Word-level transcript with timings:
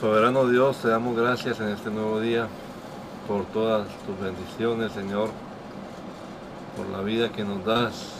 Soberano 0.00 0.48
Dios, 0.48 0.80
te 0.80 0.88
damos 0.88 1.14
gracias 1.14 1.60
en 1.60 1.68
este 1.68 1.90
nuevo 1.90 2.20
día 2.20 2.48
por 3.28 3.44
todas 3.52 3.86
tus 4.06 4.18
bendiciones, 4.18 4.92
Señor, 4.92 5.28
por 6.74 6.88
la 6.88 7.02
vida 7.02 7.30
que 7.30 7.44
nos 7.44 7.62
das. 7.66 8.14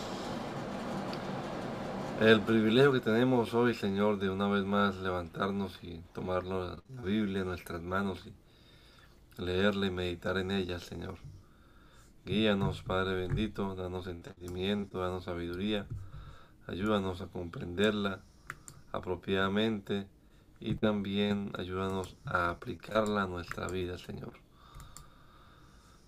El 2.20 2.42
privilegio 2.42 2.92
que 2.92 3.00
tenemos 3.00 3.54
hoy, 3.54 3.72
Señor, 3.72 4.18
de 4.18 4.28
una 4.28 4.46
vez 4.46 4.62
más 4.66 4.96
levantarnos 4.96 5.78
y 5.82 6.02
tomar 6.12 6.44
la 6.44 6.76
Biblia 7.02 7.40
en 7.40 7.46
nuestras 7.46 7.80
manos 7.80 8.26
y 8.26 9.42
leerla 9.42 9.86
y 9.86 9.90
meditar 9.90 10.36
en 10.36 10.50
ella, 10.50 10.80
Señor. 10.80 11.14
Guíanos, 12.26 12.82
Padre 12.82 13.14
bendito, 13.14 13.74
danos 13.74 14.06
entendimiento, 14.06 14.98
danos 14.98 15.24
sabiduría, 15.24 15.86
ayúdanos 16.66 17.22
a 17.22 17.28
comprenderla 17.28 18.20
apropiadamente 18.92 20.06
y 20.60 20.74
también 20.74 21.52
ayúdanos 21.58 22.16
a 22.26 22.50
aplicarla 22.50 23.22
a 23.22 23.26
nuestra 23.26 23.66
vida, 23.68 23.96
Señor. 23.98 24.34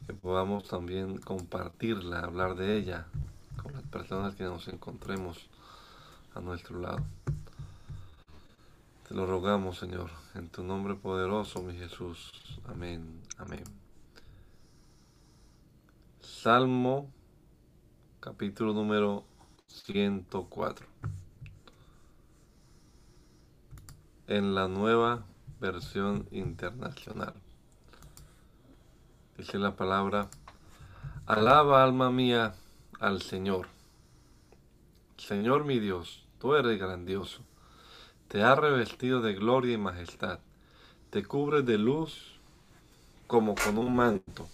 Que 0.07 0.13
podamos 0.13 0.69
también 0.69 1.19
compartirla, 1.19 2.21
hablar 2.21 2.55
de 2.55 2.77
ella 2.77 3.07
con 3.63 3.73
las 3.73 3.83
personas 3.85 4.35
que 4.35 4.45
nos 4.45 4.69
encontremos 4.69 5.49
a 6.35 6.41
nuestro 6.41 6.79
lado. 6.79 7.03
Te 9.09 9.15
lo 9.15 9.27
rogamos, 9.27 9.79
Señor, 9.79 10.11
en 10.35 10.49
tu 10.49 10.63
nombre 10.63 10.95
poderoso, 10.95 11.63
mi 11.63 11.75
Jesús. 11.75 12.31
Amén, 12.67 13.23
amén. 13.39 13.65
Salmo, 16.21 17.11
capítulo 18.21 18.73
número 18.75 19.25
104. 19.67 20.92
En 24.33 24.55
la 24.55 24.67
nueva 24.67 25.27
versión 25.61 26.27
internacional. 26.31 27.35
Dice 29.37 29.59
la 29.59 29.77
palabra, 29.77 30.31
alaba 31.27 31.85
alma 31.85 32.11
mía 32.11 32.55
al 32.99 33.21
Señor. 33.21 33.67
Señor 35.19 35.67
mi 35.67 35.79
Dios, 35.81 36.25
tú 36.39 36.55
eres 36.55 36.79
grandioso. 36.79 37.43
Te 38.29 38.43
has 38.43 38.59
revestido 38.59 39.21
de 39.21 39.35
gloria 39.35 39.75
y 39.75 39.77
majestad. 39.77 40.39
Te 41.11 41.23
cubres 41.23 41.67
de 41.67 41.77
luz 41.77 42.41
como 43.27 43.55
con 43.55 43.77
un 43.77 43.95
manto. 43.95 44.49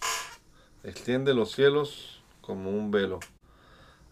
Extiende 0.83 1.35
los 1.35 1.53
cielos 1.53 2.21
como 2.41 2.71
un 2.71 2.91
velo. 2.91 3.21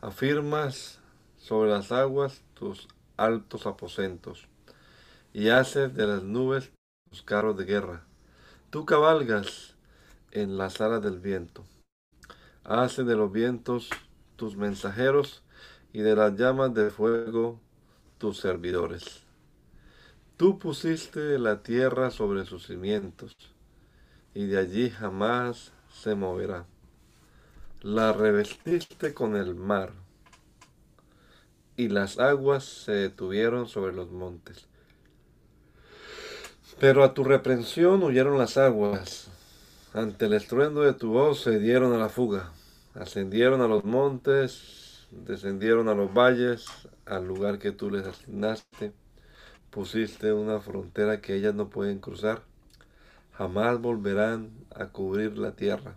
Afirmas 0.01 1.01
sobre 1.39 1.71
las 1.71 1.91
aguas 1.91 2.43
tus 2.55 2.87
altos 3.17 3.67
aposentos 3.67 4.47
y 5.37 5.51
haces 5.51 5.93
de 5.93 6.07
las 6.07 6.23
nubes 6.23 6.73
tus 7.11 7.23
carros 7.23 7.59
de 7.59 7.67
guerra. 7.67 8.07
Tú 8.71 8.87
cabalgas 8.87 9.75
en 10.31 10.57
las 10.57 10.81
alas 10.81 11.03
del 11.03 11.19
viento. 11.19 11.63
Haces 12.65 13.05
de 13.05 13.17
los 13.17 13.31
vientos 13.31 13.91
tus 14.37 14.57
mensajeros 14.57 15.43
y 15.93 15.99
de 15.99 16.17
las 16.17 16.39
llamas 16.39 16.73
de 16.73 16.89
fuego 16.89 17.61
tus 18.17 18.39
servidores. 18.39 19.25
Tú 20.39 20.59
pusiste 20.59 21.39
la 21.39 21.63
tierra 21.63 22.11
sobre 22.11 22.47
sus 22.47 22.67
cimientos, 22.67 23.35
y 24.33 24.47
de 24.47 24.57
allí 24.57 24.89
jamás 24.89 25.71
se 25.93 26.15
moverá. 26.15 26.65
La 27.83 28.15
revestiste 28.15 29.13
con 29.13 29.37
el 29.37 29.55
mar, 29.55 29.93
y 31.77 31.89
las 31.89 32.19
aguas 32.19 32.65
se 32.65 32.93
detuvieron 32.93 33.69
sobre 33.69 33.93
los 33.93 34.11
montes. 34.11 34.67
Pero 36.79 37.05
a 37.05 37.15
tu 37.15 37.25
reprensión 37.25 38.03
huyeron 38.03 38.37
las 38.37 38.59
aguas. 38.59 39.29
Ante 39.95 40.27
el 40.27 40.35
estruendo 40.35 40.83
de 40.83 40.93
tu 40.93 41.11
voz 41.11 41.41
se 41.41 41.59
dieron 41.59 41.95
a 41.95 41.99
la 41.99 42.11
fuga. 42.11 42.53
Ascendieron 42.95 43.63
a 43.63 43.67
los 43.67 43.87
montes, 43.87 45.07
descendieron 45.11 45.89
a 45.89 45.95
los 45.95 46.13
valles, 46.13 46.67
al 47.07 47.27
lugar 47.27 47.59
que 47.59 47.73
tú 47.73 47.91
les 47.91 48.07
asignaste. 48.07 48.93
Pusiste 49.71 50.35
una 50.35 50.61
frontera 50.61 51.23
que 51.23 51.35
ellas 51.35 51.55
no 51.55 51.71
pueden 51.71 51.99
cruzar. 51.99 52.43
Jamás 53.33 53.81
volverán 53.81 54.51
a 54.75 54.89
cubrir 54.89 55.39
la 55.39 55.53
tierra. 55.53 55.95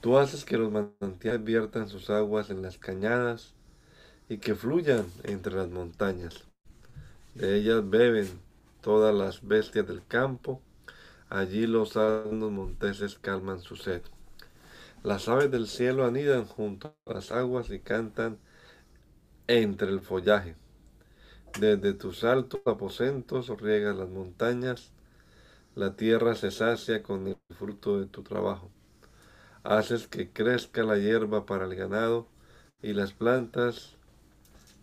Tú 0.00 0.18
haces 0.18 0.44
que 0.44 0.58
los 0.58 0.72
manantiales 0.72 1.44
viertan 1.44 1.88
sus 1.88 2.10
aguas 2.10 2.50
en 2.50 2.62
las 2.62 2.78
cañadas 2.78 3.54
y 4.28 4.38
que 4.38 4.56
fluyan 4.56 5.06
entre 5.22 5.54
las 5.54 5.68
montañas. 5.68 6.42
De 7.34 7.56
ellas 7.56 7.88
beben 7.88 8.45
todas 8.86 9.12
las 9.12 9.44
bestias 9.44 9.84
del 9.88 10.06
campo. 10.06 10.62
Allí 11.28 11.66
los 11.66 11.96
asnos 11.96 12.52
monteses 12.52 13.18
calman 13.20 13.58
su 13.58 13.74
sed. 13.74 14.00
Las 15.02 15.26
aves 15.26 15.50
del 15.50 15.66
cielo 15.66 16.06
anidan 16.06 16.44
junto 16.44 16.94
a 17.04 17.14
las 17.14 17.32
aguas 17.32 17.68
y 17.70 17.80
cantan 17.80 18.38
entre 19.48 19.88
el 19.88 20.00
follaje. 20.00 20.54
Desde 21.58 21.94
tus 21.94 22.22
altos 22.22 22.60
aposentos 22.64 23.48
riegas 23.60 23.96
las 23.96 24.08
montañas, 24.08 24.92
la 25.74 25.96
tierra 25.96 26.36
se 26.36 26.52
sacia 26.52 27.02
con 27.02 27.26
el 27.26 27.38
fruto 27.58 27.98
de 27.98 28.06
tu 28.06 28.22
trabajo. 28.22 28.70
Haces 29.64 30.06
que 30.06 30.30
crezca 30.30 30.84
la 30.84 30.96
hierba 30.96 31.44
para 31.44 31.64
el 31.64 31.74
ganado 31.74 32.28
y 32.80 32.92
las 32.92 33.12
plantas 33.12 33.96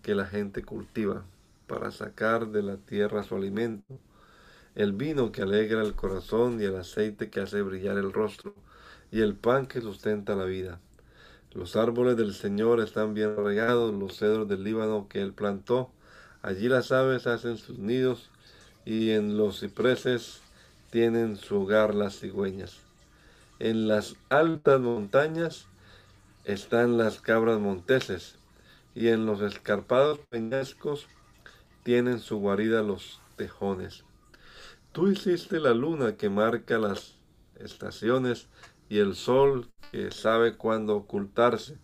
que 0.02 0.14
la 0.14 0.26
gente 0.26 0.62
cultiva 0.62 1.24
para 1.68 1.92
sacar 1.92 2.48
de 2.48 2.64
la 2.64 2.78
tierra 2.78 3.24
su 3.24 3.36
alimento, 3.36 4.00
el 4.76 4.94
vino 4.94 5.32
que 5.32 5.44
alegra 5.44 5.82
el 5.82 5.94
corazón 5.94 6.60
y 6.62 6.66
el 6.66 6.76
aceite 6.76 7.30
que 7.30 7.42
hace 7.42 7.62
brillar 7.62 7.98
el 7.98 8.12
rostro, 8.12 8.56
y 9.12 9.22
el 9.22 9.36
pan 9.36 9.68
que 9.68 9.80
sustenta 9.80 10.36
la 10.36 10.46
vida. 10.46 10.80
Los 11.54 11.76
árboles 11.76 12.18
del 12.18 12.34
Señor 12.34 12.80
están 12.80 13.14
bien 13.14 13.36
regados, 13.36 13.94
los 13.94 14.18
cedros 14.18 14.48
del 14.48 14.64
Líbano 14.64 15.08
que 15.08 15.22
Él 15.22 15.34
plantó. 15.34 15.92
Allí 16.42 16.68
las 16.68 16.92
aves 16.92 17.28
hacen 17.28 17.58
sus 17.58 17.78
nidos 17.78 18.32
y 18.86 19.12
en 19.12 19.38
los 19.38 19.60
cipreses 19.60 20.42
tienen 20.90 21.38
su 21.38 21.62
hogar 21.62 21.94
las 21.94 22.20
cigüeñas. 22.20 22.80
En 23.60 23.88
las 23.88 24.16
altas 24.30 24.82
montañas 24.82 25.68
están 26.44 26.98
las 26.98 27.22
cabras 27.22 27.60
monteses 27.60 28.36
y 28.96 29.10
en 29.10 29.28
los 29.28 29.42
escarpados 29.42 30.20
peñascos 30.32 31.08
tienen 31.84 32.20
su 32.20 32.38
guarida 32.38 32.82
los 32.82 33.22
tejones. 33.36 34.06
Tú 34.92 35.10
hiciste 35.10 35.60
la 35.60 35.74
luna 35.74 36.16
que 36.16 36.30
marca 36.30 36.78
las 36.78 37.16
estaciones 37.56 38.48
y 38.90 39.00
el 39.00 39.16
sol 39.16 39.70
que 39.92 40.12
sabe 40.12 40.56
cuándo 40.56 40.96
ocultarse. 40.96 41.78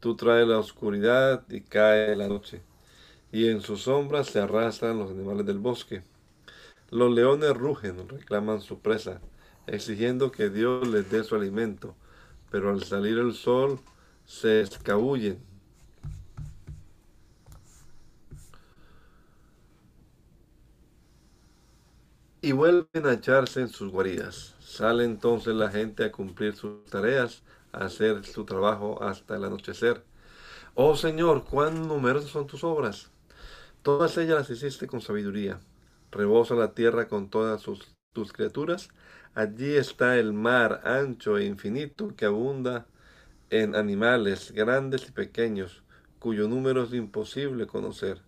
Tú 0.00 0.16
traes 0.16 0.46
la 0.46 0.58
oscuridad 0.58 1.44
y 1.48 1.62
cae 1.62 2.14
la 2.14 2.28
noche, 2.28 2.62
y 3.32 3.48
en 3.48 3.62
sus 3.62 3.82
sombras 3.82 4.28
se 4.28 4.40
arrastran 4.40 4.98
los 4.98 5.10
animales 5.10 5.46
del 5.46 5.58
bosque. 5.58 6.02
Los 6.90 7.12
leones 7.12 7.56
rugen, 7.56 8.08
reclaman 8.08 8.60
su 8.60 8.80
presa, 8.80 9.20
exigiendo 9.66 10.30
que 10.30 10.50
Dios 10.50 10.86
les 10.86 11.10
dé 11.10 11.24
su 11.24 11.34
alimento, 11.34 11.94
pero 12.50 12.70
al 12.70 12.84
salir 12.84 13.18
el 13.18 13.32
sol 13.32 13.80
se 14.26 14.60
escabullen 14.60 15.53
y 22.44 22.52
vuelven 22.52 23.06
a 23.06 23.14
echarse 23.14 23.62
en 23.62 23.70
sus 23.70 23.90
guaridas. 23.90 24.54
Sale 24.60 25.04
entonces 25.04 25.54
la 25.54 25.70
gente 25.70 26.04
a 26.04 26.12
cumplir 26.12 26.54
sus 26.54 26.84
tareas, 26.84 27.42
a 27.72 27.86
hacer 27.86 28.26
su 28.26 28.44
trabajo 28.44 29.02
hasta 29.02 29.36
el 29.36 29.44
anochecer. 29.44 30.04
Oh 30.74 30.94
Señor, 30.94 31.44
cuán 31.46 31.88
numerosas 31.88 32.30
son 32.30 32.46
tus 32.46 32.62
obras. 32.62 33.10
Todas 33.82 34.18
ellas 34.18 34.36
las 34.36 34.50
hiciste 34.50 34.86
con 34.86 35.00
sabiduría. 35.00 35.58
Rebosa 36.10 36.54
la 36.54 36.74
tierra 36.74 37.08
con 37.08 37.30
todas 37.30 37.62
sus, 37.62 37.94
tus 38.12 38.34
criaturas. 38.34 38.90
Allí 39.34 39.76
está 39.76 40.18
el 40.18 40.34
mar 40.34 40.82
ancho 40.84 41.38
e 41.38 41.46
infinito 41.46 42.14
que 42.14 42.26
abunda 42.26 42.86
en 43.48 43.74
animales 43.74 44.52
grandes 44.52 45.08
y 45.08 45.12
pequeños, 45.12 45.82
cuyo 46.18 46.46
número 46.46 46.84
es 46.84 46.92
imposible 46.92 47.66
conocer. 47.66 48.20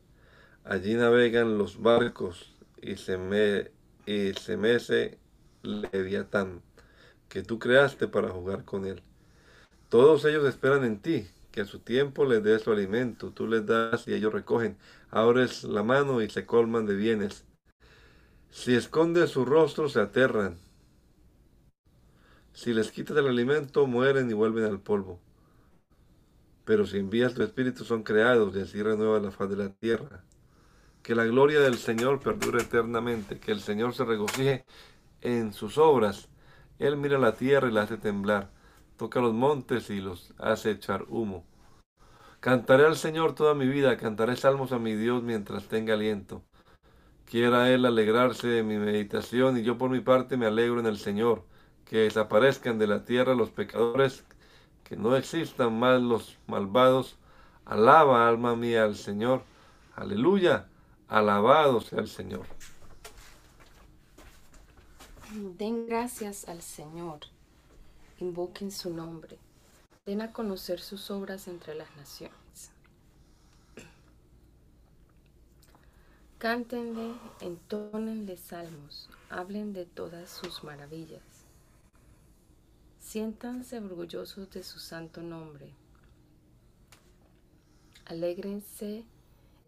Allí 0.64 0.94
navegan 0.94 1.58
los 1.58 1.82
barcos 1.82 2.55
y 2.81 2.96
se 2.96 3.19
me 3.19 3.75
se 4.06 4.56
mece 4.56 5.19
Leviatán, 5.62 6.62
que 7.29 7.43
tú 7.43 7.58
creaste 7.58 8.08
para 8.08 8.31
jugar 8.31 8.64
con 8.64 8.87
él. 8.87 9.03
Todos 9.88 10.25
ellos 10.25 10.49
esperan 10.49 10.85
en 10.85 11.00
ti, 11.00 11.26
que 11.50 11.62
a 11.62 11.64
su 11.64 11.81
tiempo 11.81 12.25
les 12.25 12.43
des 12.43 12.62
su 12.62 12.73
alimento, 12.73 13.31
tú 13.32 13.47
les 13.47 13.67
das 13.67 14.06
y 14.08 14.14
ellos 14.14 14.32
recogen. 14.32 14.76
Abres 15.11 15.64
la 15.64 15.82
mano 15.82 16.23
y 16.23 16.29
se 16.29 16.47
colman 16.47 16.87
de 16.87 16.94
bienes. 16.94 17.44
Si 18.50 18.75
escondes 18.75 19.31
su 19.31 19.44
rostro, 19.44 19.88
se 19.88 20.00
aterran. 20.00 20.58
Si 22.53 22.73
les 22.73 22.91
quitas 22.91 23.17
el 23.17 23.26
alimento, 23.26 23.87
mueren 23.87 24.31
y 24.31 24.35
vuelven 24.35 24.64
al 24.64 24.81
polvo. 24.81 25.20
Pero 26.64 26.87
si 26.87 26.99
envías 26.99 27.35
tu 27.35 27.43
espíritu, 27.43 27.85
son 27.85 28.03
creados 28.03 28.56
y 28.56 28.61
así 28.61 28.82
renueva 28.82 29.20
la 29.20 29.31
faz 29.31 29.49
de 29.50 29.56
la 29.56 29.69
tierra. 29.70 30.25
Que 31.06 31.14
la 31.14 31.25
gloria 31.25 31.61
del 31.61 31.79
Señor 31.79 32.19
perdure 32.19 32.62
eternamente, 32.62 33.38
que 33.38 33.53
el 33.53 33.61
Señor 33.61 33.94
se 33.94 34.05
regocije 34.05 34.64
en 35.20 35.53
sus 35.53 35.79
obras. 35.79 36.29
Él 36.81 36.97
mira 36.97 37.17
la 37.17 37.37
tierra 37.37 37.69
y 37.69 37.70
la 37.70 37.82
hace 37.82 37.97
temblar, 37.97 38.50
toca 38.97 39.20
los 39.20 39.32
montes 39.32 39.88
y 39.91 40.00
los 40.00 40.35
hace 40.37 40.73
echar 40.73 41.05
humo. 41.08 41.44
Cantaré 42.41 42.87
al 42.87 42.97
Señor 42.97 43.37
toda 43.37 43.55
mi 43.55 43.69
vida, 43.69 43.97
cantaré 43.97 44.35
salmos 44.35 44.73
a 44.73 44.81
mi 44.81 44.97
Dios 44.97 45.23
mientras 45.23 45.69
tenga 45.69 45.94
aliento. 45.94 46.43
Quiera 47.25 47.70
Él 47.70 47.87
alegrarse 47.87 48.49
de 48.49 48.64
mi 48.64 48.76
meditación 48.76 49.58
y 49.58 49.62
yo 49.62 49.79
por 49.79 49.91
mi 49.91 50.00
parte 50.00 50.37
me 50.37 50.47
alegro 50.47 50.81
en 50.81 50.87
el 50.87 50.99
Señor. 50.99 51.44
Que 51.85 51.99
desaparezcan 51.99 52.81
de 52.81 52.88
la 52.88 53.05
tierra 53.05 53.37
los 53.37 53.50
pecadores, 53.50 54.25
que 54.82 54.97
no 54.97 55.14
existan 55.14 55.79
más 55.79 56.03
los 56.03 56.37
malvados. 56.49 57.17
Alaba, 57.64 58.26
alma 58.26 58.56
mía, 58.56 58.82
al 58.82 58.97
Señor. 58.97 59.44
Aleluya, 59.94 60.67
alabado 61.08 61.81
sea 61.81 62.00
el 62.00 62.08
Señor. 62.08 62.47
Den 65.32 65.87
gracias 65.87 66.49
al 66.49 66.62
Señor, 66.62 67.20
invoquen 68.19 68.70
su 68.70 68.91
nombre, 68.91 69.38
den 70.06 70.20
a 70.20 70.32
conocer 70.32 70.81
sus 70.81 71.11
obras 71.11 71.49
entre 71.49 71.75
las 71.75 71.94
naciones. 71.97 72.70
Cántenle, 76.38 77.14
entónenle 77.41 78.37
salmos, 78.37 79.08
hablen 79.31 79.73
de 79.73 79.85
todas 79.85 80.31
sus 80.31 80.62
maravillas. 80.62 81.23
Siéntanse 83.00 83.79
orgullosos 83.79 84.50
de 84.50 84.62
su 84.62 84.79
santo 84.79 85.23
nombre. 85.23 85.73
Alégrense 88.05 89.05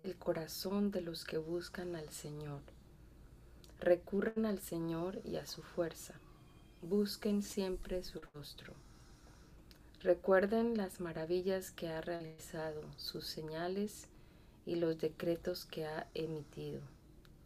el 0.05 0.17
corazón 0.17 0.91
de 0.91 1.01
los 1.01 1.25
que 1.25 1.39
buscan 1.39 1.97
al 1.97 2.11
Señor. 2.11 2.61
Recurran 3.81 4.47
al 4.47 4.61
Señor 4.61 5.21
y 5.25 5.37
a 5.37 5.47
su 5.47 5.63
fuerza. 5.63 6.15
Busquen 6.83 7.43
siempre 7.43 8.03
su 8.03 8.21
rostro. 8.35 8.75
Recuerden 10.01 10.77
las 10.77 11.01
maravillas 11.01 11.73
que 11.73 11.89
ha 11.89 12.01
realizado, 12.01 12.83
sus 12.97 13.27
señales 13.27 14.07
y 14.65 14.77
los 14.77 14.99
decretos 14.99 15.65
que 15.65 15.87
ha 15.87 16.07
emitido. 16.15 16.81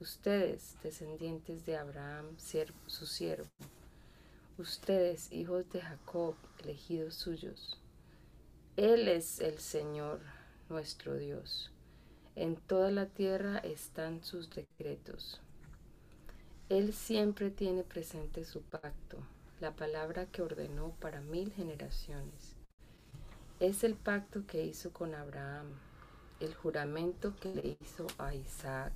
Ustedes, 0.00 0.76
descendientes 0.82 1.64
de 1.64 1.76
Abraham, 1.76 2.36
su 2.86 3.06
siervo. 3.06 3.48
Ustedes, 4.58 5.32
hijos 5.32 5.70
de 5.72 5.80
Jacob, 5.80 6.34
elegidos 6.62 7.14
suyos. 7.14 7.78
Él 8.76 9.08
es 9.08 9.40
el 9.40 9.58
Señor, 9.58 10.20
nuestro 10.68 11.16
Dios. 11.16 11.71
En 12.34 12.56
toda 12.56 12.90
la 12.90 13.04
tierra 13.04 13.58
están 13.58 14.24
sus 14.24 14.48
decretos. 14.48 15.38
Él 16.70 16.94
siempre 16.94 17.50
tiene 17.50 17.82
presente 17.82 18.46
su 18.46 18.62
pacto, 18.62 19.18
la 19.60 19.72
palabra 19.72 20.24
que 20.24 20.40
ordenó 20.40 20.94
para 20.98 21.20
mil 21.20 21.52
generaciones. 21.52 22.56
Es 23.60 23.84
el 23.84 23.96
pacto 23.96 24.46
que 24.46 24.64
hizo 24.64 24.94
con 24.94 25.14
Abraham, 25.14 25.66
el 26.40 26.54
juramento 26.54 27.36
que 27.36 27.54
le 27.54 27.76
hizo 27.82 28.06
a 28.16 28.34
Isaac. 28.34 28.94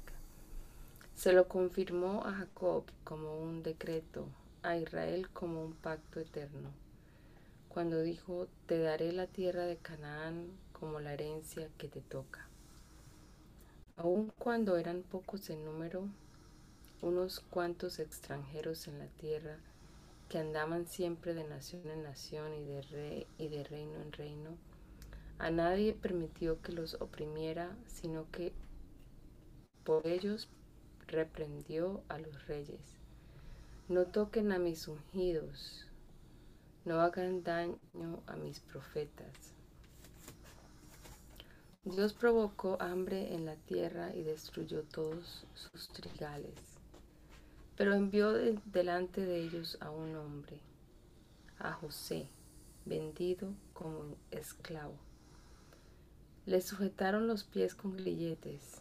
Se 1.14 1.34
lo 1.34 1.46
confirmó 1.46 2.24
a 2.24 2.32
Jacob 2.32 2.84
como 3.04 3.38
un 3.38 3.62
decreto, 3.62 4.26
a 4.62 4.78
Israel 4.78 5.28
como 5.28 5.62
un 5.62 5.74
pacto 5.74 6.20
eterno, 6.20 6.70
cuando 7.68 8.00
dijo, 8.00 8.48
te 8.64 8.78
daré 8.78 9.12
la 9.12 9.26
tierra 9.26 9.66
de 9.66 9.76
Canaán 9.76 10.48
como 10.72 11.00
la 11.00 11.12
herencia 11.12 11.68
que 11.76 11.88
te 11.88 12.00
toca. 12.00 12.48
Aun 13.98 14.30
cuando 14.38 14.76
eran 14.76 15.02
pocos 15.02 15.48
en 15.48 15.64
número, 15.64 16.06
unos 17.00 17.40
cuantos 17.40 17.98
extranjeros 17.98 18.88
en 18.88 18.98
la 18.98 19.06
tierra 19.06 19.56
que 20.28 20.38
andaban 20.38 20.86
siempre 20.86 21.32
de 21.32 21.44
nación 21.44 21.88
en 21.90 22.02
nación 22.02 22.52
y 22.54 22.64
de, 22.64 23.26
y 23.38 23.48
de 23.48 23.64
reino 23.64 23.98
en 24.02 24.12
reino, 24.12 24.50
a 25.38 25.50
nadie 25.50 25.94
permitió 25.94 26.60
que 26.60 26.72
los 26.72 27.00
oprimiera, 27.00 27.74
sino 27.86 28.30
que 28.30 28.52
por 29.82 30.06
ellos 30.06 30.50
reprendió 31.06 32.02
a 32.08 32.18
los 32.18 32.46
reyes. 32.46 32.98
No 33.88 34.04
toquen 34.04 34.52
a 34.52 34.58
mis 34.58 34.88
ungidos, 34.88 35.86
no 36.84 37.00
hagan 37.00 37.42
daño 37.42 37.78
a 38.26 38.36
mis 38.36 38.60
profetas. 38.60 39.55
Dios 41.86 42.14
provocó 42.14 42.76
hambre 42.80 43.32
en 43.32 43.46
la 43.46 43.54
tierra 43.54 44.12
y 44.12 44.24
destruyó 44.24 44.82
todos 44.82 45.46
sus 45.54 45.88
trigales. 45.90 46.58
Pero 47.76 47.94
envió 47.94 48.32
delante 48.32 49.24
de 49.24 49.40
ellos 49.40 49.78
a 49.80 49.90
un 49.90 50.16
hombre, 50.16 50.58
a 51.60 51.72
José, 51.72 52.26
vendido 52.86 53.52
como 53.72 54.16
esclavo. 54.32 54.96
Le 56.44 56.60
sujetaron 56.60 57.28
los 57.28 57.44
pies 57.44 57.76
con 57.76 57.96
grilletes. 57.96 58.80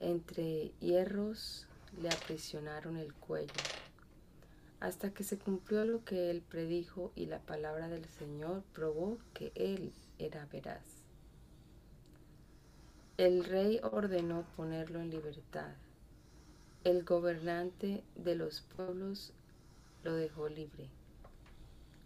Entre 0.00 0.72
hierros 0.80 1.66
le 2.00 2.08
aprisionaron 2.08 2.96
el 2.96 3.12
cuello, 3.12 3.52
hasta 4.80 5.12
que 5.12 5.24
se 5.24 5.36
cumplió 5.36 5.84
lo 5.84 6.02
que 6.06 6.30
él 6.30 6.40
predijo 6.40 7.12
y 7.14 7.26
la 7.26 7.40
palabra 7.40 7.88
del 7.88 8.06
Señor 8.06 8.62
probó 8.72 9.18
que 9.34 9.52
él 9.54 9.92
era 10.18 10.46
veraz. 10.46 11.01
El 13.16 13.44
rey 13.44 13.80
ordenó 13.82 14.44
ponerlo 14.56 15.00
en 15.00 15.10
libertad 15.10 15.72
el 16.84 17.04
gobernante 17.04 18.02
de 18.16 18.34
los 18.34 18.60
pueblos 18.60 19.32
lo 20.02 20.14
dejó 20.14 20.48
libre. 20.48 20.88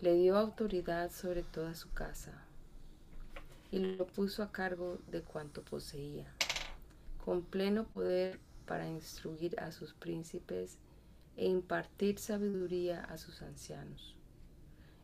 Le 0.00 0.12
dio 0.12 0.36
autoridad 0.36 1.10
sobre 1.10 1.42
toda 1.42 1.74
su 1.74 1.90
casa 1.92 2.44
y 3.70 3.78
lo 3.78 4.06
puso 4.06 4.42
a 4.42 4.52
cargo 4.52 4.98
de 5.10 5.22
cuanto 5.22 5.62
poseía, 5.62 6.26
con 7.24 7.42
pleno 7.42 7.84
poder 7.84 8.38
para 8.66 8.86
instruir 8.86 9.58
a 9.58 9.72
sus 9.72 9.94
príncipes 9.94 10.76
e 11.38 11.46
impartir 11.46 12.18
sabiduría 12.18 13.02
a 13.04 13.16
sus 13.16 13.40
ancianos. 13.40 14.14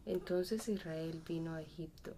Entonces 0.05 0.69
Israel 0.69 1.23
vino 1.27 1.55
a 1.55 1.63
Egipto. 1.63 2.15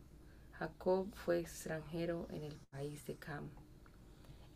Jacob 0.55 1.07
fue 1.15 1.39
extranjero 1.39 2.27
en 2.31 2.43
el 2.43 2.57
país 2.73 3.07
de 3.07 3.15
Cam. 3.15 3.49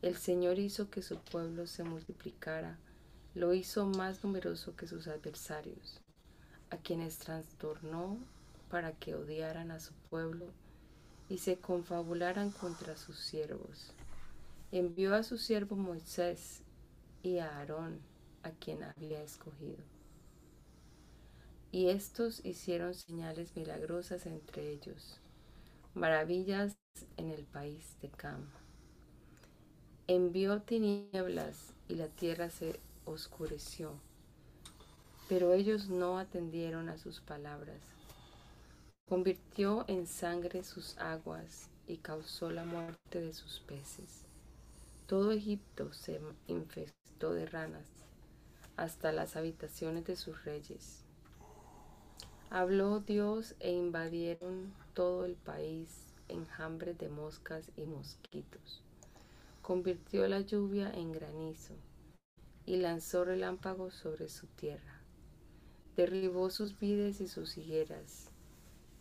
El 0.01 0.17
Señor 0.17 0.61
hizo 0.61 0.91
que 0.91 1.03
su 1.03 1.19
pueblo 1.19 1.67
se 1.67 1.83
multiplicara 1.83 2.79
lo 3.35 3.53
hizo 3.53 3.87
más 3.87 4.23
numeroso 4.23 4.77
que 4.77 4.87
sus 4.87 5.09
adversarios, 5.09 6.01
a 6.71 6.77
quienes 6.77 7.19
trastornó 7.19 8.19
para 8.71 8.93
que 8.93 9.17
odiaran 9.17 9.71
a 9.71 9.81
su 9.81 9.93
pueblo 10.09 10.47
y 11.29 11.39
se 11.39 11.59
confabularan 11.59 12.51
contra 12.51 12.97
sus 12.97 13.19
siervos. 13.19 13.93
Envió 14.71 15.15
a 15.15 15.23
su 15.23 15.37
siervo 15.37 15.75
Moisés 15.75 16.63
y 17.23 17.39
a 17.39 17.59
Aarón, 17.59 18.01
a 18.45 18.51
quien 18.51 18.85
había 18.85 19.23
escogido. 19.23 19.79
Y 21.73 21.89
estos 21.89 22.45
hicieron 22.45 22.95
señales 22.95 23.57
milagrosas 23.57 24.27
entre 24.27 24.71
ellos, 24.71 25.21
maravillas 25.95 26.77
en 27.17 27.31
el 27.31 27.45
país 27.45 27.97
de 28.01 28.11
Cam. 28.11 28.47
Envió 30.11 30.63
tinieblas 30.63 31.75
y 31.87 31.97
la 31.97 32.09
tierra 32.09 32.49
se 32.49 32.81
oscureció, 33.05 33.93
pero 35.29 35.53
ellos 35.53 35.91
no 35.91 36.19
atendieron 36.19 36.89
a 36.89 36.97
sus 36.97 37.21
palabras. 37.21 37.83
Convirtió 39.07 39.85
en 39.87 40.07
sangre 40.07 40.65
sus 40.65 40.97
aguas 40.97 41.69
y 41.87 41.99
causó 41.99 42.51
la 42.51 42.65
muerte 42.65 43.21
de 43.21 43.35
sus 43.35 43.61
peces. 43.61 44.25
Todo 45.07 45.31
Egipto 45.31 45.93
se 45.93 46.23
infestó 46.47 47.35
de 47.35 47.45
ranas, 47.45 47.87
hasta 48.79 49.13
las 49.13 49.37
habitaciones 49.37 50.07
de 50.07 50.17
sus 50.17 50.43
reyes. 50.47 51.05
Habló 52.49 53.01
Dios 53.01 53.57
e 53.61 53.73
invadieron 53.73 54.73
todo 54.95 55.27
el 55.27 55.35
país 55.35 56.15
enjambres 56.29 56.97
de 56.97 57.11
moscas 57.11 57.71
y 57.77 57.83
mosquitos. 57.83 58.83
Convirtió 59.69 60.27
la 60.29 60.41
lluvia 60.41 60.91
en 60.95 61.13
granizo 61.13 61.75
y 62.65 62.79
lanzó 62.79 63.27
relámpagos 63.27 63.93
sobre 63.93 64.31
su 64.31 64.47
tierra. 64.47 65.03
Derribó 65.95 66.49
sus 66.49 66.81
vides 66.81 67.21
y 67.21 67.29
sus 67.29 67.59
higueras, 67.59 68.31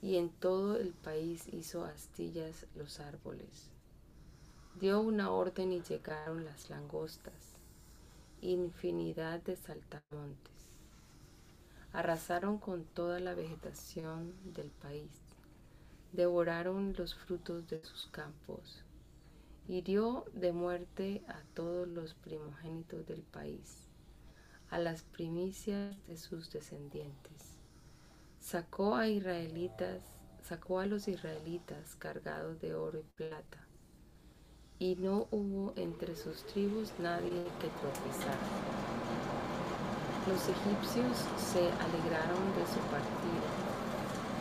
y 0.01 0.17
en 0.17 0.29
todo 0.29 0.75
el 0.75 0.91
país 0.91 1.47
hizo 1.53 1.85
astillas 1.85 2.65
los 2.75 2.99
árboles. 2.99 3.69
Dio 4.77 4.99
una 4.99 5.31
orden 5.31 5.71
y 5.71 5.81
llegaron 5.83 6.43
las 6.43 6.69
langostas, 6.69 7.53
infinidad 8.41 9.41
de 9.43 9.55
saltamontes. 9.55 10.67
Arrasaron 11.93 12.57
con 12.57 12.83
toda 12.83 13.21
la 13.21 13.35
vegetación 13.35 14.33
del 14.53 14.71
país, 14.71 15.21
devoraron 16.11 16.93
los 16.97 17.15
frutos 17.15 17.69
de 17.69 17.81
sus 17.85 18.07
campos, 18.07 18.83
hirió 19.67 20.23
de 20.33 20.53
muerte 20.53 21.23
a 21.27 21.41
todos 21.53 21.87
los 21.87 22.13
primogénitos 22.13 23.05
del 23.05 23.21
país, 23.21 23.89
a 24.69 24.79
las 24.79 25.03
primicias 25.03 25.95
de 26.07 26.17
sus 26.17 26.49
descendientes. 26.51 27.57
Sacó 28.39 28.95
a 28.95 29.09
israelitas, 29.09 30.01
sacó 30.41 30.79
a 30.79 30.85
los 30.85 31.09
israelitas 31.09 31.95
cargados 31.97 32.61
de 32.61 32.75
oro 32.75 32.99
y 32.99 33.03
plata, 33.17 33.67
y 34.79 34.95
no 34.95 35.27
hubo 35.31 35.73
entre 35.75 36.15
sus 36.15 36.43
tribus 36.45 36.93
nadie 36.99 37.43
que 37.59 37.67
tropezara. 37.67 38.47
Los 40.29 40.47
egipcios 40.47 41.17
se 41.51 41.59
alegraron 41.59 42.53
de 42.55 42.65
su 42.67 42.79
partida, 42.89 43.49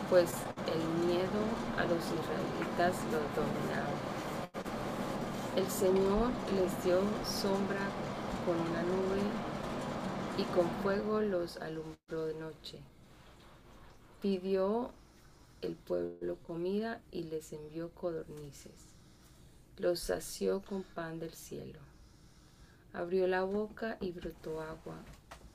pues 0.09 0.31
el 0.67 1.05
miedo 1.05 1.41
a 1.77 1.83
los 1.83 2.03
israelitas 2.05 2.95
los 3.11 3.35
dominaba. 3.35 3.96
El 5.57 5.67
Señor 5.71 6.29
les 6.53 6.83
dio 6.83 7.01
sombra 7.25 7.89
con 8.45 8.59
una 8.59 8.83
nube 8.83 9.23
y 10.37 10.43
con 10.53 10.69
fuego 10.83 11.19
los 11.21 11.57
alumbró 11.57 12.27
de 12.27 12.35
noche. 12.35 12.79
Pidió 14.21 14.91
el 15.63 15.73
pueblo 15.73 16.37
comida 16.45 17.01
y 17.09 17.23
les 17.23 17.53
envió 17.53 17.89
codornices. 17.89 18.93
Los 19.77 19.99
sació 19.99 20.61
con 20.61 20.83
pan 20.83 21.17
del 21.17 21.33
cielo. 21.33 21.79
Abrió 22.93 23.25
la 23.25 23.41
boca 23.41 23.97
y 23.99 24.11
brotó 24.11 24.61
agua 24.61 24.99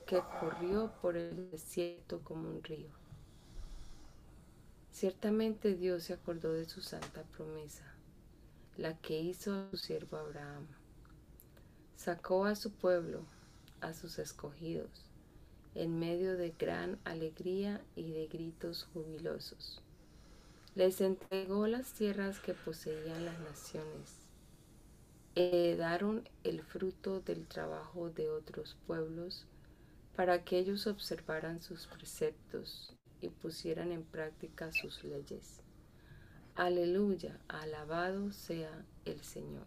que 0.05 0.21
corrió 0.41 0.91
por 1.01 1.15
el 1.15 1.49
desierto 1.49 2.19
como 2.25 2.49
un 2.49 2.61
río. 2.61 2.89
Ciertamente 4.91 5.75
Dios 5.75 6.03
se 6.03 6.13
acordó 6.13 6.51
de 6.51 6.65
su 6.65 6.81
santa 6.81 7.23
promesa 7.37 7.92
la 8.77 8.97
que 8.97 9.19
hizo 9.19 9.69
su 9.71 9.77
siervo 9.77 10.17
Abraham. 10.17 10.67
Sacó 11.95 12.45
a 12.45 12.55
su 12.55 12.71
pueblo, 12.71 13.21
a 13.81 13.93
sus 13.93 14.19
escogidos, 14.19 15.05
en 15.75 15.99
medio 15.99 16.37
de 16.37 16.53
gran 16.57 16.99
alegría 17.03 17.81
y 17.95 18.11
de 18.11 18.27
gritos 18.27 18.87
jubilosos. 18.93 19.81
Les 20.75 21.01
entregó 21.01 21.67
las 21.67 21.93
tierras 21.93 22.39
que 22.39 22.53
poseían 22.53 23.25
las 23.25 23.39
naciones. 23.39 24.25
Heredaron 25.35 26.27
el 26.43 26.61
fruto 26.61 27.19
del 27.19 27.47
trabajo 27.47 28.09
de 28.09 28.29
otros 28.29 28.75
pueblos 28.87 29.45
para 30.15 30.43
que 30.43 30.59
ellos 30.59 30.87
observaran 30.87 31.61
sus 31.61 31.87
preceptos 31.87 32.95
y 33.21 33.29
pusieran 33.29 33.91
en 33.91 34.03
práctica 34.03 34.71
sus 34.71 35.03
leyes. 35.03 35.62
Aleluya, 36.55 37.39
alabado 37.47 38.31
sea 38.31 38.85
el 39.05 39.23
Señor. 39.23 39.65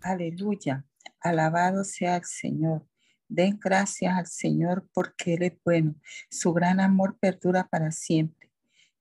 Aleluya, 0.00 0.84
alabado 1.20 1.82
sea 1.82 2.18
el 2.18 2.24
Señor. 2.24 2.86
Den 3.26 3.58
gracias 3.58 4.16
al 4.16 4.26
Señor 4.28 4.88
porque 4.94 5.34
Él 5.34 5.42
es 5.42 5.52
bueno. 5.64 5.96
Su 6.30 6.52
gran 6.52 6.78
amor 6.78 7.18
perdura 7.18 7.66
para 7.66 7.90
siempre. 7.90 8.52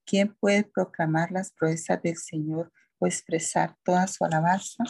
¿Quién 0.06 0.34
puede 0.34 0.64
proclamar 0.64 1.32
las 1.32 1.52
proezas 1.52 2.02
del 2.02 2.18
Señor 2.18 2.72
o 2.98 3.06
expresar 3.06 3.78
toda 3.84 4.08
su 4.08 4.26
alabanza? 4.26 4.86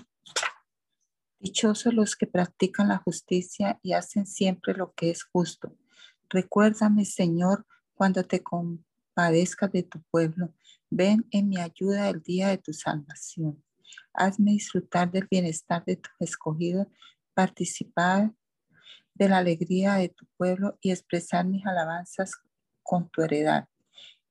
Dichosos 1.40 1.94
los 1.94 2.16
que 2.16 2.28
practican 2.28 2.88
la 2.88 3.00
justicia 3.00 3.80
y 3.84 3.92
hacen 3.92 4.26
siempre 4.26 4.74
lo 4.74 4.94
que 4.94 5.12
es 5.12 5.24
justo. 5.24 5.76
Recuérdame, 6.30 7.04
Señor, 7.04 7.66
cuando 7.94 8.24
te 8.24 8.42
compadezcas 9.18 9.72
de 9.72 9.82
tu 9.82 10.00
pueblo 10.12 10.54
Ven 10.92 11.26
en 11.32 11.50
mi 11.50 11.58
ayuda 11.58 12.08
el 12.08 12.22
día 12.22 12.50
de 12.50 12.60
tu 12.60 12.72
salvación. 12.72 13.62
Hazme 14.14 14.52
disfrutar 14.52 15.12
del 15.12 15.28
bienestar 15.30 15.84
de 15.86 15.98
tu 15.98 16.10
escogido, 16.20 16.88
participar 17.34 18.32
de 19.16 19.28
la 19.28 19.40
alegría 19.40 19.96
de 19.96 20.10
tu 20.10 20.26
pueblo 20.38 20.78
y 20.82 20.92
expresar 20.92 21.46
mis 21.46 21.66
alabanzas 21.66 22.32
con 22.84 23.10
tu 23.10 23.22
heredad. 23.22 23.68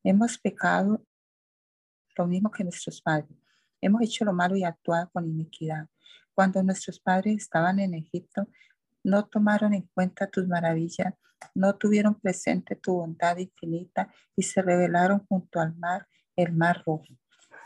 Hemos 0.03 0.39
pecado 0.39 1.05
lo 2.17 2.27
mismo 2.27 2.51
que 2.51 2.65
nuestros 2.65 3.03
padres. 3.03 3.37
Hemos 3.83 4.01
hecho 4.03 4.25
lo 4.25 4.33
malo 4.33 4.57
y 4.57 4.65
actuado 4.65 5.11
con 5.11 5.27
iniquidad. 5.27 5.89
Cuando 6.33 6.63
nuestros 6.63 7.01
padres 7.01 7.37
estaban 7.37 7.81
en 7.81 7.93
Egipto, 7.93 8.49
no 9.05 9.27
tomaron 9.27 9.75
en 9.75 9.83
cuenta 9.93 10.27
tus 10.29 10.47
maravillas, 10.47 11.13
no 11.55 11.77
tuvieron 11.77 12.19
presente 12.21 12.77
tu 12.77 12.95
bondad 12.95 13.37
infinita 13.39 14.13
y 14.37 14.43
se 14.43 14.63
rebelaron 14.63 15.27
junto 15.27 15.61
al 15.61 15.75
mar 15.77 16.07
el 16.37 16.53
mar 16.53 16.83
rojo. 16.87 17.07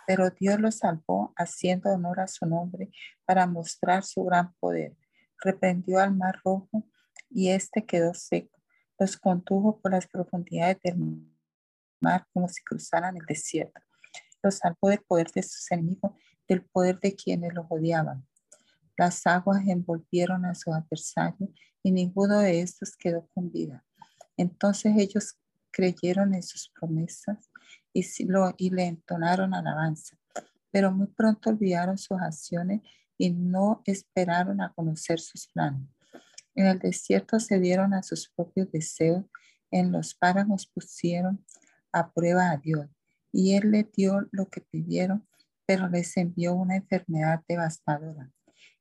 Pero 0.06 0.30
Dios 0.30 0.60
los 0.60 0.78
salvó 0.78 1.32
haciendo 1.36 1.90
honor 1.90 2.20
a 2.20 2.26
su 2.26 2.46
nombre 2.46 2.90
para 3.24 3.46
mostrar 3.46 4.04
su 4.04 4.24
gran 4.24 4.54
poder. 4.54 4.96
Reprendió 5.42 5.98
al 6.00 6.14
mar 6.14 6.40
rojo 6.44 6.84
y 7.28 7.50
éste 7.50 7.86
quedó 7.86 8.14
seco. 8.14 8.60
Los 8.98 9.16
condujo 9.16 9.80
por 9.80 9.92
las 9.92 10.06
profundidades 10.06 10.78
del 10.82 10.96
mar 12.00 12.26
como 12.32 12.48
si 12.48 12.62
cruzaran 12.62 13.16
el 13.16 13.24
desierto. 13.26 13.80
Los 14.42 14.56
salvó 14.58 14.88
del 14.88 15.00
poder 15.00 15.30
de 15.30 15.42
sus 15.42 15.70
enemigos, 15.70 16.12
del 16.48 16.64
poder 16.64 16.98
de 17.00 17.14
quienes 17.14 17.54
los 17.54 17.66
odiaban. 17.68 18.26
Las 19.00 19.26
aguas 19.26 19.66
envolvieron 19.66 20.44
a 20.44 20.54
sus 20.54 20.74
adversarios 20.74 21.48
y 21.82 21.90
ninguno 21.90 22.40
de 22.40 22.60
estos 22.60 22.98
quedó 22.98 23.26
con 23.32 23.50
vida. 23.50 23.82
Entonces 24.36 24.92
ellos 24.94 25.38
creyeron 25.70 26.34
en 26.34 26.42
sus 26.42 26.70
promesas 26.78 27.50
y, 27.94 28.04
lo, 28.26 28.54
y 28.58 28.68
le 28.68 28.84
entonaron 28.84 29.54
alabanza. 29.54 30.18
Pero 30.70 30.92
muy 30.92 31.06
pronto 31.06 31.48
olvidaron 31.48 31.96
sus 31.96 32.20
acciones 32.20 32.82
y 33.16 33.30
no 33.30 33.80
esperaron 33.86 34.60
a 34.60 34.74
conocer 34.74 35.18
sus 35.18 35.48
planes. 35.48 35.88
En 36.54 36.66
el 36.66 36.78
desierto 36.78 37.40
se 37.40 37.58
dieron 37.58 37.94
a 37.94 38.02
sus 38.02 38.28
propios 38.28 38.70
deseos, 38.70 39.24
en 39.70 39.92
los 39.92 40.14
páramos 40.14 40.66
pusieron 40.66 41.42
a 41.90 42.12
prueba 42.12 42.50
a 42.50 42.58
Dios 42.58 42.86
y 43.32 43.54
Él 43.54 43.70
les 43.70 43.90
dio 43.92 44.28
lo 44.30 44.50
que 44.50 44.60
pidieron, 44.60 45.26
pero 45.64 45.88
les 45.88 46.14
envió 46.18 46.52
una 46.52 46.76
enfermedad 46.76 47.42
devastadora. 47.48 48.30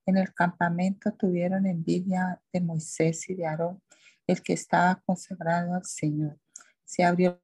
En 0.09 0.17
el 0.17 0.33
campamento 0.33 1.11
tuvieron 1.11 1.67
envidia 1.67 2.41
de 2.51 2.61
Moisés 2.61 3.29
y 3.29 3.35
de 3.35 3.45
Aarón, 3.45 3.79
el 4.25 4.41
que 4.41 4.53
estaba 4.53 4.99
consagrado 5.05 5.75
al 5.75 5.85
Señor. 5.85 6.35
Se 6.83 7.03
abrió 7.03 7.39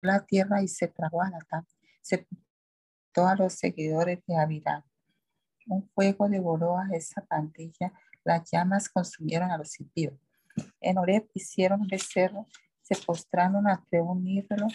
la 0.00 0.26
tierra 0.26 0.60
y 0.64 0.66
se 0.66 0.88
tragó 0.88 1.22
a 1.22 1.30
Natán. 1.30 1.64
Se 2.02 2.26
quitó 2.26 3.28
a 3.28 3.36
los 3.36 3.52
seguidores 3.52 4.18
de 4.26 4.36
Avirán. 4.36 4.82
Un 5.68 5.88
fuego 5.90 6.28
devoró 6.28 6.76
a 6.76 6.88
esa 6.90 7.24
pandilla. 7.24 7.92
Las 8.24 8.50
llamas 8.50 8.88
consumieron 8.88 9.52
a 9.52 9.56
los 9.56 9.78
impíos. 9.78 10.14
En 10.80 10.98
Oreb 10.98 11.28
hicieron 11.34 11.86
becerro, 11.86 12.48
se 12.82 12.96
postraron 12.96 13.68
ante 13.68 14.00
un 14.00 14.26
ídolo 14.26 14.66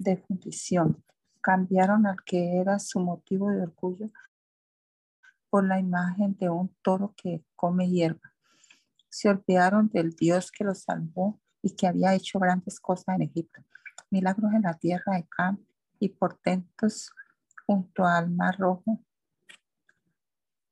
de 0.00 0.16
fundición. 0.16 1.04
Cambiaron 1.40 2.04
al 2.04 2.16
que 2.24 2.58
era 2.58 2.80
su 2.80 2.98
motivo 2.98 3.48
de 3.48 3.62
orgullo 3.62 4.10
por 5.50 5.66
la 5.66 5.78
imagen 5.78 6.36
de 6.36 6.50
un 6.50 6.74
toro 6.82 7.14
que 7.16 7.44
come 7.56 7.88
hierba. 7.88 8.34
Se 9.08 9.28
olvidaron 9.28 9.88
del 9.88 10.10
Dios 10.10 10.50
que 10.50 10.64
los 10.64 10.82
salvó 10.82 11.40
y 11.62 11.74
que 11.76 11.86
había 11.86 12.14
hecho 12.14 12.38
grandes 12.38 12.78
cosas 12.80 13.16
en 13.16 13.22
Egipto 13.22 13.62
milagros 14.10 14.52
en 14.54 14.62
la 14.62 14.74
tierra 14.74 15.16
de 15.16 15.26
Cam 15.28 15.58
y 16.00 16.08
portentos 16.08 17.10
junto 17.66 18.04
al 18.04 18.30
Mar 18.30 18.56
Rojo. 18.58 19.02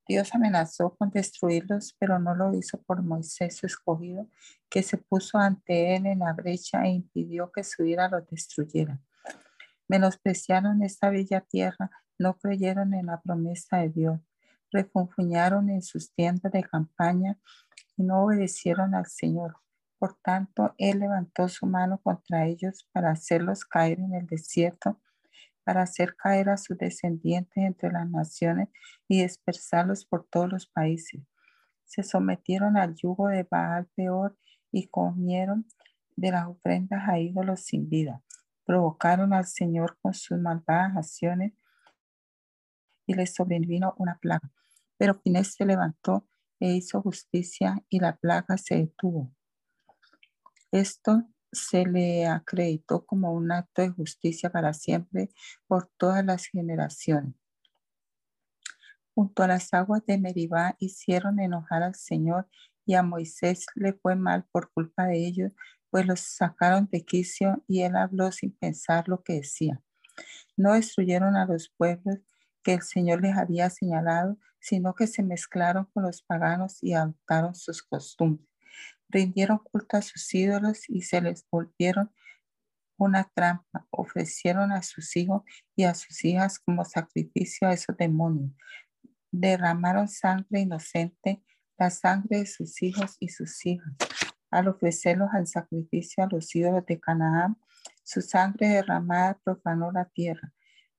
Dios 0.08 0.34
amenazó 0.34 0.94
con 0.96 1.10
destruirlos, 1.10 1.96
pero 1.98 2.18
no 2.18 2.34
lo 2.34 2.54
hizo 2.54 2.80
por 2.82 3.02
Moisés, 3.02 3.56
su 3.56 3.66
escogido, 3.66 4.28
que 4.70 4.82
se 4.82 4.98
puso 4.98 5.38
ante 5.38 5.96
él 5.96 6.06
en 6.06 6.20
la 6.20 6.32
brecha 6.32 6.84
e 6.84 6.90
impidió 6.90 7.50
que 7.50 7.64
su 7.64 7.84
ira 7.84 8.08
los 8.08 8.24
destruyera. 8.28 9.00
Menospreciaron 9.88 10.82
esta 10.82 11.10
bella 11.10 11.40
tierra, 11.40 11.90
no 12.18 12.38
creyeron 12.38 12.94
en 12.94 13.06
la 13.06 13.20
promesa 13.20 13.78
de 13.78 13.90
Dios, 13.90 14.20
refunfuñaron 14.76 15.70
en 15.70 15.82
sus 15.82 16.12
tiendas 16.12 16.52
de 16.52 16.62
campaña 16.62 17.38
y 17.96 18.02
no 18.02 18.24
obedecieron 18.24 18.94
al 18.94 19.06
Señor. 19.06 19.56
Por 19.98 20.14
tanto, 20.22 20.74
él 20.76 21.00
levantó 21.00 21.48
su 21.48 21.66
mano 21.66 21.98
contra 22.02 22.46
ellos 22.46 22.88
para 22.92 23.10
hacerlos 23.10 23.64
caer 23.64 23.98
en 24.00 24.14
el 24.14 24.26
desierto, 24.26 25.00
para 25.64 25.82
hacer 25.82 26.14
caer 26.16 26.50
a 26.50 26.58
sus 26.58 26.76
descendientes 26.76 27.56
entre 27.56 27.90
las 27.90 28.08
naciones 28.08 28.68
y 29.08 29.22
dispersarlos 29.22 30.04
por 30.04 30.26
todos 30.30 30.52
los 30.52 30.66
países. 30.66 31.22
Se 31.84 32.02
sometieron 32.02 32.76
al 32.76 32.94
yugo 32.94 33.28
de 33.28 33.46
Baal 33.50 33.86
peor 33.96 34.36
y 34.70 34.88
comieron 34.88 35.66
de 36.16 36.30
las 36.30 36.46
ofrendas 36.46 37.08
a 37.08 37.18
ídolos 37.18 37.60
sin 37.60 37.88
vida. 37.88 38.22
Provocaron 38.64 39.32
al 39.32 39.46
Señor 39.46 39.96
con 40.02 40.12
sus 40.12 40.38
malvadas 40.38 40.96
acciones 40.96 41.52
y 43.06 43.14
les 43.14 43.34
sobrevino 43.34 43.94
una 43.98 44.18
plaga. 44.18 44.50
Pero 44.98 45.20
Inés 45.24 45.54
se 45.54 45.66
levantó 45.66 46.26
e 46.60 46.74
hizo 46.74 47.02
justicia 47.02 47.82
y 47.88 48.00
la 48.00 48.16
plaga 48.16 48.56
se 48.58 48.76
detuvo. 48.76 49.32
Esto 50.72 51.24
se 51.52 51.86
le 51.86 52.26
acreditó 52.26 53.06
como 53.06 53.32
un 53.32 53.52
acto 53.52 53.82
de 53.82 53.90
justicia 53.90 54.50
para 54.50 54.72
siempre 54.74 55.30
por 55.66 55.88
todas 55.96 56.24
las 56.24 56.46
generaciones. 56.46 57.34
junto 59.14 59.42
a 59.42 59.48
las 59.48 59.72
aguas 59.72 60.04
de 60.06 60.18
Meribá 60.18 60.76
hicieron 60.78 61.40
enojar 61.40 61.82
al 61.82 61.94
Señor 61.94 62.48
y 62.84 62.94
a 62.94 63.02
Moisés 63.02 63.66
le 63.74 63.94
fue 63.94 64.14
mal 64.14 64.44
por 64.52 64.70
culpa 64.72 65.06
de 65.06 65.26
ellos, 65.26 65.52
pues 65.90 66.06
los 66.06 66.20
sacaron 66.20 66.88
de 66.92 67.04
quicio 67.04 67.64
y 67.66 67.82
él 67.82 67.96
habló 67.96 68.30
sin 68.30 68.52
pensar 68.52 69.08
lo 69.08 69.22
que 69.22 69.34
decía. 69.34 69.82
No 70.56 70.74
destruyeron 70.74 71.34
a 71.36 71.46
los 71.46 71.70
pueblos 71.70 72.18
que 72.62 72.74
el 72.74 72.82
Señor 72.82 73.22
les 73.22 73.36
había 73.36 73.70
señalado, 73.70 74.36
sino 74.66 74.96
que 74.96 75.06
se 75.06 75.22
mezclaron 75.22 75.84
con 75.94 76.02
los 76.02 76.22
paganos 76.22 76.82
y 76.82 76.92
adoptaron 76.92 77.54
sus 77.54 77.84
costumbres. 77.84 78.48
Rindieron 79.08 79.58
culto 79.58 79.96
a 79.96 80.02
sus 80.02 80.34
ídolos 80.34 80.90
y 80.90 81.02
se 81.02 81.20
les 81.20 81.46
volvieron 81.48 82.10
una 82.98 83.30
trampa. 83.32 83.86
Ofrecieron 83.90 84.72
a 84.72 84.82
sus 84.82 85.16
hijos 85.16 85.42
y 85.76 85.84
a 85.84 85.94
sus 85.94 86.24
hijas 86.24 86.58
como 86.58 86.84
sacrificio 86.84 87.68
a 87.68 87.74
esos 87.74 87.96
demonios. 87.96 88.50
Derramaron 89.30 90.08
sangre 90.08 90.62
inocente, 90.62 91.44
la 91.78 91.90
sangre 91.90 92.38
de 92.38 92.46
sus 92.46 92.82
hijos 92.82 93.16
y 93.20 93.28
sus 93.28 93.64
hijas. 93.66 93.94
Al 94.50 94.66
ofrecerlos 94.66 95.28
al 95.32 95.46
sacrificio 95.46 96.24
a 96.24 96.28
los 96.28 96.52
ídolos 96.56 96.84
de 96.86 96.98
Canaán, 96.98 97.56
su 98.02 98.20
sangre 98.20 98.66
derramada 98.66 99.38
profanó 99.44 99.92
la 99.92 100.06
tierra. 100.06 100.52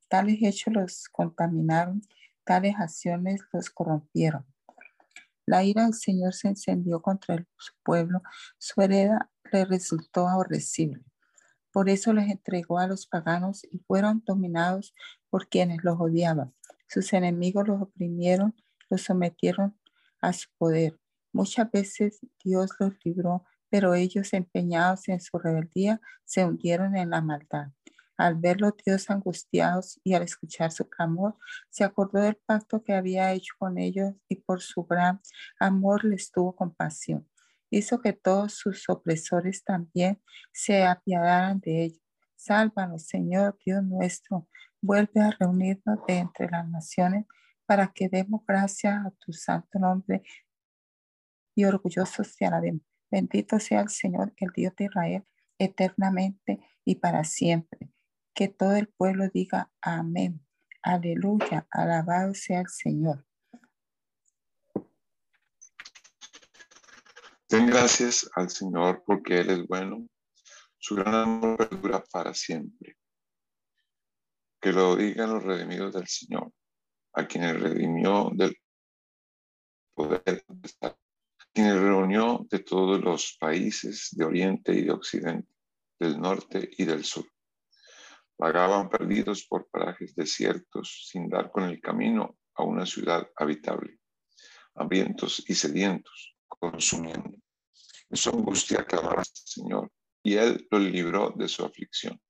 Tales 0.07 0.37
hechos 0.41 0.73
los 0.73 1.09
contaminaron, 1.09 2.01
tales 2.47 2.75
acciones 2.79 3.41
los 3.51 3.69
corrompieron. 3.69 4.45
La 5.45 5.63
ira 5.63 5.83
del 5.83 5.93
Señor 5.93 6.33
se 6.33 6.47
encendió 6.47 7.01
contra 7.01 7.35
su 7.57 7.73
pueblo, 7.83 8.21
su 8.57 8.81
hereda 8.81 9.29
le 9.51 9.65
resultó 9.65 10.27
aborrecible. 10.27 11.03
Por 11.71 11.89
eso 11.89 12.13
les 12.13 12.29
entregó 12.31 12.79
a 12.79 12.87
los 12.87 13.05
paganos 13.05 13.63
y 13.65 13.79
fueron 13.79 14.23
dominados 14.25 14.95
por 15.29 15.47
quienes 15.47 15.83
los 15.83 15.99
odiaban. 15.99 16.55
Sus 16.87 17.11
enemigos 17.13 17.67
los 17.67 17.81
oprimieron, 17.81 18.55
los 18.89 19.01
sometieron 19.01 19.77
a 20.21 20.31
su 20.31 20.47
poder. 20.57 20.97
Muchas 21.33 21.69
veces 21.69 22.19
Dios 22.43 22.71
los 22.79 22.93
libró, 23.03 23.43
pero 23.69 23.93
ellos 23.93 24.33
empeñados 24.33 25.07
en 25.09 25.19
su 25.19 25.37
rebeldía 25.37 25.99
se 26.23 26.45
hundieron 26.45 26.95
en 26.95 27.09
la 27.09 27.21
maldad. 27.21 27.67
Al 28.17 28.35
verlos 28.35 28.73
Dios 28.83 29.09
angustiados 29.09 29.99
y 30.03 30.15
al 30.15 30.23
escuchar 30.23 30.71
su 30.71 30.89
clamor, 30.89 31.37
se 31.69 31.83
acordó 31.83 32.19
del 32.19 32.35
pacto 32.35 32.83
que 32.83 32.93
había 32.93 33.31
hecho 33.33 33.53
con 33.57 33.77
ellos 33.77 34.13
y 34.27 34.37
por 34.37 34.61
su 34.61 34.83
gran 34.85 35.21
amor 35.59 36.03
les 36.03 36.31
tuvo 36.31 36.55
compasión 36.55 37.27
hizo 37.69 38.01
que 38.01 38.13
todos 38.13 38.53
sus 38.53 38.87
opresores 38.89 39.63
también 39.63 40.21
se 40.51 40.85
apiadaran 40.85 41.59
de 41.59 41.83
ellos. 41.83 42.01
Sálvanos, 42.35 43.07
Señor 43.07 43.57
Dios 43.65 43.83
nuestro. 43.83 44.47
Vuelve 44.81 45.21
a 45.21 45.31
reunirnos 45.31 45.99
de 46.07 46.17
entre 46.17 46.49
las 46.49 46.67
naciones 46.69 47.25
para 47.65 47.91
que 47.93 48.09
demos 48.09 48.41
gracias 48.47 49.05
a 49.05 49.11
tu 49.19 49.33
santo 49.33 49.79
nombre 49.79 50.23
y 51.55 51.65
orgullosos 51.65 52.35
te 52.35 52.45
alabemos. 52.45 52.83
Bendito 53.09 53.59
sea 53.59 53.81
el 53.81 53.89
Señor, 53.89 54.33
el 54.37 54.49
Dios 54.55 54.75
de 54.75 54.85
Israel, 54.85 55.23
eternamente 55.57 56.59
y 56.85 56.95
para 56.95 57.23
siempre. 57.23 57.89
Que 58.37 58.49
todo 58.49 58.75
el 58.75 58.87
pueblo 58.87 59.29
diga 59.33 59.71
amén. 59.81 60.45
Aleluya, 60.83 61.65
alabado 61.71 62.35
sea 62.35 62.61
el 62.61 62.67
Señor. 62.67 63.25
Den 67.49 67.65
gracias 67.65 68.29
al 68.35 68.51
Señor 68.51 69.03
porque 69.07 69.39
Él 69.39 69.49
es 69.49 69.67
bueno. 69.67 70.07
Su 70.77 70.93
gran 70.97 71.15
amor 71.15 71.57
perdura 71.57 72.03
para 72.11 72.35
siempre. 72.35 72.95
Que 74.61 74.71
lo 74.71 74.95
digan 74.95 75.33
los 75.33 75.43
redimidos 75.43 75.95
del 75.95 76.05
Señor, 76.05 76.53
a 77.13 77.25
quienes 77.25 77.59
redimió 77.59 78.29
del 78.35 78.55
poder, 79.95 80.45
a 80.81 80.95
quienes 81.51 81.73
reunió 81.73 82.45
de 82.51 82.59
todos 82.59 83.01
los 83.01 83.35
países 83.39 84.09
de 84.11 84.25
Oriente 84.25 84.73
y 84.73 84.83
de 84.83 84.91
Occidente, 84.91 85.51
del 85.97 86.21
norte 86.21 86.69
y 86.77 86.85
del 86.85 87.03
sur. 87.03 87.25
Vagaban 88.39 88.89
perdidos 88.89 89.45
por 89.47 89.67
parajes 89.69 90.15
desiertos 90.15 91.07
sin 91.09 91.27
dar 91.27 91.51
con 91.51 91.63
el 91.63 91.81
camino 91.81 92.37
a 92.53 92.63
una 92.63 92.85
ciudad 92.85 93.27
habitable, 93.35 93.99
hambrientos 94.75 95.43
y 95.47 95.55
sedientos 95.55 96.35
consumiendo. 96.47 97.37
En 98.09 98.17
su 98.17 98.29
angustia 98.29 98.85
clamaron 98.85 99.19
al 99.19 99.25
Señor 99.25 99.91
y 100.23 100.35
Él 100.35 100.67
los 100.69 100.81
libró 100.81 101.33
de 101.35 101.47
su 101.47 101.65
aflicción. 101.65 102.21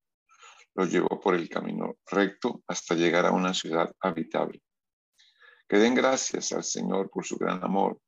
Los 0.75 0.91
llevó 0.91 1.19
por 1.19 1.35
el 1.35 1.49
camino 1.49 1.97
recto 2.09 2.63
hasta 2.67 2.95
llegar 2.95 3.25
a 3.25 3.31
una 3.31 3.53
ciudad 3.53 3.93
habitable. 3.99 4.61
Que 5.67 5.77
den 5.77 5.95
gracias 5.95 6.51
al 6.53 6.63
Señor 6.63 7.09
por 7.09 7.25
su 7.25 7.37
gran 7.37 7.63
amor, 7.63 7.99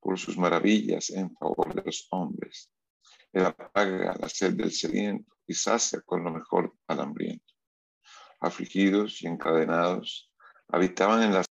por 0.00 0.18
sus 0.18 0.38
maravillas 0.38 1.10
en 1.10 1.34
favor 1.34 1.74
de 1.74 1.82
los 1.82 2.06
hombres. 2.10 2.70
Él 3.32 3.44
apaga 3.44 4.16
la 4.18 4.28
sed 4.28 4.54
del 4.54 4.72
sediento 4.72 5.32
sacia 5.54 6.00
con 6.02 6.24
lo 6.24 6.32
mejor 6.32 6.74
al 6.86 7.00
hambriento. 7.00 7.54
Afligidos 8.40 9.22
y 9.22 9.26
encadenados, 9.26 10.30
habitaban 10.68 11.22
en 11.22 11.34
las 11.34 11.46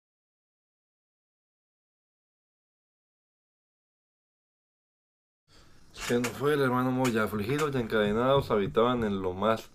Se 5.93 6.19
nos 6.19 6.33
fue 6.33 6.55
el 6.55 6.63
hermano 6.63 6.91
Moya, 6.91 7.25
afligidos 7.25 7.75
y 7.75 7.79
encadenados 7.79 8.51
habitaban 8.51 9.05
en 9.05 9.21
lo 9.21 9.35
más, 9.35 9.71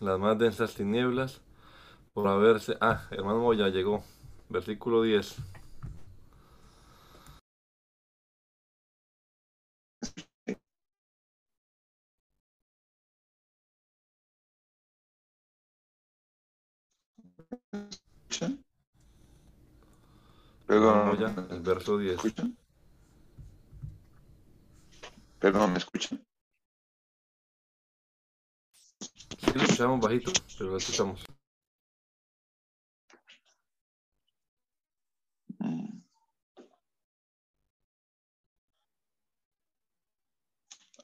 en 0.00 0.08
las 0.08 0.18
más 0.18 0.36
densas 0.36 0.74
tinieblas, 0.74 1.40
por 2.12 2.26
haberse, 2.26 2.76
ah, 2.80 3.06
hermano 3.12 3.38
Moya 3.38 3.68
llegó, 3.68 4.02
versículo 4.48 5.02
10. 5.02 5.36
Perdón, 20.66 21.46
el 21.50 21.60
verso 21.60 21.98
10. 21.98 22.18
Perdón, 25.38 25.72
¿me 25.72 25.78
escuchan? 25.78 26.24
Sí, 29.00 29.52
lo 29.54 29.62
escuchamos 29.62 30.00
bajito, 30.00 30.32
pero 30.58 30.70
lo 30.70 30.76
escuchamos. 30.76 31.24
Mm. 35.60 36.02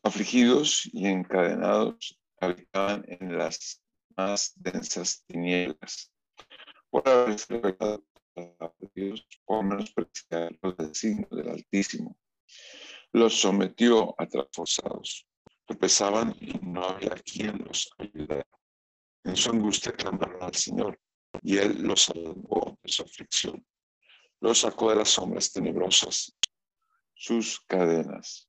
Afligidos 0.02 0.86
y 0.92 1.06
encadenados 1.06 2.18
habitaban 2.40 3.04
en 3.08 3.38
las 3.38 3.82
más 4.16 4.52
densas 4.56 5.24
tinieblas. 5.26 6.13
Por 6.94 7.08
haberse 7.08 7.52
revelado 7.52 8.04
a 8.60 8.72
Dios, 8.94 9.26
por 9.44 9.64
menospreciar 9.64 10.56
los 10.62 10.76
designios 10.76 11.28
del 11.30 11.48
Altísimo 11.48 12.16
los 13.10 13.40
sometió 13.40 14.14
a 14.16 14.28
trasforzados. 14.28 15.26
Tropezaban 15.66 16.36
y 16.40 16.52
no 16.62 16.84
había 16.84 17.16
quien 17.16 17.64
los 17.64 17.90
ayudara. 17.98 18.46
En 19.24 19.34
su 19.34 19.50
angustia 19.50 19.90
clamaron 19.90 20.40
al 20.40 20.54
Señor 20.54 21.00
y 21.42 21.56
Él 21.58 21.82
los 21.82 22.04
salvó 22.04 22.78
de 22.80 22.92
su 22.92 23.02
aflicción. 23.02 23.66
Los 24.38 24.60
sacó 24.60 24.90
de 24.90 24.96
las 24.96 25.08
sombras 25.08 25.50
tenebrosas, 25.50 26.32
sus 27.12 27.58
cadenas. 27.66 28.48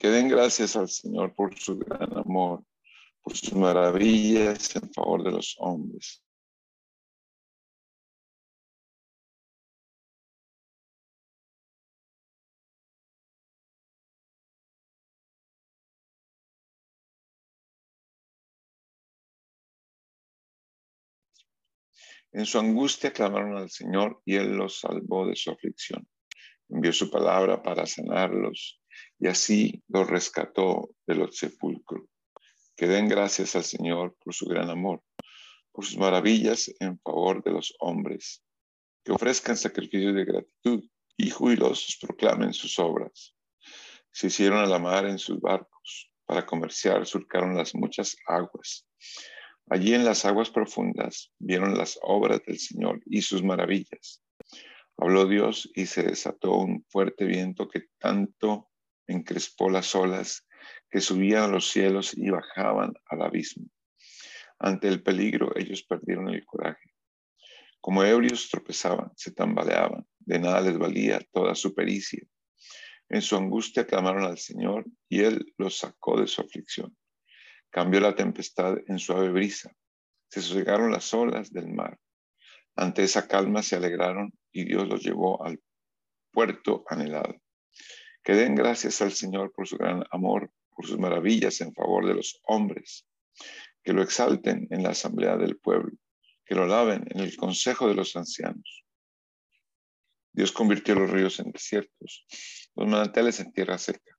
Que 0.00 0.08
den 0.08 0.28
gracias 0.28 0.74
al 0.74 0.88
Señor 0.88 1.32
por 1.36 1.56
su 1.56 1.78
gran 1.78 2.18
amor, 2.18 2.64
por 3.22 3.36
sus 3.36 3.52
maravillas 3.54 4.74
en 4.76 4.92
favor 4.92 5.22
de 5.24 5.32
los 5.32 5.56
hombres. 5.58 6.22
En 22.32 22.44
su 22.44 22.58
angustia 22.58 23.12
clamaron 23.12 23.56
al 23.56 23.70
Señor 23.70 24.20
y 24.24 24.36
Él 24.36 24.56
los 24.56 24.80
salvó 24.80 25.26
de 25.26 25.34
su 25.34 25.50
aflicción. 25.50 26.06
Envió 26.68 26.92
su 26.92 27.10
palabra 27.10 27.62
para 27.62 27.86
sanarlos 27.86 28.80
y 29.18 29.26
así 29.28 29.82
los 29.88 30.08
rescató 30.08 30.90
de 31.06 31.14
los 31.14 31.36
sepulcros. 31.36 32.04
Que 32.78 32.86
den 32.86 33.08
gracias 33.08 33.54
al 33.56 33.64
Señor 33.64 34.16
por 34.24 34.32
su 34.32 34.46
gran 34.46 34.70
amor, 34.70 35.02
por 35.72 35.84
sus 35.84 35.98
maravillas 35.98 36.72
en 36.80 36.98
favor 37.00 37.42
de 37.42 37.50
los 37.50 37.74
hombres. 37.80 38.42
Que 39.04 39.12
ofrezcan 39.12 39.58
sacrificios 39.58 40.14
de 40.14 40.24
gratitud 40.24 40.84
y 41.18 41.28
jubilosos 41.28 41.98
proclamen 42.00 42.54
sus 42.54 42.78
obras. 42.78 43.34
Se 44.12 44.28
hicieron 44.28 44.60
a 44.60 44.66
la 44.66 44.78
mar 44.78 45.04
en 45.04 45.18
sus 45.18 45.40
barcos, 45.40 46.10
para 46.24 46.46
comerciar 46.46 47.04
surcaron 47.04 47.56
las 47.56 47.74
muchas 47.74 48.16
aguas 48.26 48.88
Allí 49.70 49.92
en 49.92 50.04
las 50.04 50.24
aguas 50.24 50.48
profundas 50.48 51.30
vieron 51.38 51.76
las 51.76 51.98
obras 52.02 52.40
del 52.46 52.58
Señor 52.58 53.02
y 53.04 53.20
sus 53.20 53.42
maravillas. 53.42 54.22
Habló 54.96 55.26
Dios 55.26 55.70
y 55.74 55.84
se 55.84 56.04
desató 56.04 56.56
un 56.56 56.86
fuerte 56.88 57.26
viento 57.26 57.68
que 57.68 57.84
tanto 57.98 58.70
encrespó 59.06 59.68
las 59.68 59.94
olas 59.94 60.46
que 60.90 61.00
subían 61.00 61.44
a 61.44 61.48
los 61.48 61.70
cielos 61.70 62.16
y 62.16 62.30
bajaban 62.30 62.94
al 63.06 63.22
abismo. 63.22 63.66
Ante 64.58 64.88
el 64.88 65.02
peligro 65.02 65.56
ellos 65.56 65.82
perdieron 65.82 66.28
el 66.28 66.44
coraje. 66.44 66.94
Como 67.80 68.02
ebrios 68.02 68.48
tropezaban, 68.48 69.12
se 69.16 69.32
tambaleaban, 69.32 70.06
de 70.18 70.38
nada 70.38 70.60
les 70.60 70.76
valía 70.76 71.20
toda 71.32 71.54
su 71.54 71.74
pericia. 71.74 72.22
En 73.08 73.22
su 73.22 73.36
angustia 73.36 73.86
clamaron 73.86 74.24
al 74.24 74.38
Señor 74.38 74.84
y 75.08 75.22
Él 75.22 75.54
los 75.56 75.78
sacó 75.78 76.20
de 76.20 76.26
su 76.26 76.42
aflicción. 76.42 76.96
Cambió 77.70 78.00
la 78.00 78.14
tempestad 78.14 78.76
en 78.86 78.98
suave 78.98 79.30
brisa. 79.30 79.72
Se 80.28 80.42
sosegaron 80.42 80.90
las 80.90 81.14
olas 81.14 81.52
del 81.52 81.72
mar. 81.72 81.98
Ante 82.76 83.02
esa 83.04 83.26
calma 83.26 83.62
se 83.62 83.76
alegraron 83.76 84.32
y 84.52 84.64
Dios 84.64 84.86
los 84.88 85.02
llevó 85.02 85.44
al 85.44 85.60
puerto 86.32 86.84
anhelado. 86.88 87.34
Que 88.22 88.34
den 88.34 88.54
gracias 88.54 89.00
al 89.00 89.12
Señor 89.12 89.52
por 89.52 89.66
su 89.66 89.78
gran 89.78 90.04
amor, 90.10 90.50
por 90.78 90.86
sus 90.86 90.96
maravillas 91.00 91.60
en 91.60 91.74
favor 91.74 92.06
de 92.06 92.14
los 92.14 92.40
hombres. 92.44 93.04
Que 93.82 93.92
lo 93.92 94.00
exalten 94.00 94.68
en 94.70 94.84
la 94.84 94.90
asamblea 94.90 95.36
del 95.36 95.58
pueblo. 95.58 95.90
Que 96.46 96.54
lo 96.54 96.68
laven 96.68 97.04
en 97.10 97.18
el 97.18 97.36
consejo 97.36 97.88
de 97.88 97.96
los 97.96 98.14
ancianos. 98.14 98.84
Dios 100.32 100.52
convirtió 100.52 100.94
los 100.94 101.10
ríos 101.10 101.40
en 101.40 101.50
desiertos, 101.50 102.24
los 102.76 102.86
manantiales 102.86 103.40
en 103.40 103.52
tierra 103.52 103.76
seca, 103.76 104.16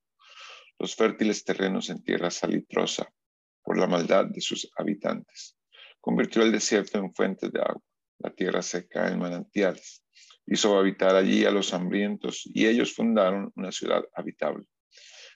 los 0.77 0.97
fértiles 0.97 1.45
terrenos 1.45 1.89
en 1.89 2.03
tierra 2.03 2.29
salitrosa, 2.29 3.09
por 3.63 3.77
la 3.77 3.87
maldad 3.87 4.25
de 4.25 4.41
sus 4.41 4.69
habitantes. 4.75 5.57
Convirtió 6.01 6.41
el 6.41 6.51
desierto 6.51 6.97
en 6.97 7.13
fuentes 7.13 7.53
de 7.53 7.61
agua, 7.61 7.81
la 8.17 8.31
tierra 8.31 8.61
seca 8.61 9.07
en 9.07 9.19
manantiales. 9.19 10.03
Hizo 10.45 10.77
habitar 10.77 11.15
allí 11.15 11.45
a 11.45 11.51
los 11.51 11.73
hambrientos 11.73 12.41
y 12.53 12.67
ellos 12.67 12.93
fundaron 12.93 13.49
una 13.55 13.71
ciudad 13.71 14.03
habitable. 14.13 14.65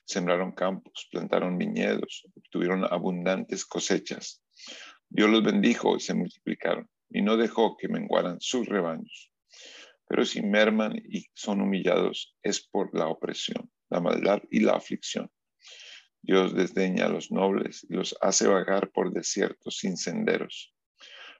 Sembraron 0.05 0.51
campos, 0.51 1.07
plantaron 1.11 1.57
viñedos, 1.57 2.27
obtuvieron 2.35 2.85
abundantes 2.85 3.65
cosechas. 3.65 4.43
Dios 5.09 5.29
los 5.29 5.43
bendijo 5.43 5.95
y 5.95 5.99
se 5.99 6.13
multiplicaron 6.13 6.89
y 7.09 7.21
no 7.21 7.37
dejó 7.37 7.77
que 7.77 7.87
menguaran 7.87 8.39
sus 8.41 8.67
rebaños. 8.67 9.31
Pero 10.07 10.25
si 10.25 10.41
merman 10.41 10.95
y 10.97 11.25
son 11.33 11.61
humillados 11.61 12.35
es 12.41 12.67
por 12.67 12.93
la 12.97 13.07
opresión, 13.07 13.71
la 13.89 14.01
maldad 14.01 14.41
y 14.51 14.59
la 14.59 14.73
aflicción. 14.73 15.31
Dios 16.21 16.55
desdeña 16.55 17.05
a 17.05 17.09
los 17.09 17.31
nobles 17.31 17.85
y 17.89 17.93
los 17.93 18.15
hace 18.21 18.47
vagar 18.47 18.91
por 18.91 19.11
desiertos 19.11 19.77
sin 19.77 19.97
senderos, 19.97 20.73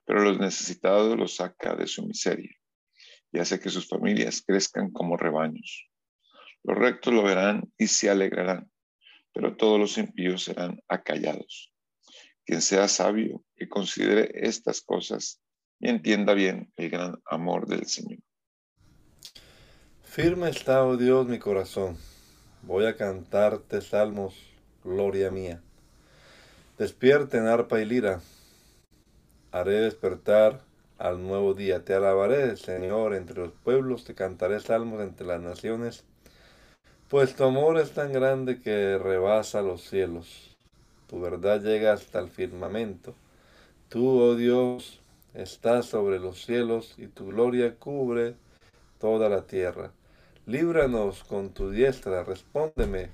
pero 0.04 0.22
los 0.22 0.38
necesitados 0.38 1.18
los 1.18 1.36
saca 1.36 1.74
de 1.74 1.86
su 1.86 2.06
miseria 2.06 2.54
y 3.32 3.38
hace 3.38 3.58
que 3.58 3.70
sus 3.70 3.88
familias 3.88 4.42
crezcan 4.46 4.90
como 4.90 5.16
rebaños. 5.16 5.88
Los 6.64 6.78
rectos 6.78 7.12
lo 7.12 7.22
verán 7.22 7.70
y 7.76 7.86
se 7.88 8.08
alegrarán, 8.08 8.70
pero 9.32 9.56
todos 9.56 9.78
los 9.78 9.98
impíos 9.98 10.44
serán 10.44 10.80
acallados. 10.88 11.70
Quien 12.46 12.62
sea 12.62 12.88
sabio, 12.88 13.44
que 13.54 13.68
considere 13.68 14.30
estas 14.34 14.80
cosas 14.80 15.40
y 15.78 15.90
entienda 15.90 16.32
bien 16.32 16.72
el 16.76 16.90
gran 16.90 17.20
amor 17.26 17.66
del 17.66 17.86
Señor. 17.86 18.18
Firme 20.02 20.48
está, 20.48 20.84
oh 20.84 20.96
Dios, 20.96 21.26
mi 21.26 21.38
corazón. 21.38 21.98
Voy 22.62 22.86
a 22.86 22.96
cantarte 22.96 23.82
salmos, 23.82 24.34
gloria 24.82 25.30
mía. 25.30 25.60
Despierten 26.78 27.46
arpa 27.46 27.80
y 27.80 27.84
lira. 27.84 28.20
Haré 29.52 29.80
despertar 29.80 30.62
al 30.96 31.22
nuevo 31.22 31.52
día. 31.52 31.84
Te 31.84 31.94
alabaré, 31.94 32.56
Señor, 32.56 33.14
entre 33.14 33.36
los 33.36 33.52
pueblos. 33.52 34.04
Te 34.04 34.14
cantaré 34.14 34.60
salmos 34.60 35.02
entre 35.02 35.26
las 35.26 35.40
naciones. 35.40 36.04
Pues 37.14 37.36
tu 37.36 37.44
amor 37.44 37.78
es 37.78 37.92
tan 37.92 38.12
grande 38.12 38.60
que 38.60 38.98
rebasa 38.98 39.62
los 39.62 39.82
cielos. 39.82 40.56
Tu 41.06 41.20
verdad 41.20 41.62
llega 41.62 41.92
hasta 41.92 42.18
el 42.18 42.28
firmamento. 42.28 43.14
Tú, 43.88 44.18
oh 44.20 44.34
Dios, 44.34 45.00
estás 45.32 45.86
sobre 45.86 46.18
los 46.18 46.44
cielos 46.44 46.96
y 46.98 47.06
tu 47.06 47.26
gloria 47.26 47.76
cubre 47.76 48.34
toda 48.98 49.28
la 49.28 49.42
tierra. 49.42 49.92
Líbranos 50.46 51.22
con 51.22 51.50
tu 51.50 51.70
diestra, 51.70 52.24
respóndeme, 52.24 53.10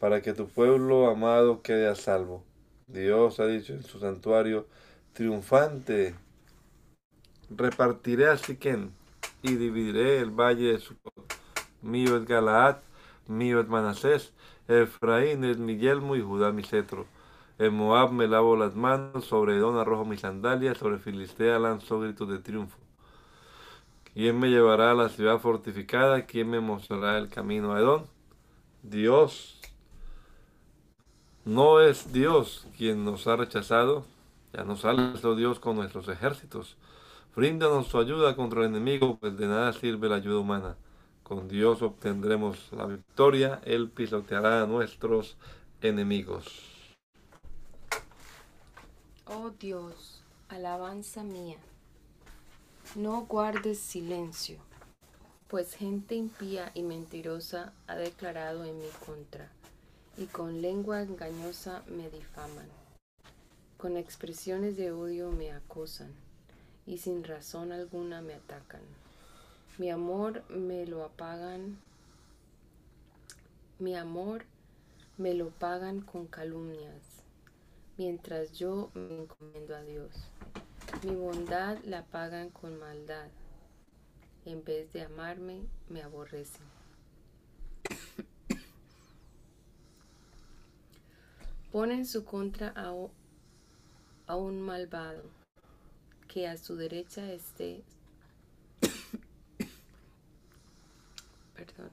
para 0.00 0.22
que 0.22 0.32
tu 0.32 0.48
pueblo 0.48 1.08
amado 1.08 1.62
quede 1.62 1.86
a 1.86 1.94
salvo. 1.94 2.42
Dios 2.88 3.38
ha 3.38 3.46
dicho 3.46 3.72
en 3.74 3.84
su 3.84 4.00
santuario, 4.00 4.66
triunfante, 5.12 6.16
repartiré 7.48 8.28
a 8.28 8.36
Siquén 8.36 8.90
y 9.40 9.54
dividiré 9.54 10.18
el 10.18 10.32
valle 10.32 10.72
de 10.72 10.78
su 10.80 10.96
Mío 11.80 12.16
es 12.16 12.26
Galaad, 12.26 12.78
mío 13.28 13.60
es 13.60 13.68
Manasés, 13.68 14.32
Efraín 14.68 15.44
es 15.44 15.58
mi 15.58 15.76
yelmo 15.76 16.16
y 16.16 16.22
Judá 16.22 16.52
mi 16.52 16.62
cetro. 16.62 17.06
En 17.58 17.74
Moab 17.74 18.12
me 18.12 18.26
lavo 18.26 18.56
las 18.56 18.74
manos, 18.74 19.26
sobre 19.26 19.56
Edom 19.56 19.76
arrojo 19.76 20.04
mis 20.04 20.20
sandalias, 20.20 20.78
sobre 20.78 20.98
Filistea 20.98 21.58
lanzo 21.58 22.00
gritos 22.00 22.28
de 22.28 22.38
triunfo. 22.38 22.78
¿Quién 24.14 24.38
me 24.38 24.48
llevará 24.48 24.90
a 24.90 24.94
la 24.94 25.08
ciudad 25.08 25.38
fortificada? 25.38 26.26
¿Quién 26.26 26.50
me 26.50 26.60
mostrará 26.60 27.18
el 27.18 27.28
camino 27.28 27.74
a 27.74 27.80
Edón? 27.80 28.06
Dios. 28.82 29.60
No 31.44 31.80
es 31.80 32.12
Dios 32.12 32.66
quien 32.76 33.04
nos 33.04 33.26
ha 33.26 33.36
rechazado. 33.36 34.04
Ya 34.52 34.64
nos 34.64 34.84
ha 34.84 34.90
alzado 34.90 35.36
Dios 35.36 35.60
con 35.60 35.76
nuestros 35.76 36.08
ejércitos. 36.08 36.76
Bríndanos 37.36 37.86
su 37.88 37.98
ayuda 37.98 38.34
contra 38.34 38.60
el 38.60 38.66
enemigo, 38.66 39.16
pues 39.18 39.36
de 39.36 39.46
nada 39.46 39.72
sirve 39.72 40.08
la 40.08 40.16
ayuda 40.16 40.40
humana. 40.40 40.76
Con 41.30 41.46
Dios 41.46 41.80
obtendremos 41.80 42.72
la 42.72 42.86
victoria. 42.86 43.60
Él 43.64 43.88
pisoteará 43.88 44.62
a 44.62 44.66
nuestros 44.66 45.36
enemigos. 45.80 46.92
Oh 49.26 49.50
Dios, 49.50 50.24
alabanza 50.48 51.22
mía 51.22 51.58
no 52.96 53.24
guardes 53.26 53.78
silencio, 53.78 54.58
pues 55.46 55.74
gente 55.74 56.16
impía 56.16 56.72
y 56.74 56.82
mentirosa 56.82 57.72
ha 57.86 57.94
declarado 57.94 58.64
en 58.64 58.78
mi 58.78 58.88
contra, 59.06 59.48
y 60.16 60.24
con 60.24 60.60
lengua 60.60 61.00
engañosa 61.00 61.84
me 61.86 62.10
difaman. 62.10 62.68
Con 63.76 63.96
expresiones 63.96 64.76
de 64.76 64.90
odio 64.90 65.30
me 65.30 65.52
acosan, 65.52 66.12
y 66.84 66.98
sin 66.98 67.22
razón 67.22 67.70
alguna 67.70 68.22
me 68.22 68.34
atacan. 68.34 68.82
Mi 69.80 69.88
amor 69.88 70.44
me 70.50 70.84
lo 70.84 71.04
apagan, 71.04 71.78
mi 73.78 73.96
amor 73.96 74.44
me 75.16 75.32
lo 75.32 75.48
pagan 75.48 76.02
con 76.02 76.26
calumnias, 76.26 77.22
mientras 77.96 78.52
yo 78.52 78.90
me 78.92 79.22
encomiendo 79.22 79.74
a 79.74 79.82
Dios. 79.82 80.12
Mi 81.02 81.14
bondad 81.14 81.78
la 81.84 82.04
pagan 82.04 82.50
con 82.50 82.78
maldad. 82.78 83.28
En 84.44 84.62
vez 84.64 84.92
de 84.92 85.00
amarme, 85.00 85.62
me 85.88 86.02
aborrecen. 86.02 86.66
Ponen 91.72 92.04
su 92.04 92.26
contra 92.26 92.74
a, 92.76 92.92
a 94.26 94.36
un 94.36 94.60
malvado, 94.60 95.22
que 96.28 96.46
a 96.48 96.58
su 96.58 96.76
derecha 96.76 97.32
esté. 97.32 97.82
Perdón. 101.60 101.90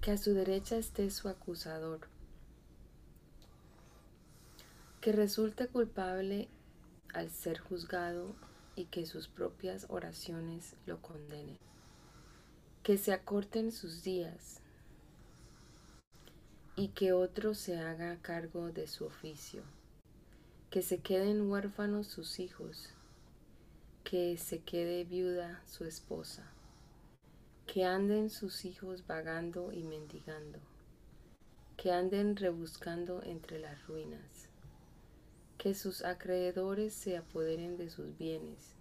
Que 0.00 0.12
a 0.12 0.16
su 0.16 0.32
derecha 0.32 0.78
esté 0.78 1.10
su 1.10 1.28
acusador. 1.28 2.00
Que 5.02 5.12
resulte 5.12 5.68
culpable 5.68 6.48
al 7.12 7.30
ser 7.30 7.58
juzgado 7.58 8.34
y 8.74 8.86
que 8.86 9.04
sus 9.04 9.28
propias 9.28 9.84
oraciones 9.90 10.76
lo 10.86 11.02
condenen. 11.02 11.58
Que 12.82 12.96
se 12.96 13.12
acorten 13.12 13.70
sus 13.70 14.02
días 14.02 14.62
y 16.74 16.88
que 16.88 17.12
otro 17.12 17.52
se 17.52 17.78
haga 17.78 18.16
cargo 18.22 18.72
de 18.72 18.86
su 18.86 19.04
oficio. 19.04 19.62
Que 20.70 20.80
se 20.80 21.00
queden 21.00 21.50
huérfanos 21.50 22.06
sus 22.06 22.40
hijos, 22.40 22.94
que 24.04 24.38
se 24.38 24.60
quede 24.60 25.04
viuda 25.04 25.62
su 25.66 25.84
esposa, 25.84 26.50
que 27.68 27.84
anden 27.84 28.30
sus 28.30 28.64
hijos 28.64 29.06
vagando 29.06 29.72
y 29.72 29.84
mendigando, 29.84 30.58
que 31.76 31.92
anden 31.92 32.34
rebuscando 32.34 33.22
entre 33.22 33.60
las 33.60 33.86
ruinas 33.86 34.48
que 35.58 35.74
sus 35.74 36.04
acreedores 36.04 36.94
se 36.94 37.16
apoderen 37.16 37.76
de 37.76 37.90
sus 37.90 38.16
bienes, 38.16 38.76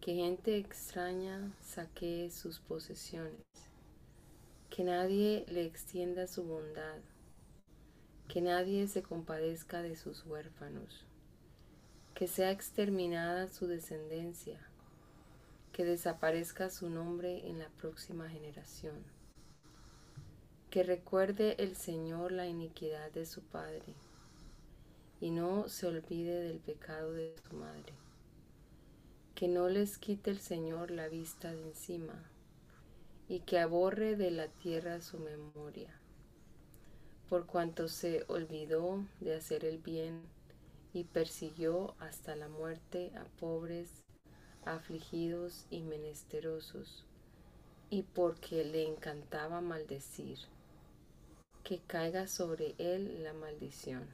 que 0.00 0.14
gente 0.14 0.58
extraña 0.58 1.52
saquee 1.62 2.30
sus 2.30 2.60
posesiones, 2.60 3.42
que 4.68 4.84
nadie 4.84 5.46
le 5.48 5.64
extienda 5.64 6.26
su 6.26 6.44
bondad, 6.44 7.00
que 8.28 8.40
nadie 8.40 8.86
se 8.88 9.02
compadezca 9.02 9.82
de 9.82 9.96
sus 9.96 10.24
huérfanos, 10.26 11.06
que 12.14 12.28
sea 12.28 12.50
exterminada 12.50 13.48
su 13.48 13.66
descendencia, 13.66 14.69
que 15.80 15.86
desaparezca 15.86 16.68
su 16.68 16.90
nombre 16.90 17.48
en 17.48 17.58
la 17.58 17.70
próxima 17.70 18.28
generación. 18.28 19.02
Que 20.68 20.82
recuerde 20.82 21.56
el 21.58 21.74
Señor 21.74 22.32
la 22.32 22.46
iniquidad 22.46 23.10
de 23.12 23.24
su 23.24 23.40
padre 23.40 23.94
y 25.22 25.30
no 25.30 25.70
se 25.70 25.86
olvide 25.86 26.42
del 26.42 26.58
pecado 26.58 27.14
de 27.14 27.34
su 27.48 27.56
madre. 27.56 27.94
Que 29.34 29.48
no 29.48 29.70
les 29.70 29.96
quite 29.96 30.30
el 30.30 30.38
Señor 30.38 30.90
la 30.90 31.08
vista 31.08 31.50
de 31.50 31.62
encima 31.62 32.30
y 33.26 33.40
que 33.40 33.58
aborre 33.58 34.16
de 34.16 34.30
la 34.32 34.48
tierra 34.48 35.00
su 35.00 35.18
memoria, 35.18 35.98
por 37.30 37.46
cuanto 37.46 37.88
se 37.88 38.26
olvidó 38.28 39.02
de 39.20 39.34
hacer 39.34 39.64
el 39.64 39.78
bien 39.78 40.20
y 40.92 41.04
persiguió 41.04 41.94
hasta 42.00 42.36
la 42.36 42.50
muerte 42.50 43.12
a 43.16 43.24
pobres, 43.40 44.04
afligidos 44.74 45.66
y 45.70 45.82
menesterosos, 45.82 47.04
y 47.90 48.02
porque 48.02 48.64
le 48.64 48.86
encantaba 48.86 49.60
maldecir 49.60 50.38
que 51.64 51.78
caiga 51.78 52.26
sobre 52.26 52.74
él 52.78 53.22
la 53.22 53.32
maldición, 53.32 54.06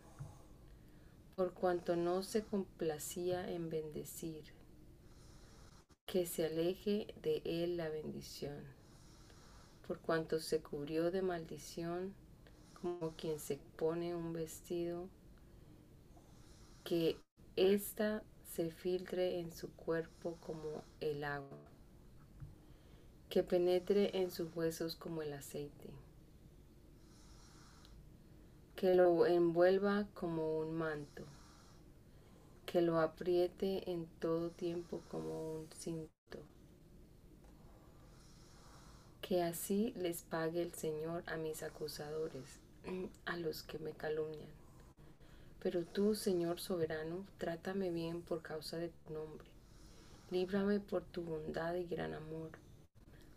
por 1.36 1.52
cuanto 1.52 1.96
no 1.96 2.22
se 2.22 2.42
complacía 2.42 3.50
en 3.50 3.70
bendecir, 3.70 4.44
que 6.06 6.26
se 6.26 6.46
aleje 6.46 7.14
de 7.22 7.42
él 7.44 7.76
la 7.76 7.88
bendición, 7.88 8.64
por 9.86 9.98
cuanto 10.00 10.40
se 10.40 10.60
cubrió 10.60 11.10
de 11.10 11.22
maldición 11.22 12.14
como 12.80 13.12
quien 13.16 13.38
se 13.38 13.58
pone 13.76 14.14
un 14.14 14.32
vestido, 14.32 15.08
que 16.84 17.16
ésta 17.56 18.22
se 18.56 18.70
filtre 18.70 19.38
en 19.38 19.52
su 19.52 19.70
cuerpo 19.72 20.38
como 20.40 20.82
el 21.00 21.24
agua, 21.24 21.58
que 23.28 23.42
penetre 23.42 24.16
en 24.18 24.30
sus 24.30 24.56
huesos 24.56 24.96
como 24.96 25.20
el 25.20 25.34
aceite 25.34 25.90
que 28.76 28.94
lo 28.94 29.26
envuelva 29.26 30.06
como 30.12 30.58
un 30.58 30.74
manto, 30.74 31.24
que 32.66 32.82
lo 32.82 33.00
apriete 33.00 33.90
en 33.90 34.06
todo 34.20 34.50
tiempo 34.50 35.00
como 35.10 35.54
un 35.54 35.68
cinto, 35.74 36.38
que 39.22 39.42
así 39.42 39.94
les 39.96 40.22
pague 40.22 40.60
el 40.60 40.74
Señor 40.74 41.24
a 41.26 41.38
mis 41.38 41.62
acusadores, 41.62 42.60
a 43.24 43.38
los 43.38 43.62
que 43.62 43.78
me 43.78 43.92
calumnian. 43.92 44.65
Pero 45.66 45.82
tú, 45.82 46.14
Señor 46.14 46.60
soberano, 46.60 47.26
trátame 47.38 47.90
bien 47.90 48.22
por 48.22 48.40
causa 48.40 48.76
de 48.76 48.88
tu 48.88 49.12
nombre. 49.12 49.48
Líbrame 50.30 50.78
por 50.78 51.02
tu 51.02 51.22
bondad 51.22 51.74
y 51.74 51.86
gran 51.86 52.14
amor. 52.14 52.52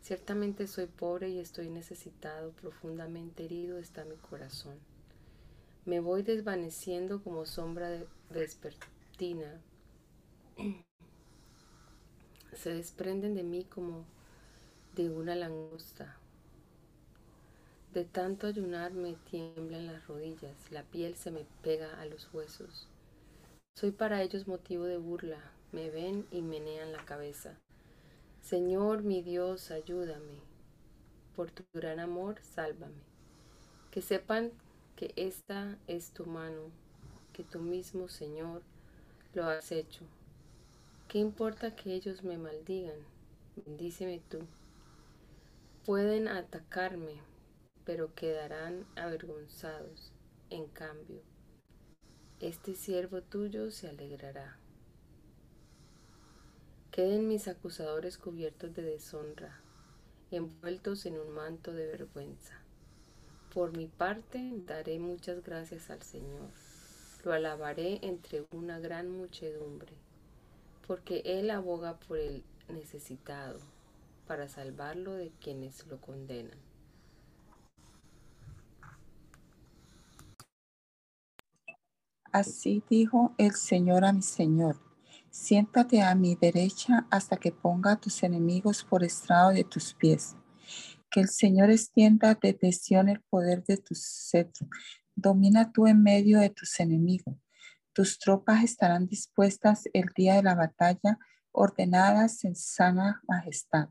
Ciertamente 0.03 0.67
soy 0.67 0.85
pobre 0.85 1.29
y 1.29 1.39
estoy 1.39 1.69
necesitado, 1.71 2.51
profundamente 2.51 3.45
herido 3.45 3.79
está 3.79 4.05
mi 4.05 4.15
corazón. 4.17 4.77
Me 5.85 6.01
voy 6.01 6.21
desvaneciendo 6.21 7.23
como 7.23 7.47
sombra 7.47 7.89
de 7.89 8.05
vespertina. 8.29 9.59
Se 12.53 12.75
desprenden 12.75 13.33
de 13.33 13.41
mí 13.41 13.63
como 13.63 14.05
de 14.95 15.09
una 15.09 15.33
langosta. 15.33 16.18
De 17.93 18.05
tanto 18.05 18.45
ayunar 18.45 18.93
me 18.93 19.15
tiemblan 19.31 19.87
las 19.87 20.07
rodillas, 20.07 20.55
la 20.69 20.83
piel 20.83 21.15
se 21.15 21.31
me 21.31 21.45
pega 21.63 21.99
a 21.99 22.05
los 22.05 22.31
huesos. 22.31 22.87
Soy 23.73 23.89
para 23.89 24.21
ellos 24.21 24.47
motivo 24.47 24.83
de 24.83 24.97
burla, 24.97 25.39
me 25.71 25.89
ven 25.89 26.27
y 26.29 26.43
menean 26.43 26.91
la 26.91 27.03
cabeza. 27.03 27.57
Señor 28.41 29.01
mi 29.01 29.23
Dios, 29.23 29.71
ayúdame. 29.71 30.39
Por 31.35 31.49
tu 31.49 31.63
gran 31.73 31.99
amor, 31.99 32.39
sálvame. 32.41 33.01
Que 33.89 34.03
sepan 34.03 34.51
que 34.95 35.11
esta 35.15 35.75
es 35.87 36.11
tu 36.11 36.27
mano, 36.27 36.71
que 37.33 37.43
tú 37.43 37.59
mismo, 37.59 38.07
Señor, 38.07 38.61
lo 39.33 39.45
has 39.45 39.71
hecho. 39.71 40.05
¿Qué 41.07 41.17
importa 41.17 41.75
que 41.75 41.95
ellos 41.95 42.23
me 42.23 42.37
maldigan? 42.37 42.99
Bendíceme 43.65 44.21
tú. 44.29 44.39
Pueden 45.85 46.27
atacarme, 46.27 47.15
pero 47.89 48.13
quedarán 48.13 48.85
avergonzados. 48.95 50.13
En 50.51 50.67
cambio, 50.67 51.23
este 52.39 52.75
siervo 52.75 53.23
tuyo 53.23 53.71
se 53.71 53.89
alegrará. 53.89 54.59
Queden 56.91 57.27
mis 57.27 57.47
acusadores 57.47 58.19
cubiertos 58.19 58.75
de 58.75 58.83
deshonra, 58.83 59.59
envueltos 60.29 61.07
en 61.07 61.17
un 61.17 61.31
manto 61.31 61.73
de 61.73 61.87
vergüenza. 61.87 62.61
Por 63.51 63.75
mi 63.75 63.87
parte, 63.87 64.39
daré 64.67 64.99
muchas 64.99 65.43
gracias 65.43 65.89
al 65.89 66.03
Señor. 66.03 66.51
Lo 67.23 67.33
alabaré 67.33 67.97
entre 68.03 68.45
una 68.51 68.77
gran 68.77 69.09
muchedumbre, 69.09 69.93
porque 70.85 71.23
Él 71.25 71.49
aboga 71.49 71.97
por 71.97 72.19
el 72.19 72.43
necesitado, 72.67 73.57
para 74.27 74.47
salvarlo 74.47 75.13
de 75.13 75.31
quienes 75.41 75.87
lo 75.87 75.99
condenan. 75.99 76.68
Así 82.31 82.83
dijo 82.87 83.33
el 83.39 83.55
Señor 83.55 84.05
a 84.05 84.13
mi 84.13 84.21
Señor. 84.21 84.79
Siéntate 85.31 86.01
a 86.03 86.13
mi 86.13 86.35
derecha 86.35 87.07
hasta 87.09 87.37
que 87.37 87.51
ponga 87.51 87.93
a 87.93 87.99
tus 87.99 88.21
enemigos 88.21 88.83
por 88.83 89.03
estrado 89.03 89.49
de 89.49 89.63
tus 89.63 89.95
pies. 89.95 90.35
Que 91.09 91.21
el 91.21 91.29
Señor 91.29 91.71
extienda 91.71 92.37
desde 92.39 92.71
Sion 92.71 93.09
el 93.09 93.21
poder 93.21 93.63
de 93.63 93.77
tu 93.77 93.95
cetro. 93.95 94.67
Domina 95.15 95.71
tú 95.71 95.87
en 95.87 96.03
medio 96.03 96.39
de 96.39 96.51
tus 96.51 96.79
enemigos. 96.79 97.35
Tus 97.93 98.19
tropas 98.19 98.63
estarán 98.63 99.07
dispuestas 99.07 99.89
el 99.93 100.05
día 100.15 100.35
de 100.35 100.43
la 100.43 100.53
batalla, 100.53 101.17
ordenadas 101.51 102.43
en 102.43 102.55
sana 102.55 103.21
majestad. 103.27 103.89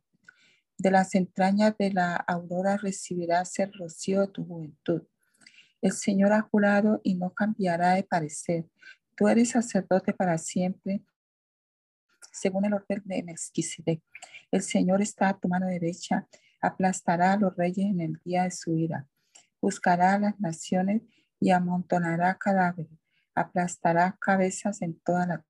De 0.76 0.92
las 0.92 1.16
entrañas 1.16 1.76
de 1.76 1.92
la 1.92 2.14
aurora 2.14 2.76
recibirás 2.76 3.58
el 3.58 3.72
rocío 3.72 4.20
de 4.20 4.28
tu 4.28 4.44
juventud. 4.44 5.02
El 5.80 5.92
Señor 5.92 6.32
ha 6.32 6.42
jurado 6.42 7.00
y 7.04 7.14
no 7.14 7.32
cambiará 7.32 7.94
de 7.94 8.04
parecer. 8.04 8.66
Tú 9.16 9.28
eres 9.28 9.50
sacerdote 9.50 10.12
para 10.12 10.38
siempre, 10.38 11.02
según 12.32 12.64
el 12.64 12.74
orden 12.74 13.02
de 13.04 13.22
Melquisedec. 13.22 14.02
El 14.50 14.62
Señor 14.62 15.02
está 15.02 15.28
a 15.28 15.38
tu 15.38 15.48
mano 15.48 15.66
derecha 15.66 16.26
aplastará 16.60 17.32
a 17.32 17.36
los 17.36 17.56
reyes 17.56 17.86
en 17.86 18.00
el 18.00 18.20
día 18.24 18.44
de 18.44 18.50
su 18.50 18.76
ira, 18.76 19.06
buscará 19.60 20.14
a 20.14 20.18
las 20.18 20.40
naciones 20.40 21.02
y 21.40 21.50
amontonará 21.50 22.36
cadáveres, 22.36 22.98
aplastará 23.34 24.16
cabezas 24.20 24.82
en 24.82 24.98
toda 25.00 25.26
la 25.26 25.44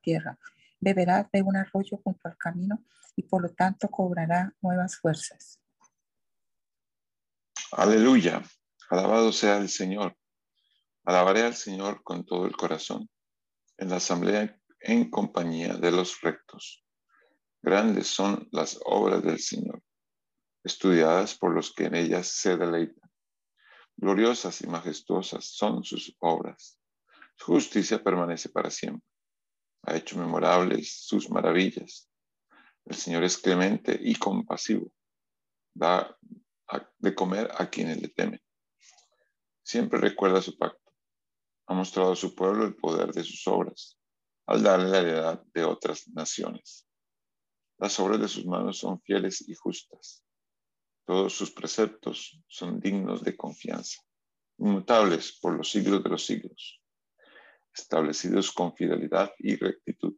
tierra, 0.00 0.38
beberá 0.80 1.28
de 1.32 1.42
un 1.42 1.56
arroyo 1.56 2.00
junto 2.02 2.28
al 2.28 2.36
camino 2.36 2.84
y 3.16 3.22
por 3.22 3.42
lo 3.42 3.48
tanto 3.48 3.88
cobrará 3.88 4.54
nuevas 4.60 4.96
fuerzas. 4.96 5.60
Aleluya, 7.72 8.42
alabado 8.90 9.32
sea 9.32 9.58
el 9.58 9.68
Señor. 9.68 10.16
Alabaré 11.04 11.42
al 11.42 11.54
Señor 11.54 12.02
con 12.02 12.24
todo 12.24 12.46
el 12.46 12.56
corazón, 12.56 13.08
en 13.78 13.90
la 13.90 13.96
asamblea 13.96 14.58
en 14.80 15.10
compañía 15.10 15.74
de 15.74 15.90
los 15.90 16.20
rectos. 16.20 16.84
Grandes 17.62 18.08
son 18.08 18.48
las 18.52 18.78
obras 18.84 19.22
del 19.22 19.38
Señor 19.38 19.82
estudiadas 20.64 21.36
por 21.36 21.54
los 21.54 21.72
que 21.72 21.84
en 21.84 21.94
ellas 21.94 22.26
se 22.26 22.56
deleitan. 22.56 23.10
Gloriosas 23.96 24.62
y 24.62 24.66
majestuosas 24.66 25.44
son 25.44 25.84
sus 25.84 26.16
obras. 26.18 26.80
Su 27.36 27.52
justicia 27.52 28.02
permanece 28.02 28.48
para 28.48 28.70
siempre. 28.70 29.06
Ha 29.82 29.94
hecho 29.94 30.16
memorables 30.16 31.04
sus 31.04 31.30
maravillas. 31.30 32.08
El 32.86 32.96
Señor 32.96 33.24
es 33.24 33.38
clemente 33.38 33.98
y 34.00 34.16
compasivo. 34.16 34.90
Da 35.74 36.16
de 36.98 37.14
comer 37.14 37.50
a 37.56 37.68
quienes 37.68 38.00
le 38.00 38.08
temen. 38.08 38.40
Siempre 39.64 39.98
recuerda 39.98 40.42
su 40.42 40.56
pacto. 40.58 40.92
Ha 41.66 41.74
mostrado 41.74 42.12
a 42.12 42.16
su 42.16 42.34
pueblo 42.34 42.66
el 42.66 42.76
poder 42.76 43.12
de 43.12 43.24
sus 43.24 43.46
obras, 43.46 43.98
al 44.46 44.62
darle 44.62 44.90
la 44.90 44.98
heredad 44.98 45.42
de 45.54 45.64
otras 45.64 46.06
naciones. 46.08 46.86
Las 47.78 47.98
obras 47.98 48.20
de 48.20 48.28
sus 48.28 48.44
manos 48.44 48.78
son 48.78 49.00
fieles 49.00 49.48
y 49.48 49.54
justas. 49.54 50.22
Todos 51.06 51.32
sus 51.32 51.50
preceptos 51.50 52.38
son 52.46 52.78
dignos 52.78 53.24
de 53.24 53.36
confianza, 53.36 54.02
inmutables 54.58 55.38
por 55.40 55.56
los 55.56 55.70
siglos 55.70 56.04
de 56.04 56.10
los 56.10 56.26
siglos, 56.26 56.82
establecidos 57.74 58.52
con 58.52 58.76
fidelidad 58.76 59.32
y 59.38 59.56
rectitud. 59.56 60.14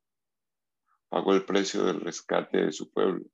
Pagó 1.08 1.34
el 1.34 1.44
precio 1.44 1.84
del 1.84 2.00
rescate 2.00 2.66
de 2.66 2.72
su 2.72 2.90
pueblo 2.90 3.24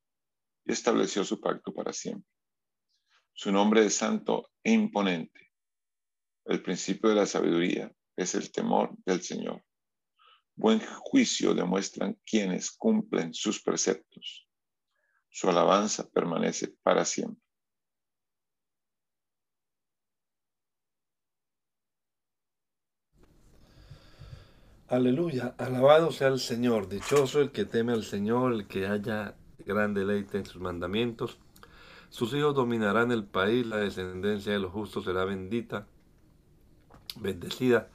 y 0.66 0.72
estableció 0.72 1.24
su 1.24 1.40
pacto 1.40 1.72
para 1.72 1.94
siempre. 1.94 2.30
Su 3.32 3.50
nombre 3.50 3.86
es 3.86 3.94
santo 3.94 4.50
e 4.62 4.72
imponente. 4.72 5.51
El 6.44 6.62
principio 6.62 7.10
de 7.10 7.16
la 7.16 7.26
sabiduría 7.26 7.92
es 8.16 8.34
el 8.34 8.50
temor 8.50 8.90
del 9.06 9.22
Señor. 9.22 9.62
Buen 10.54 10.80
juicio 10.80 11.54
demuestran 11.54 12.18
quienes 12.26 12.70
cumplen 12.70 13.32
sus 13.32 13.62
preceptos. 13.62 14.48
Su 15.30 15.48
alabanza 15.48 16.08
permanece 16.10 16.74
para 16.82 17.04
siempre. 17.04 17.42
Aleluya, 24.88 25.54
alabado 25.56 26.12
sea 26.12 26.28
el 26.28 26.38
Señor, 26.38 26.86
dichoso 26.86 27.40
el 27.40 27.50
que 27.50 27.64
teme 27.64 27.94
al 27.94 28.04
Señor, 28.04 28.52
el 28.52 28.66
que 28.66 28.86
haya 28.86 29.34
gran 29.64 29.94
deleite 29.94 30.36
en 30.36 30.44
sus 30.44 30.60
mandamientos. 30.60 31.38
Sus 32.10 32.34
hijos 32.34 32.54
dominarán 32.54 33.10
el 33.10 33.24
país, 33.24 33.64
la 33.64 33.78
descendencia 33.78 34.52
de 34.52 34.58
los 34.58 34.70
justos 34.70 35.04
será 35.04 35.24
bendita, 35.24 35.86
bendecida. 37.16 37.90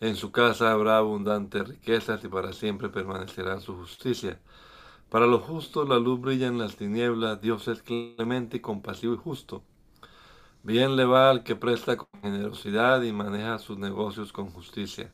En 0.00 0.16
su 0.16 0.32
casa 0.32 0.72
habrá 0.72 0.98
abundantes 0.98 1.68
riquezas 1.68 2.24
y 2.24 2.28
para 2.28 2.52
siempre 2.52 2.88
permanecerá 2.90 3.60
su 3.60 3.76
justicia. 3.76 4.40
Para 5.10 5.26
los 5.26 5.42
justos 5.42 5.88
la 5.88 5.98
luz 5.98 6.20
brilla 6.20 6.48
en 6.48 6.58
las 6.58 6.76
tinieblas, 6.76 7.40
Dios 7.40 7.68
es 7.68 7.82
clemente 7.82 8.60
compasivo 8.62 9.14
y 9.14 9.18
justo. 9.18 9.64
Bien 10.62 10.96
le 10.96 11.04
va 11.04 11.30
al 11.30 11.42
que 11.44 11.56
presta 11.56 11.96
con 11.96 12.08
generosidad 12.22 13.02
y 13.02 13.12
maneja 13.12 13.58
sus 13.58 13.78
negocios 13.78 14.32
con 14.32 14.50
justicia. 14.50 15.12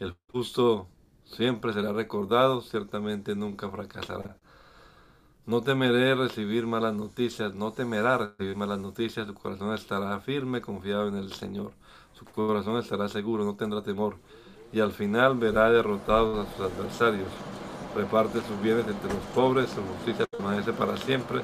El 0.00 0.16
justo 0.32 0.88
siempre 1.24 1.72
será 1.72 1.92
recordado, 1.92 2.62
ciertamente 2.62 3.34
nunca 3.36 3.70
fracasará. 3.70 4.38
No 5.46 5.62
temeré 5.62 6.14
recibir 6.14 6.66
malas 6.66 6.94
noticias, 6.94 7.54
no 7.54 7.72
temerá 7.72 8.18
recibir 8.18 8.56
malas 8.56 8.78
noticias, 8.80 9.26
su 9.26 9.34
corazón 9.34 9.72
estará 9.74 10.20
firme, 10.20 10.60
confiado 10.60 11.08
en 11.08 11.16
el 11.16 11.32
Señor. 11.32 11.72
Su 12.18 12.24
corazón 12.24 12.78
estará 12.78 13.08
seguro, 13.08 13.44
no 13.44 13.56
tendrá 13.56 13.82
temor. 13.82 14.16
Y 14.72 14.80
al 14.80 14.92
final 14.92 15.36
verá 15.36 15.70
derrotados 15.70 16.46
a 16.46 16.52
sus 16.52 16.66
adversarios. 16.66 17.28
Reparte 17.94 18.40
sus 18.42 18.60
bienes 18.62 18.86
entre 18.88 19.12
los 19.12 19.22
pobres, 19.34 19.68
su 19.70 19.82
justicia 19.82 20.26
permanece 20.26 20.72
para 20.72 20.96
siempre, 20.96 21.40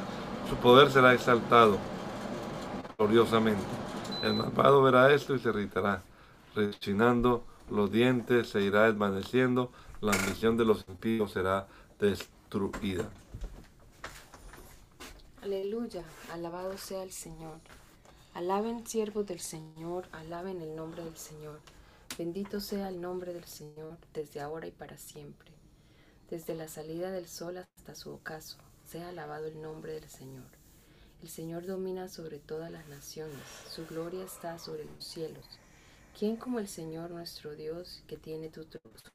su 0.49 0.57
poder 0.57 0.91
será 0.91 1.15
exaltado 1.15 1.79
gloriosamente. 2.99 3.63
El 4.23 4.35
malvado 4.35 4.83
verá 4.83 5.13
esto 5.13 5.35
y 5.35 5.39
se 5.39 5.49
irritará, 5.49 6.03
rechinando 6.55 7.45
los 7.71 7.91
dientes 7.91 8.51
se 8.51 8.61
irá 8.61 8.85
desvaneciendo, 8.85 9.73
la 10.01 10.13
ambición 10.13 10.57
de 10.57 10.65
los 10.65 10.85
impíos 10.89 11.33
será 11.33 11.67
destruida. 11.99 13.09
Aleluya, 15.43 16.05
alabado 16.33 16.77
sea 16.77 17.03
el 17.03 17.11
Señor. 17.11 17.59
Alaben 18.35 18.87
siervos 18.87 19.27
del 19.27 19.41
Señor, 19.41 20.09
alaben 20.11 20.63
el 20.63 20.75
nombre 20.75 21.05
del 21.05 21.19
Señor. 21.19 21.61
Bendito 22.17 22.61
sea 22.61 22.89
el 22.89 22.99
nombre 22.99 23.35
del 23.35 23.45
Señor 23.45 23.99
desde 24.15 24.41
ahora 24.41 24.67
y 24.67 24.71
para 24.71 24.97
siempre. 24.97 25.53
Desde 26.31 26.55
la 26.55 26.67
salida 26.67 27.11
del 27.11 27.29
sol 27.29 27.59
hasta 27.59 27.95
su 27.95 28.11
ocaso, 28.11 28.57
sea 28.87 29.11
alabado 29.11 29.49
el 29.49 29.61
nombre 29.61 29.93
del 29.93 30.09
Señor. 30.09 30.47
El 31.21 31.29
Señor 31.29 31.67
domina 31.67 32.09
sobre 32.09 32.39
todas 32.39 32.73
las 32.73 32.89
naciones, 32.89 33.37
su 33.69 33.87
gloria 33.87 34.25
está 34.25 34.59
sobre 34.59 34.87
los 34.87 35.05
cielos. 35.05 35.45
¿Quién 36.19 36.37
como 36.37 36.59
el 36.59 36.69
Señor 36.69 37.11
nuestro 37.11 37.55
Dios, 37.55 38.03
que 38.07 38.17
tiene 38.17 38.49
tu 38.49 38.65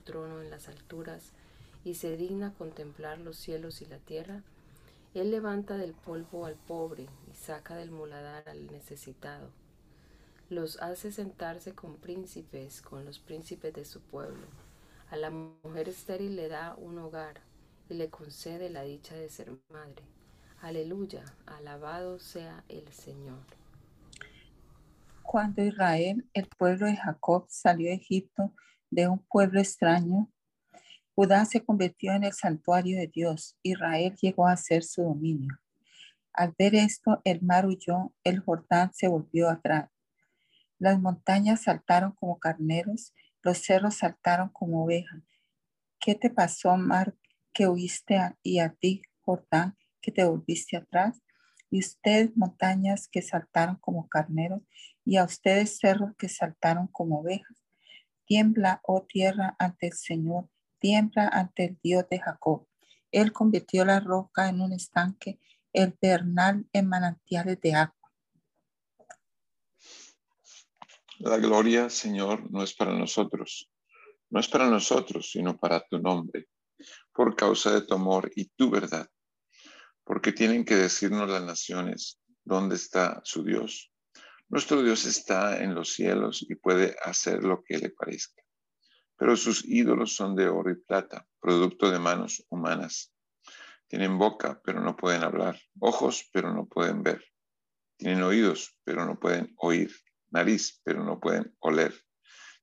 trono 0.03 0.43
en 0.43 0.51
las 0.51 0.67
alturas 0.67 1.31
y 1.83 1.95
se 1.95 2.17
digna 2.17 2.53
contemplar 2.53 3.17
los 3.17 3.37
cielos 3.37 3.81
y 3.81 3.87
la 3.87 3.97
tierra? 3.97 4.43
Él 5.15 5.31
levanta 5.31 5.75
del 5.75 5.93
polvo 5.93 6.45
al 6.45 6.53
pobre 6.55 7.07
saca 7.37 7.75
del 7.75 7.91
muladar 7.91 8.49
al 8.49 8.67
necesitado. 8.67 9.51
Los 10.49 10.81
hace 10.81 11.11
sentarse 11.11 11.73
con 11.73 11.97
príncipes, 11.97 12.81
con 12.81 13.05
los 13.05 13.19
príncipes 13.19 13.73
de 13.73 13.85
su 13.85 14.01
pueblo. 14.01 14.47
A 15.09 15.15
la 15.15 15.29
mujer 15.29 15.87
estéril 15.87 16.35
le 16.35 16.49
da 16.49 16.75
un 16.75 16.97
hogar 16.97 17.41
y 17.89 17.93
le 17.93 18.09
concede 18.09 18.69
la 18.69 18.81
dicha 18.83 19.15
de 19.15 19.29
ser 19.29 19.51
madre. 19.69 20.03
Aleluya, 20.61 21.23
alabado 21.45 22.19
sea 22.19 22.63
el 22.67 22.87
Señor. 22.91 23.45
Cuando 25.23 25.63
Israel, 25.63 26.25
el 26.33 26.47
pueblo 26.47 26.87
de 26.87 26.95
Jacob, 26.95 27.45
salió 27.49 27.89
de 27.89 27.95
Egipto 27.95 28.53
de 28.89 29.07
un 29.07 29.19
pueblo 29.19 29.59
extraño, 29.59 30.29
Judá 31.15 31.45
se 31.45 31.63
convirtió 31.63 32.13
en 32.13 32.23
el 32.23 32.33
santuario 32.33 32.97
de 32.99 33.07
Dios. 33.07 33.57
Israel 33.63 34.15
llegó 34.21 34.47
a 34.47 34.55
ser 34.55 34.83
su 34.83 35.01
dominio. 35.01 35.57
Al 36.37 36.55
ver 36.57 36.75
esto, 36.75 37.21
el 37.25 37.41
mar 37.41 37.65
huyó, 37.65 38.13
el 38.23 38.39
Jordán 38.39 38.93
se 38.93 39.09
volvió 39.09 39.49
atrás. 39.49 39.89
Las 40.79 41.01
montañas 41.01 41.63
saltaron 41.63 42.13
como 42.13 42.39
carneros, 42.39 43.13
los 43.41 43.57
cerros 43.57 43.95
saltaron 43.95 44.47
como 44.49 44.85
ovejas. 44.85 45.21
¿Qué 45.99 46.15
te 46.15 46.29
pasó, 46.29 46.77
mar, 46.77 47.13
que 47.53 47.67
huiste 47.67 48.17
y 48.41 48.59
a 48.59 48.73
ti, 48.73 49.01
Jordán, 49.25 49.75
que 49.99 50.11
te 50.11 50.23
volviste 50.23 50.77
atrás? 50.77 51.21
y 51.69 51.79
ustedes 51.79 52.35
montañas 52.35 53.07
que 53.07 53.21
saltaron 53.21 53.75
como 53.77 54.07
carneros, 54.07 54.61
y 55.03 55.17
a 55.17 55.23
ustedes 55.23 55.77
cerros 55.79 56.15
que 56.17 56.29
saltaron 56.29 56.87
como 56.87 57.19
ovejas. 57.19 57.57
Tiembla, 58.25 58.81
oh 58.83 59.03
tierra, 59.03 59.55
ante 59.57 59.87
el 59.87 59.93
Señor, 59.93 60.49
tiembla 60.79 61.27
ante 61.27 61.65
el 61.65 61.79
Dios 61.81 62.05
de 62.09 62.19
Jacob. 62.19 62.67
Él 63.11 63.31
convirtió 63.31 63.85
la 63.85 63.99
roca 63.99 64.49
en 64.49 64.61
un 64.61 64.73
estanque, 64.73 65.39
el 65.77 65.93
pernal 65.93 66.65
en 66.73 66.87
manantiales 66.87 67.59
de 67.61 67.75
agua. 67.75 68.11
La 71.19 71.37
gloria, 71.37 71.89
Señor, 71.89 72.51
no 72.51 72.63
es 72.63 72.73
para 72.73 72.93
nosotros, 72.93 73.69
no 74.29 74.39
es 74.39 74.47
para 74.47 74.69
nosotros, 74.69 75.31
sino 75.31 75.57
para 75.57 75.79
tu 75.81 75.99
nombre, 75.99 76.47
por 77.13 77.35
causa 77.35 77.71
de 77.71 77.81
tu 77.81 77.95
amor 77.95 78.31
y 78.35 78.45
tu 78.45 78.69
verdad 78.69 79.09
porque 80.07 80.31
tienen 80.31 80.63
que 80.63 80.75
decirnos 80.75 81.29
las 81.29 81.43
naciones 81.43 82.21
dónde 82.45 82.77
está 82.77 83.19
su 83.25 83.43
Dios. 83.43 83.91
Nuestro 84.47 84.81
Dios 84.81 85.05
está 85.05 85.61
en 85.61 85.75
los 85.75 85.91
cielos 85.91 86.45
y 86.49 86.55
puede 86.55 86.95
hacer 87.03 87.43
lo 87.43 87.61
que 87.61 87.77
le 87.77 87.89
parezca. 87.89 88.41
Pero 89.17 89.35
sus 89.35 89.65
ídolos 89.65 90.15
son 90.15 90.33
de 90.33 90.47
oro 90.47 90.71
y 90.71 90.75
plata, 90.75 91.27
producto 91.41 91.91
de 91.91 91.99
manos 91.99 92.45
humanas. 92.49 93.11
Tienen 93.87 94.17
boca, 94.17 94.61
pero 94.63 94.81
no 94.81 94.95
pueden 94.95 95.23
hablar, 95.23 95.59
ojos, 95.79 96.29
pero 96.33 96.53
no 96.53 96.67
pueden 96.67 97.03
ver. 97.03 97.23
Tienen 97.97 98.21
oídos, 98.21 98.77
pero 98.83 99.05
no 99.05 99.17
pueden 99.17 99.53
oír, 99.57 99.91
nariz, 100.29 100.81
pero 100.83 101.03
no 101.03 101.19
pueden 101.19 101.55
oler. 101.59 101.93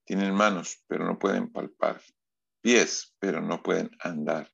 Tienen 0.05 0.35
manos, 0.35 0.85
pero 0.87 1.07
no 1.07 1.19
pueden 1.19 1.51
palpar, 1.51 2.01
pies, 2.61 3.17
pero 3.19 3.41
no 3.41 3.63
pueden 3.63 3.91
andar. 4.01 4.51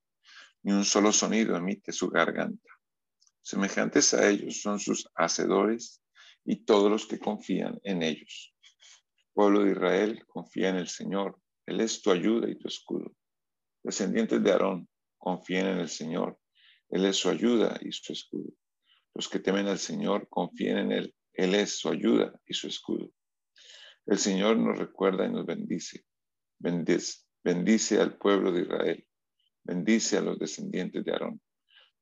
Ni 0.63 0.73
un 0.73 0.85
solo 0.85 1.13
sonido 1.13 1.57
emite 1.57 1.93
su 1.93 2.09
garganta. 2.09 2.71
Semejantes 3.43 4.15
a 4.15 4.29
ellos 4.29 4.61
son 4.61 4.79
sus 4.79 5.11
hacedores 5.17 6.03
y 6.45 6.65
todos 6.65 6.91
los 6.91 7.07
que 7.07 7.19
confían 7.19 7.81
en 7.83 8.03
ellos. 8.03 8.55
pueblo 9.33 9.65
de 9.65 9.73
Israel, 9.73 10.25
confía 10.27 10.69
en 10.71 10.77
el 10.77 10.89
Señor. 10.89 11.41
Él 11.67 11.81
es 11.81 12.03
tu 12.03 12.11
ayuda 12.11 12.49
y 12.49 12.59
tu 12.59 12.69
escudo. 12.69 13.13
Descendientes 13.83 14.43
de 14.43 14.53
Aarón, 14.53 14.89
confíen 15.19 15.67
en 15.67 15.79
el 15.79 15.89
Señor. 15.89 16.40
Él 16.91 17.05
es 17.05 17.17
su 17.17 17.29
ayuda 17.29 17.79
y 17.81 17.93
su 17.93 18.13
escudo. 18.13 18.53
Los 19.15 19.29
que 19.29 19.39
temen 19.39 19.69
al 19.69 19.79
Señor, 19.79 20.29
confíen 20.29 20.79
en 20.79 20.93
Él. 20.93 21.15
Él 21.33 21.55
es 21.55 21.79
su 21.79 21.89
ayuda 21.89 22.33
y 22.47 22.55
su 22.55 22.67
escudo. 22.67 23.13
El 24.07 24.19
Señor 24.19 24.57
nos 24.57 24.79
recuerda 24.79 25.27
y 25.27 25.31
nos 25.31 25.47
bendice. 25.47 26.05
Bendice, 26.59 27.21
bendice 27.45 28.01
al 28.01 28.19
pueblo 28.19 28.53
de 28.53 28.63
Israel. 28.63 29.07
Bendice 29.63 30.19
a 30.19 30.21
los 30.21 30.39
descendientes 30.39 31.05
de 31.05 31.13
Aarón. 31.13 31.41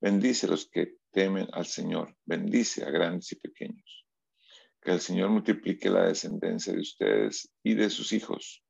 Bendice 0.01 0.47
a 0.47 0.49
los 0.49 0.67
que 0.69 0.95
temen 1.11 1.47
al 1.51 1.65
Señor. 1.65 2.15
Bendice 2.25 2.83
a 2.83 2.89
grandes 2.89 3.31
y 3.31 3.35
pequeños. 3.35 4.07
Que 4.81 4.91
el 4.91 5.01
Señor 5.01 5.29
multiplique 5.29 5.89
la 5.89 6.07
descendencia 6.07 6.73
de 6.73 6.79
ustedes 6.79 7.51
y 7.63 7.75
de 7.75 7.89
sus 7.89 8.11
hijos. 8.13 8.63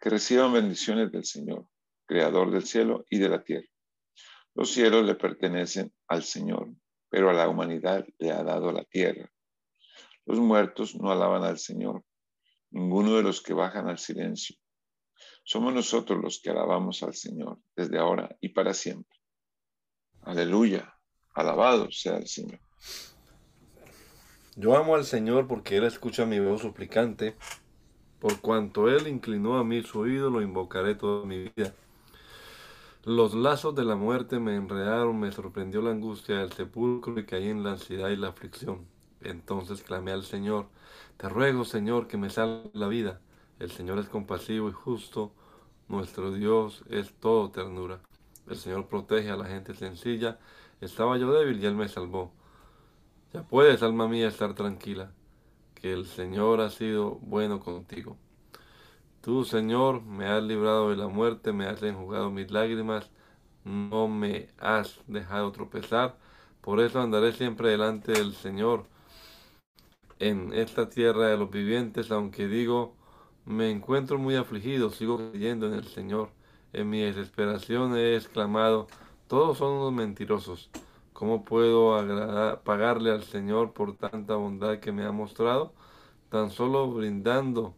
Que 0.00 0.10
reciban 0.10 0.52
bendiciones 0.52 1.12
del 1.12 1.24
Señor, 1.24 1.68
Creador 2.06 2.50
del 2.50 2.64
cielo 2.64 3.04
y 3.10 3.18
de 3.18 3.28
la 3.28 3.44
tierra. 3.44 3.68
Los 4.54 4.70
cielos 4.70 5.04
le 5.04 5.16
pertenecen 5.16 5.92
al 6.08 6.22
Señor, 6.22 6.68
pero 7.08 7.30
a 7.30 7.32
la 7.32 7.48
humanidad 7.48 8.06
le 8.18 8.30
ha 8.30 8.42
dado 8.42 8.70
la 8.72 8.84
tierra. 8.84 9.30
Los 10.26 10.38
muertos 10.38 10.94
no 10.94 11.10
alaban 11.10 11.42
al 11.42 11.58
Señor, 11.58 12.04
ninguno 12.70 13.16
de 13.16 13.22
los 13.22 13.42
que 13.42 13.52
bajan 13.52 13.88
al 13.88 13.98
silencio. 13.98 14.56
Somos 15.42 15.74
nosotros 15.74 16.20
los 16.22 16.40
que 16.40 16.50
alabamos 16.50 17.02
al 17.02 17.14
Señor 17.14 17.58
desde 17.76 17.98
ahora 17.98 18.36
y 18.40 18.50
para 18.50 18.74
siempre. 18.74 19.18
Aleluya. 20.22 20.94
Alabado 21.34 21.90
sea 21.90 22.16
el 22.16 22.28
Señor. 22.28 22.60
Yo 24.56 24.76
amo 24.76 24.94
al 24.94 25.04
Señor 25.04 25.48
porque 25.48 25.76
Él 25.76 25.84
escucha 25.84 26.24
mi 26.24 26.38
voz 26.38 26.62
suplicante. 26.62 27.36
Por 28.20 28.40
cuanto 28.40 28.88
Él 28.88 29.08
inclinó 29.08 29.58
a 29.58 29.64
mí 29.64 29.82
su 29.82 29.98
oído, 29.98 30.30
lo 30.30 30.40
invocaré 30.40 30.94
toda 30.94 31.26
mi 31.26 31.50
vida. 31.50 31.74
Los 33.04 33.34
lazos 33.34 33.74
de 33.74 33.84
la 33.84 33.96
muerte 33.96 34.38
me 34.40 34.56
enredaron, 34.56 35.20
me 35.20 35.30
sorprendió 35.30 35.82
la 35.82 35.90
angustia 35.90 36.38
del 36.38 36.52
sepulcro 36.52 37.18
y 37.20 37.26
caí 37.26 37.48
en 37.48 37.62
la 37.62 37.72
ansiedad 37.72 38.08
y 38.08 38.16
la 38.16 38.28
aflicción. 38.28 38.86
Entonces 39.20 39.82
clamé 39.82 40.10
al 40.12 40.24
Señor, 40.24 40.68
te 41.18 41.28
ruego, 41.28 41.64
Señor, 41.64 42.08
que 42.08 42.16
me 42.16 42.30
salve 42.30 42.70
la 42.72 42.88
vida. 42.88 43.20
El 43.58 43.70
Señor 43.70 43.98
es 43.98 44.08
compasivo 44.08 44.68
y 44.68 44.72
justo, 44.72 45.32
Nuestro 45.88 46.32
Dios 46.32 46.82
es 46.88 47.12
todo 47.14 47.50
ternura. 47.50 48.00
El 48.48 48.56
Señor 48.56 48.88
protege 48.88 49.30
a 49.30 49.36
la 49.36 49.44
gente 49.46 49.74
sencilla. 49.74 50.38
Estaba 50.80 51.18
yo 51.18 51.32
débil 51.32 51.62
y 51.62 51.66
Él 51.66 51.74
me 51.74 51.88
salvó. 51.88 52.32
Ya 53.34 53.42
puedes, 53.42 53.82
alma 53.82 54.08
mía, 54.08 54.28
estar 54.28 54.54
tranquila, 54.54 55.12
que 55.74 55.92
el 55.92 56.06
Señor 56.06 56.60
ha 56.62 56.70
sido 56.70 57.16
bueno 57.16 57.60
contigo. 57.60 58.16
Tú, 59.24 59.44
Señor, 59.44 60.02
me 60.02 60.26
has 60.26 60.42
librado 60.42 60.90
de 60.90 60.96
la 60.96 61.08
muerte, 61.08 61.52
me 61.54 61.64
has 61.66 61.82
enjugado 61.82 62.30
mis 62.30 62.50
lágrimas, 62.50 63.10
no 63.64 64.06
me 64.06 64.50
has 64.58 65.00
dejado 65.06 65.50
tropezar. 65.50 66.18
Por 66.60 66.78
eso 66.80 67.00
andaré 67.00 67.32
siempre 67.32 67.70
delante 67.70 68.12
del 68.12 68.34
Señor 68.34 68.86
en 70.18 70.52
esta 70.52 70.90
tierra 70.90 71.28
de 71.28 71.38
los 71.38 71.50
vivientes, 71.50 72.10
aunque 72.10 72.48
digo, 72.48 72.96
me 73.46 73.70
encuentro 73.70 74.18
muy 74.18 74.36
afligido, 74.36 74.90
sigo 74.90 75.16
creyendo 75.16 75.66
en 75.68 75.74
el 75.74 75.86
Señor. 75.86 76.30
En 76.74 76.90
mi 76.90 77.00
desesperación 77.00 77.96
he 77.96 78.16
exclamado, 78.16 78.88
todos 79.26 79.58
son 79.58 79.72
unos 79.74 79.92
mentirosos. 79.94 80.70
¿Cómo 81.14 81.44
puedo 81.46 81.96
pagarle 82.64 83.10
al 83.10 83.22
Señor 83.24 83.72
por 83.72 83.96
tanta 83.96 84.34
bondad 84.36 84.80
que 84.80 84.92
me 84.92 85.04
ha 85.04 85.12
mostrado? 85.12 85.72
Tan 86.28 86.50
solo 86.50 86.90
brindando 86.92 87.74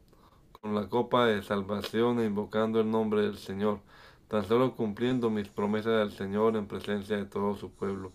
con 0.66 0.74
la 0.74 0.88
copa 0.88 1.26
de 1.26 1.44
salvación 1.44 2.18
e 2.18 2.24
invocando 2.24 2.80
el 2.80 2.90
nombre 2.90 3.22
del 3.22 3.38
Señor, 3.38 3.78
tan 4.26 4.44
solo 4.44 4.74
cumpliendo 4.74 5.30
mis 5.30 5.46
promesas 5.46 6.02
al 6.02 6.10
Señor 6.10 6.56
en 6.56 6.66
presencia 6.66 7.16
de 7.16 7.24
todo 7.24 7.54
su 7.54 7.70
pueblo. 7.70 8.10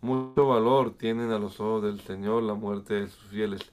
Mucho 0.00 0.46
valor 0.46 0.92
tienen 0.96 1.32
a 1.32 1.40
los 1.40 1.58
ojos 1.58 1.82
del 1.82 2.00
Señor 2.00 2.44
la 2.44 2.54
muerte 2.54 2.94
de 2.94 3.08
sus 3.08 3.24
fieles. 3.24 3.72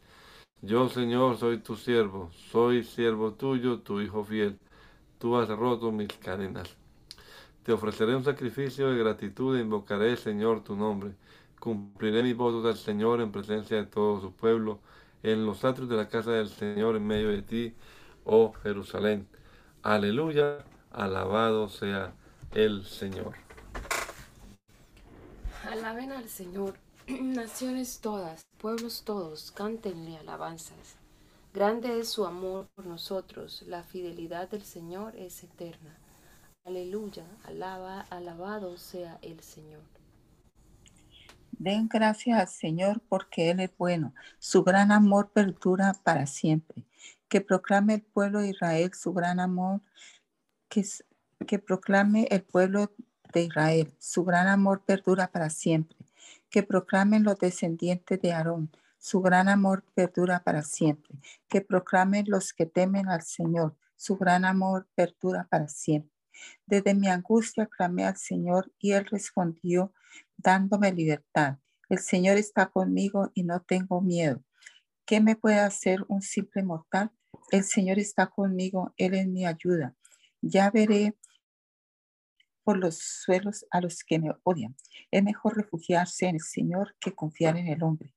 Yo, 0.64 0.90
Señor, 0.90 1.38
soy 1.38 1.60
tu 1.60 1.76
siervo, 1.76 2.32
soy 2.52 2.84
siervo 2.84 3.34
tuyo, 3.34 3.82
tu 3.82 4.02
hijo 4.02 4.24
fiel. 4.24 4.58
Tú 5.20 5.38
has 5.38 5.48
roto 5.50 5.92
mis 5.92 6.12
cadenas. 6.14 6.76
Te 7.62 7.72
ofreceré 7.72 8.16
un 8.16 8.24
sacrificio 8.24 8.90
de 8.90 8.98
gratitud 8.98 9.56
e 9.56 9.62
invocaré, 9.62 10.18
Señor, 10.18 10.64
tu 10.64 10.76
nombre. 10.76 11.12
Cumpliré 11.60 12.24
mis 12.24 12.36
votos 12.36 12.66
al 12.66 12.78
Señor 12.78 13.22
en 13.22 13.32
presencia 13.32 13.78
de 13.78 13.86
todo 13.86 14.20
su 14.20 14.32
pueblo, 14.32 14.80
en 15.22 15.46
los 15.46 15.64
atrios 15.64 15.88
de 15.88 15.98
la 15.98 16.10
casa 16.10 16.32
del 16.32 16.50
Señor 16.50 16.96
en 16.96 17.06
medio 17.06 17.30
de 17.30 17.44
ti, 17.44 17.76
oh 18.28 18.54
Jerusalén. 18.64 19.28
Aleluya, 19.82 20.60
alabado 20.92 21.70
sea 21.70 22.14
el 22.54 22.86
Señor. 22.86 23.34
Alaben 25.70 26.12
al 26.12 26.30
Señor, 26.30 26.76
naciones 27.08 28.00
todas, 28.00 28.42
pueblos 28.58 29.04
todos, 29.04 29.52
cántenle 29.52 30.18
alabanzas. 30.18 30.98
Grande 31.54 32.00
es 32.00 32.10
su 32.10 32.26
amor 32.26 32.68
por 32.76 32.86
nosotros, 32.86 33.64
la 33.68 33.84
fidelidad 33.84 34.50
del 34.50 34.64
Señor 34.64 35.16
es 35.16 35.44
eterna. 35.44 35.98
Aleluya, 36.66 37.24
alaba, 37.46 38.02
alabado 38.10 38.78
sea 38.78 39.18
el 39.22 39.40
Señor. 39.40 39.82
Den 41.52 41.88
gracias 41.88 42.40
al 42.40 42.48
Señor 42.48 43.02
porque 43.10 43.50
Él 43.50 43.62
es 43.62 43.72
bueno. 43.78 44.14
Su 44.38 44.64
gran 44.64 44.92
amor 44.92 45.32
perdura 45.32 45.96
para 46.04 46.28
siempre. 46.28 46.87
Que 47.30 47.42
proclame 47.42 47.96
el 47.96 48.02
pueblo 48.02 48.40
de 48.40 48.50
Israel 48.50 48.92
su 48.94 49.14
gran 49.14 49.40
amor. 49.40 49.82
Que, 50.70 51.60
proclame 51.60 52.28
el 52.32 52.44
pueblo 52.44 52.92
de 53.34 53.44
Israel. 53.44 53.94
Su 54.00 54.24
gran 54.24 54.48
amor 54.48 54.84
perdura 54.86 55.28
para 55.28 55.50
siempre. 55.50 55.98
Que 56.50 56.64
proclamen 56.64 57.24
los 57.24 57.38
descendientes 57.38 58.22
de 58.22 58.34
Aarón. 58.34 58.72
Su 58.98 59.22
gran 59.22 59.50
amor 59.50 59.84
perdura 59.94 60.42
para 60.44 60.64
siempre. 60.64 61.16
Que 61.48 61.62
proclamen 61.62 62.26
los 62.28 62.54
que 62.54 62.66
temen 62.66 63.10
al 63.10 63.24
Señor. 63.24 63.76
Su 63.96 64.18
gran 64.18 64.46
amor 64.46 64.88
perdura 64.96 65.48
para 65.50 65.68
siempre. 65.68 66.12
Desde 66.66 66.94
mi 66.94 67.08
angustia 67.08 67.66
clamé 67.66 68.06
al 68.06 68.18
Señor 68.18 68.72
y 68.80 68.92
Él 68.92 69.06
respondió 69.06 69.94
dándome 70.38 70.92
libertad. 70.92 71.58
El 71.90 72.00
Señor 72.00 72.38
está 72.38 72.68
conmigo 72.68 73.32
y 73.34 73.44
no 73.44 73.62
tengo 73.62 74.02
miedo. 74.02 74.44
¿Qué 75.06 75.22
me 75.22 75.36
puede 75.36 75.60
hacer 75.60 76.04
un 76.10 76.22
simple 76.22 76.64
mortal? 76.64 77.12
El 77.50 77.64
Señor 77.64 77.98
está 77.98 78.28
conmigo, 78.28 78.94
Él 78.98 79.14
es 79.14 79.28
mi 79.28 79.46
ayuda. 79.46 79.96
Ya 80.42 80.70
veré 80.70 81.16
por 82.64 82.78
los 82.78 82.98
suelos 82.98 83.66
a 83.72 83.80
los 83.80 84.04
que 84.04 84.20
me 84.20 84.32
odian. 84.44 84.76
Es 85.10 85.24
mejor 85.24 85.56
refugiarse 85.56 86.28
en 86.28 86.36
el 86.36 86.42
Señor 86.42 86.98
que 87.00 87.14
confiar 87.14 87.56
en 87.56 87.68
el 87.68 87.82
hombre. 87.82 88.14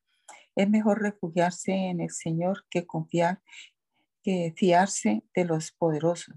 Es 0.57 0.69
mejor 0.69 1.01
refugiarse 1.01 1.71
en 1.71 2.01
el 2.01 2.09
Señor 2.09 2.65
que 2.69 2.85
confiar, 2.85 3.41
que 4.21 4.53
fiarse 4.57 5.23
de 5.33 5.45
los 5.45 5.71
poderosos. 5.71 6.35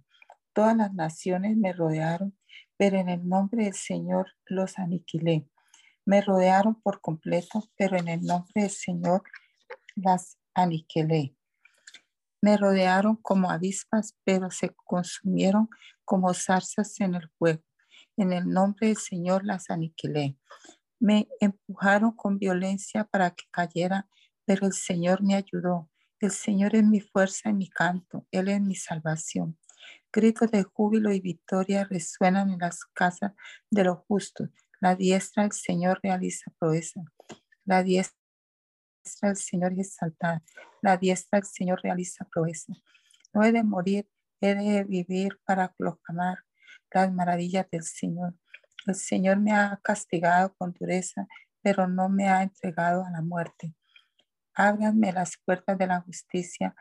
Todas 0.53 0.77
las 0.77 0.95
naciones 0.95 1.57
me 1.57 1.73
rodearon, 1.73 2.39
pero 2.77 2.99
en 2.99 3.09
el 3.09 3.29
nombre 3.29 3.65
del 3.65 3.75
Señor 3.75 4.29
los 4.47 4.79
aniquilé. 4.79 5.49
Me 6.05 6.21
rodearon 6.21 6.81
por 6.81 7.01
completo, 7.01 7.69
pero 7.77 7.99
en 7.99 8.07
el 8.07 8.23
nombre 8.23 8.63
del 8.63 8.71
Señor 8.71 9.25
las 9.97 10.39
aniquilé. 10.55 11.35
Me 12.45 12.59
rodearon 12.59 13.17
como 13.17 13.51
avispas, 13.51 14.19
pero 14.23 14.51
se 14.51 14.69
consumieron 14.85 15.71
como 16.05 16.35
zarzas 16.35 17.01
en 17.01 17.15
el 17.15 17.31
fuego. 17.39 17.63
En 18.19 18.35
el 18.35 18.47
nombre 18.51 18.89
del 18.89 18.99
Señor 18.99 19.47
las 19.47 19.71
aniquilé. 19.71 20.37
Me 21.01 21.27
empujaron 21.41 22.13
con 22.13 22.39
violencia 22.39 23.05
para 23.05 23.31
que 23.31 23.45
cayera, 23.51 24.11
pero 24.45 24.67
el 24.67 24.75
Señor 24.75 25.23
me 25.23 25.37
ayudó. 25.37 25.89
El 26.21 26.33
Señor 26.33 26.77
es 26.77 26.85
mi 26.85 27.01
fuerza 27.01 27.49
y 27.49 27.55
mi 27.55 27.71
canto. 27.71 28.27
Él 28.31 28.49
es 28.49 28.61
mi 28.61 28.75
salvación. 28.75 29.59
Gritos 30.13 30.51
de 30.51 30.65
júbilo 30.65 31.15
y 31.15 31.21
victoria 31.21 31.85
resuenan 31.85 32.51
en 32.51 32.59
las 32.59 32.85
casas 32.93 33.33
de 33.71 33.85
los 33.85 34.01
justos. 34.07 34.51
La 34.81 34.97
diestra 34.97 35.45
del 35.45 35.53
Señor 35.53 35.99
realiza 36.03 36.53
proeza. 36.59 37.01
La 37.65 37.83
diestra 37.83 38.24
del 39.23 39.37
Señor 39.37 39.73
es 39.73 39.89
exaltada. 39.89 40.43
La 40.81 40.97
diestra 40.97 41.39
del 41.39 41.47
Señor 41.47 41.81
realiza 41.83 42.27
proeza. 42.27 42.73
No 43.33 43.43
he 43.43 43.53
de 43.53 43.63
morir, 43.63 44.09
he 44.41 44.55
de 44.55 44.85
vivir 44.85 45.39
para 45.45 45.73
proclamar 45.73 46.39
las 46.91 47.13
maravillas 47.13 47.69
del 47.71 47.83
Señor. 47.83 48.35
El 48.87 48.95
Señor 48.95 49.39
me 49.39 49.53
ha 49.53 49.81
castigado 49.83 50.55
con 50.57 50.73
dureza, 50.73 51.27
pero 51.63 51.89
no 51.89 52.09
me 52.09 52.29
ha 52.29 52.43
entregado 52.43 53.05
a 53.05 53.11
la 53.11 53.23
muerte. 53.23 53.75
Ábranme 54.55 55.13
las 55.13 55.37
puertas 55.45 55.77
de 55.79 55.87
la 55.87 56.01
justicia 56.01 56.75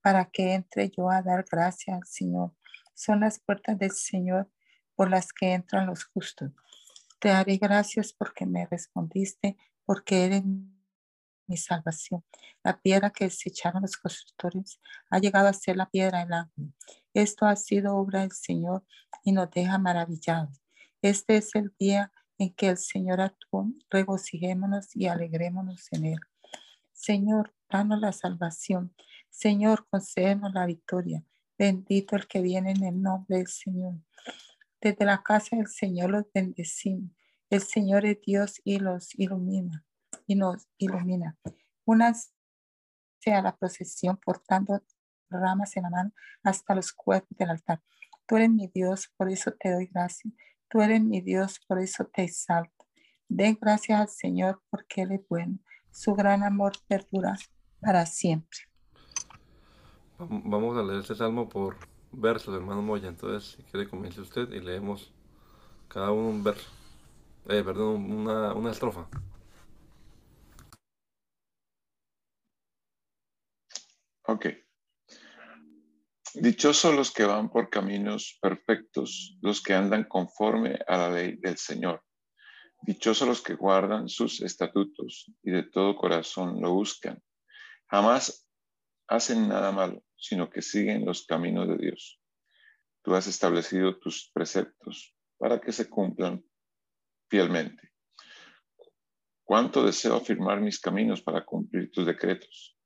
para 0.00 0.24
que 0.24 0.54
entre 0.54 0.90
yo 0.90 1.10
a 1.10 1.22
dar 1.22 1.44
gracias 1.50 1.96
al 1.96 2.06
Señor. 2.06 2.52
Son 2.94 3.20
las 3.20 3.38
puertas 3.38 3.78
del 3.78 3.92
Señor 3.92 4.50
por 4.94 5.10
las 5.10 5.32
que 5.32 5.52
entran 5.52 5.86
los 5.86 6.04
justos. 6.04 6.50
Te 7.18 7.28
daré 7.28 7.56
gracias 7.56 8.12
porque 8.12 8.46
me 8.46 8.66
respondiste, 8.66 9.56
porque 9.84 10.24
eres 10.24 10.42
mi 11.48 11.56
salvación. 11.56 12.24
La 12.62 12.80
piedra 12.80 13.10
que 13.10 13.24
desecharon 13.24 13.82
los 13.82 13.96
constructores 13.96 14.80
ha 15.10 15.18
llegado 15.18 15.48
a 15.48 15.52
ser 15.52 15.76
la 15.76 15.90
piedra 15.90 16.20
del 16.20 16.32
ángel. 16.32 16.74
Esto 17.14 17.46
ha 17.46 17.56
sido 17.56 17.96
obra 17.96 18.20
del 18.20 18.32
Señor 18.32 18.84
y 19.24 19.32
nos 19.32 19.50
deja 19.50 19.78
maravillados. 19.78 20.60
Este 21.02 21.36
es 21.36 21.54
el 21.54 21.74
día 21.78 22.12
en 22.38 22.54
que 22.54 22.68
el 22.68 22.78
Señor 22.78 23.20
actuó. 23.20 23.66
Regocijémonos 23.90 24.94
y 24.94 25.06
alegrémonos 25.06 25.88
en 25.92 26.06
él. 26.06 26.20
Señor, 26.92 27.54
danos 27.68 28.00
la 28.00 28.12
salvación 28.12 28.94
Señor, 29.30 29.86
concédenos 29.88 30.52
la 30.52 30.66
victoria. 30.66 31.22
Bendito 31.56 32.16
el 32.16 32.26
que 32.26 32.42
viene 32.42 32.72
en 32.72 32.82
el 32.82 33.00
nombre 33.00 33.36
del 33.36 33.46
Señor. 33.46 33.94
Desde 34.80 35.04
la 35.04 35.22
casa 35.22 35.54
del 35.56 35.68
Señor 35.68 36.10
los 36.10 36.24
bendecimos. 36.34 37.12
El 37.48 37.62
Señor 37.62 38.04
es 38.04 38.20
Dios 38.20 38.60
y 38.64 38.80
los 38.80 39.16
ilumina 39.16 39.86
y 40.28 40.36
nos 40.36 40.68
ilumina. 40.76 41.36
Una 41.84 42.14
sea 43.18 43.42
la 43.42 43.56
procesión 43.56 44.16
portando 44.18 44.80
ramas 45.30 45.76
en 45.76 45.84
la 45.84 45.90
mano 45.90 46.12
hasta 46.44 46.74
los 46.74 46.92
cuerpos 46.92 47.36
del 47.36 47.50
altar. 47.50 47.82
Tú 48.26 48.36
eres 48.36 48.50
mi 48.50 48.68
Dios, 48.68 49.12
por 49.16 49.30
eso 49.30 49.52
te 49.58 49.72
doy 49.72 49.86
gracias. 49.86 50.32
Tú 50.68 50.82
eres 50.82 51.02
mi 51.02 51.22
Dios, 51.22 51.58
por 51.66 51.80
eso 51.80 52.04
te 52.04 52.24
exalto. 52.24 52.86
Den 53.26 53.58
gracias 53.60 54.00
al 54.00 54.08
Señor 54.08 54.62
porque 54.70 55.02
Él 55.02 55.12
es 55.12 55.20
bueno. 55.28 55.58
Su 55.90 56.14
gran 56.14 56.42
amor 56.44 56.72
perdura 56.86 57.36
para 57.80 58.04
siempre. 58.06 58.58
Vamos 60.18 60.76
a 60.76 60.82
leer 60.82 61.00
este 61.00 61.14
salmo 61.14 61.48
por 61.48 61.76
versos, 62.12 62.54
hermano 62.54 62.82
Moya. 62.82 63.08
Entonces, 63.08 63.56
si 63.56 63.62
quiere, 63.62 63.88
comience 63.88 64.20
usted 64.20 64.50
y 64.50 64.60
leemos 64.60 65.12
cada 65.88 66.10
uno 66.12 66.28
un 66.28 66.44
verso. 66.44 66.68
Eh, 67.48 67.62
perdón, 67.64 68.12
una, 68.12 68.52
una 68.52 68.72
estrofa. 68.72 69.08
Dichosos 76.34 76.94
los 76.94 77.10
que 77.10 77.24
van 77.24 77.48
por 77.48 77.70
caminos 77.70 78.38
perfectos, 78.40 79.38
los 79.40 79.62
que 79.62 79.72
andan 79.72 80.04
conforme 80.04 80.78
a 80.86 80.98
la 80.98 81.10
ley 81.10 81.36
del 81.36 81.56
Señor. 81.56 82.04
Dichosos 82.82 83.26
los 83.26 83.40
que 83.40 83.54
guardan 83.54 84.08
sus 84.08 84.42
estatutos 84.42 85.32
y 85.42 85.50
de 85.50 85.62
todo 85.62 85.96
corazón 85.96 86.60
lo 86.60 86.74
buscan. 86.74 87.22
Jamás 87.86 88.46
hacen 89.06 89.48
nada 89.48 89.72
malo, 89.72 90.02
sino 90.16 90.50
que 90.50 90.60
siguen 90.60 91.06
los 91.06 91.24
caminos 91.24 91.66
de 91.66 91.78
Dios. 91.78 92.20
Tú 93.02 93.14
has 93.14 93.26
establecido 93.26 93.98
tus 93.98 94.30
preceptos 94.32 95.16
para 95.38 95.58
que 95.60 95.72
se 95.72 95.88
cumplan 95.88 96.44
fielmente. 97.30 97.92
Cuánto 99.44 99.82
deseo 99.82 100.16
afirmar 100.16 100.60
mis 100.60 100.78
caminos 100.78 101.22
para 101.22 101.42
cumplir 101.44 101.90
tus 101.90 102.04
decretos. 102.04 102.76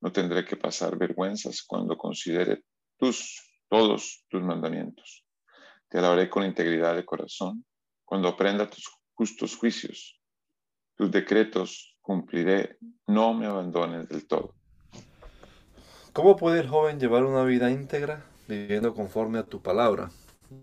No 0.00 0.12
tendré 0.12 0.44
que 0.44 0.56
pasar 0.56 0.96
vergüenzas 0.96 1.62
cuando 1.64 1.96
considere 1.98 2.62
tus, 3.02 3.42
todos 3.68 4.24
tus 4.28 4.42
mandamientos. 4.44 5.24
Te 5.88 5.98
alabaré 5.98 6.30
con 6.30 6.44
integridad 6.44 6.94
de 6.94 7.04
corazón 7.04 7.64
cuando 8.04 8.28
aprenda 8.28 8.70
tus 8.70 8.88
justos 9.12 9.56
juicios. 9.56 10.20
Tus 10.96 11.10
decretos 11.10 11.98
cumpliré, 12.00 12.76
no 13.08 13.34
me 13.34 13.46
abandones 13.46 14.08
del 14.08 14.28
todo. 14.28 14.54
¿Cómo 16.12 16.36
puede 16.36 16.60
el 16.60 16.68
joven 16.68 17.00
llevar 17.00 17.24
una 17.24 17.42
vida 17.42 17.72
íntegra 17.72 18.24
viviendo 18.46 18.94
conforme 18.94 19.40
a 19.40 19.46
tu 19.46 19.60
palabra? 19.60 20.08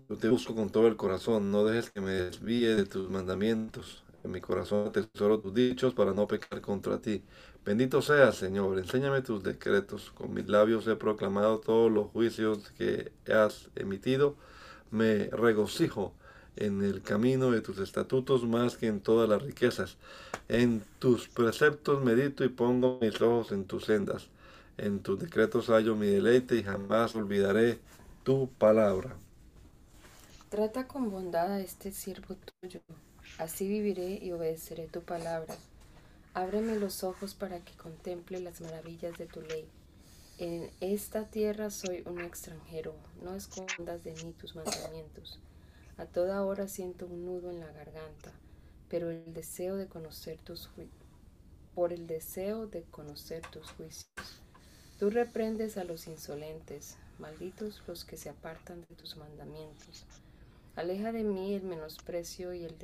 Yo 0.08 0.16
te 0.16 0.30
busco 0.30 0.54
con 0.54 0.70
todo 0.70 0.86
el 0.86 0.96
corazón, 0.96 1.50
no 1.50 1.64
dejes 1.64 1.90
que 1.90 2.00
me 2.00 2.12
desvíe 2.12 2.74
de 2.74 2.86
tus 2.86 3.10
mandamientos. 3.10 4.02
En 4.22 4.30
mi 4.30 4.40
corazón 4.40 4.88
atesoro 4.88 5.40
tus 5.40 5.54
dichos 5.54 5.94
para 5.94 6.12
no 6.12 6.26
pecar 6.28 6.60
contra 6.60 7.00
ti. 7.00 7.22
Bendito 7.64 8.02
seas, 8.02 8.36
Señor, 8.36 8.78
enséñame 8.78 9.22
tus 9.22 9.42
decretos. 9.42 10.10
Con 10.10 10.34
mis 10.34 10.48
labios 10.48 10.86
he 10.86 10.96
proclamado 10.96 11.60
todos 11.60 11.90
los 11.90 12.08
juicios 12.10 12.70
que 12.72 13.12
has 13.32 13.70
emitido. 13.76 14.36
Me 14.90 15.28
regocijo 15.30 16.14
en 16.56 16.82
el 16.82 17.02
camino 17.02 17.50
de 17.50 17.62
tus 17.62 17.78
estatutos 17.78 18.46
más 18.46 18.76
que 18.76 18.88
en 18.88 19.00
todas 19.00 19.28
las 19.28 19.42
riquezas. 19.42 19.96
En 20.48 20.82
tus 20.98 21.28
preceptos 21.28 22.02
medito 22.04 22.44
y 22.44 22.48
pongo 22.48 22.98
mis 23.00 23.20
ojos 23.22 23.52
en 23.52 23.64
tus 23.64 23.86
sendas. 23.86 24.28
En 24.76 25.00
tus 25.00 25.18
decretos 25.18 25.68
hallo 25.68 25.96
mi 25.96 26.06
deleite 26.08 26.56
y 26.56 26.62
jamás 26.62 27.14
olvidaré 27.14 27.80
tu 28.22 28.50
palabra. 28.58 29.16
Trata 30.50 30.86
con 30.88 31.10
bondad 31.10 31.52
a 31.52 31.60
este 31.60 31.92
siervo 31.92 32.36
tuyo, 32.60 32.80
así 33.40 33.66
viviré 33.66 34.18
y 34.22 34.32
obedeceré 34.32 34.86
tu 34.86 35.00
palabra. 35.00 35.56
Ábreme 36.34 36.76
los 36.76 37.02
ojos 37.04 37.34
para 37.34 37.60
que 37.60 37.72
contemple 37.72 38.38
las 38.40 38.60
maravillas 38.60 39.16
de 39.16 39.26
tu 39.26 39.40
ley. 39.40 39.66
En 40.38 40.70
esta 40.80 41.24
tierra 41.24 41.70
soy 41.70 42.02
un 42.04 42.20
extranjero, 42.20 42.94
no 43.22 43.34
escondas 43.34 44.04
de 44.04 44.12
mí 44.12 44.34
tus 44.38 44.54
mandamientos. 44.54 45.40
A 45.96 46.04
toda 46.04 46.44
hora 46.44 46.68
siento 46.68 47.06
un 47.06 47.24
nudo 47.24 47.50
en 47.50 47.60
la 47.60 47.72
garganta, 47.72 48.30
pero 48.90 49.10
el 49.10 49.32
deseo 49.32 49.76
de 49.76 49.86
conocer 49.86 50.38
tus 50.38 50.68
por 51.74 51.94
el 51.94 52.06
deseo 52.06 52.66
de 52.66 52.82
conocer 52.82 53.40
tus 53.50 53.70
juicios. 53.70 54.42
Tú 54.98 55.08
reprendes 55.08 55.78
a 55.78 55.84
los 55.84 56.08
insolentes, 56.08 56.98
malditos 57.18 57.82
los 57.86 58.04
que 58.04 58.18
se 58.18 58.28
apartan 58.28 58.82
de 58.82 58.96
tus 58.96 59.16
mandamientos. 59.16 60.04
Aleja 60.76 61.10
de 61.12 61.24
mí 61.24 61.54
el 61.54 61.62
menosprecio 61.62 62.54
y 62.54 62.64
el 62.64 62.78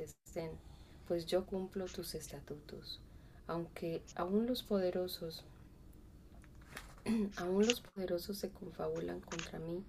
pues 1.07 1.25
yo 1.25 1.45
cumplo 1.45 1.85
tus 1.85 2.15
estatutos. 2.15 3.01
Aunque 3.47 4.01
aún 4.15 4.45
los 4.45 4.63
poderosos, 4.63 5.45
aún 7.37 7.65
los 7.65 7.81
poderosos 7.81 8.37
se 8.37 8.49
confabulan 8.49 9.21
contra 9.21 9.59
mí, 9.59 9.83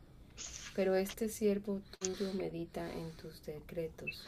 pero 0.74 0.94
este 0.94 1.28
siervo 1.28 1.80
tuyo 1.98 2.32
medita 2.34 2.92
en 2.92 3.10
tus 3.12 3.44
decretos. 3.44 4.24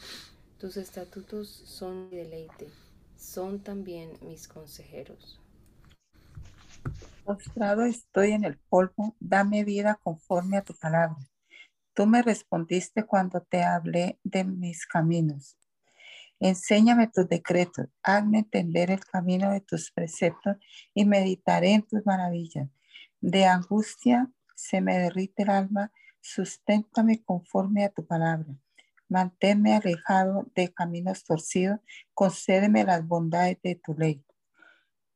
Tus 0.59 0.77
estatutos 0.77 1.49
son 1.49 2.11
mi 2.11 2.17
deleite, 2.17 2.69
son 3.17 3.61
también 3.61 4.19
mis 4.23 4.49
consejeros. 4.49 5.41
Postrado 7.25 7.85
estoy 7.85 8.33
en 8.33 8.45
el 8.45 8.59
polvo, 8.69 9.15
dame 9.21 9.65
vida 9.65 10.01
conforme 10.03 10.57
a 10.57 10.65
tu 10.65 10.75
palabra. 10.75 11.17
Tú 11.95 12.07
me 12.07 12.23
respondiste 12.23 13.05
cuando 13.05 13.43
te 13.43 13.63
hablé 13.63 14.19
de 14.25 14.45
mis 14.45 14.87
caminos. 14.87 15.60
Enséñame 16.41 17.07
tus 17.07 17.29
decretos, 17.29 17.87
hazme 18.03 18.39
entender 18.39 18.91
el 18.91 19.05
camino 19.05 19.53
de 19.53 19.61
tus 19.61 19.93
preceptos 19.93 20.57
y 20.95 21.05
meditaré 21.05 21.75
en 21.75 21.83
tus 21.83 22.05
maravillas. 22.07 22.69
De 23.21 23.45
angustia 23.45 24.31
se 24.57 24.81
me 24.81 24.99
derrite 24.99 25.43
el 25.43 25.51
alma, 25.51 25.93
susténtame 26.23 27.23
conforme 27.23 27.85
a 27.85 27.91
tu 27.91 28.07
palabra. 28.07 28.49
Manténme 29.07 29.75
alejado 29.75 30.47
de 30.55 30.73
caminos 30.73 31.25
torcidos, 31.25 31.81
concédeme 32.15 32.85
las 32.85 33.07
bondades 33.07 33.59
de 33.63 33.75
tu 33.75 33.93
ley. 33.93 34.25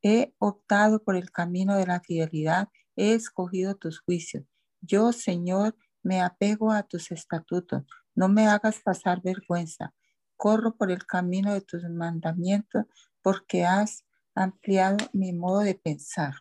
He 0.03 0.35
optado 0.37 1.03
por 1.03 1.15
el 1.15 1.31
camino 1.31 1.75
de 1.75 1.87
la 1.87 2.01
fidelidad, 2.01 2.69
he 2.95 3.13
escogido 3.13 3.75
tus 3.75 3.99
juicios. 3.99 4.43
Yo, 4.81 5.11
Señor, 5.11 5.75
me 6.03 6.21
apego 6.21 6.71
a 6.71 6.83
tus 6.83 7.09
estatutos. 7.09 7.83
No 8.13 8.29
me 8.29 8.45
hagas 8.45 8.79
pasar 8.81 9.23
vergüenza. 9.23 9.91
Corro 10.37 10.75
por 10.75 10.91
el 10.91 11.05
camino 11.05 11.53
de 11.53 11.61
tus 11.61 11.83
mandamientos 11.89 12.85
porque 13.21 13.65
has 13.65 14.05
ampliado 14.35 14.97
mi 15.13 15.33
modo 15.33 15.59
de 15.61 15.75
pensar. 15.75 16.35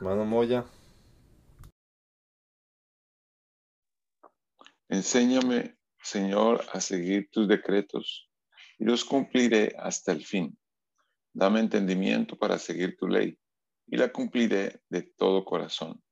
Mano 0.00 0.24
Moya. 0.24 0.64
Enséñame, 4.88 5.76
Señor, 6.02 6.64
a 6.72 6.80
seguir 6.80 7.28
tus 7.30 7.48
decretos 7.48 8.30
y 8.78 8.84
los 8.84 9.04
cumpliré 9.04 9.74
hasta 9.78 10.12
el 10.12 10.24
fin. 10.24 10.56
Dame 11.32 11.60
entendimiento 11.60 12.36
para 12.38 12.58
seguir 12.58 12.96
tu 12.96 13.08
ley 13.08 13.38
y 13.86 13.96
la 13.96 14.12
cumpliré 14.12 14.80
de 14.88 15.02
todo 15.02 15.44
corazón. 15.44 16.02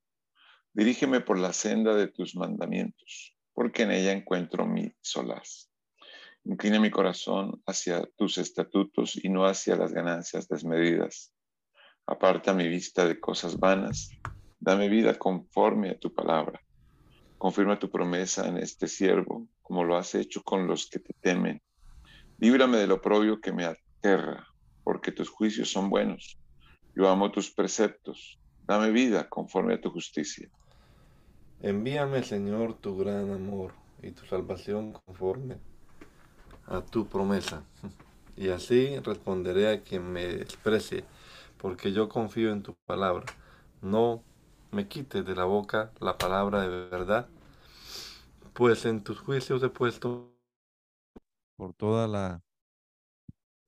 Dirígeme 0.74 1.20
por 1.20 1.38
la 1.38 1.52
senda 1.52 1.94
de 1.94 2.08
tus 2.08 2.34
mandamientos, 2.34 3.36
porque 3.52 3.84
en 3.84 3.92
ella 3.92 4.10
encuentro 4.10 4.66
mi 4.66 4.92
solaz. 5.00 5.70
Inclina 6.42 6.80
mi 6.80 6.90
corazón 6.90 7.62
hacia 7.64 8.04
tus 8.16 8.38
estatutos 8.38 9.16
y 9.22 9.28
no 9.28 9.46
hacia 9.46 9.76
las 9.76 9.92
ganancias 9.92 10.48
desmedidas. 10.48 11.32
Aparta 12.06 12.52
mi 12.52 12.66
vista 12.66 13.06
de 13.06 13.20
cosas 13.20 13.56
vanas. 13.56 14.10
Dame 14.58 14.88
vida 14.88 15.14
conforme 15.14 15.90
a 15.90 15.98
tu 15.98 16.12
palabra. 16.12 16.60
Confirma 17.38 17.78
tu 17.78 17.88
promesa 17.88 18.48
en 18.48 18.58
este 18.58 18.88
siervo, 18.88 19.46
como 19.62 19.84
lo 19.84 19.96
has 19.96 20.16
hecho 20.16 20.42
con 20.42 20.66
los 20.66 20.90
que 20.90 20.98
te 20.98 21.14
temen. 21.20 21.62
Líbrame 22.38 22.78
del 22.78 22.90
oprobio 22.90 23.40
que 23.40 23.52
me 23.52 23.64
aterra 23.64 24.44
porque 24.82 25.12
tus 25.12 25.28
juicios 25.28 25.70
son 25.70 25.88
buenos. 25.88 26.36
Yo 26.96 27.08
amo 27.08 27.30
tus 27.30 27.54
preceptos. 27.54 28.40
Dame 28.66 28.90
vida 28.90 29.28
conforme 29.28 29.74
a 29.74 29.80
tu 29.80 29.90
justicia. 29.90 30.50
Envíame, 31.64 32.22
Señor, 32.22 32.74
tu 32.74 32.94
gran 32.98 33.32
amor 33.32 33.72
y 34.02 34.10
tu 34.10 34.26
salvación 34.26 34.92
conforme 34.92 35.56
a 36.66 36.82
tu 36.82 37.06
promesa. 37.06 37.64
Y 38.36 38.48
así 38.48 38.98
responderé 38.98 39.72
a 39.72 39.80
quien 39.80 40.12
me 40.12 40.26
desprecie, 40.26 41.04
porque 41.56 41.92
yo 41.92 42.08
confío 42.08 42.50
en 42.50 42.64
tu 42.64 42.74
palabra. 42.84 43.24
No 43.80 44.24
me 44.72 44.88
quites 44.88 45.24
de 45.24 45.36
la 45.36 45.44
boca 45.44 45.92
la 46.00 46.18
palabra 46.18 46.62
de 46.62 46.68
verdad, 46.68 47.28
pues 48.54 48.84
en 48.86 49.04
tus 49.04 49.20
juicios 49.20 49.62
he 49.62 49.68
puesto 49.68 50.34
por 51.56 51.72
toda 51.72 52.08
la 52.08 52.42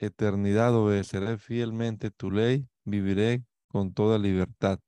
eternidad 0.00 0.74
obedeceré 0.74 1.38
fielmente 1.38 2.10
tu 2.10 2.30
ley, 2.32 2.68
viviré 2.84 3.44
con 3.68 3.94
toda 3.94 4.18
libertad, 4.18 4.80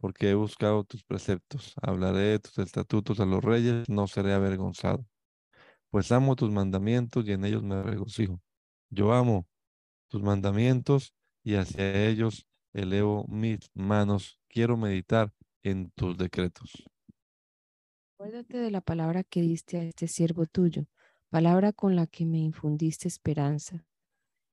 porque 0.00 0.30
he 0.30 0.34
buscado 0.34 0.84
tus 0.84 1.04
preceptos. 1.04 1.74
Hablaré 1.82 2.20
de 2.20 2.38
tus 2.40 2.58
estatutos 2.58 3.20
a 3.20 3.26
los 3.26 3.44
reyes, 3.44 3.88
no 3.88 4.06
seré 4.06 4.32
avergonzado. 4.32 5.04
Pues 5.90 6.10
amo 6.12 6.36
tus 6.36 6.50
mandamientos 6.50 7.26
y 7.26 7.32
en 7.32 7.44
ellos 7.44 7.62
me 7.62 7.82
regocijo. 7.82 8.40
Yo 8.88 9.12
amo 9.12 9.46
tus 10.08 10.22
mandamientos 10.22 11.14
y 11.44 11.54
hacia 11.54 12.06
ellos 12.06 12.46
elevo 12.72 13.26
mis 13.28 13.58
manos. 13.74 14.38
Quiero 14.48 14.76
meditar 14.76 15.32
en 15.62 15.90
tus 15.90 16.16
decretos. 16.16 16.70
Acuérdate 18.14 18.58
de 18.58 18.70
la 18.70 18.80
palabra 18.80 19.24
que 19.24 19.40
diste 19.40 19.78
a 19.78 19.82
este 19.82 20.06
siervo 20.06 20.46
tuyo, 20.46 20.86
palabra 21.30 21.72
con 21.72 21.96
la 21.96 22.06
que 22.06 22.26
me 22.26 22.38
infundiste 22.38 23.08
esperanza. 23.08 23.84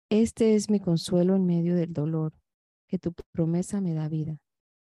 Este 0.10 0.56
es 0.56 0.70
mi 0.70 0.80
consuelo 0.80 1.36
en 1.36 1.46
medio 1.46 1.76
del 1.76 1.94
dolor, 1.94 2.34
que 2.88 2.98
tu 2.98 3.14
promesa 3.34 3.82
me 3.82 3.94
da 3.94 4.08
vida. 4.08 4.40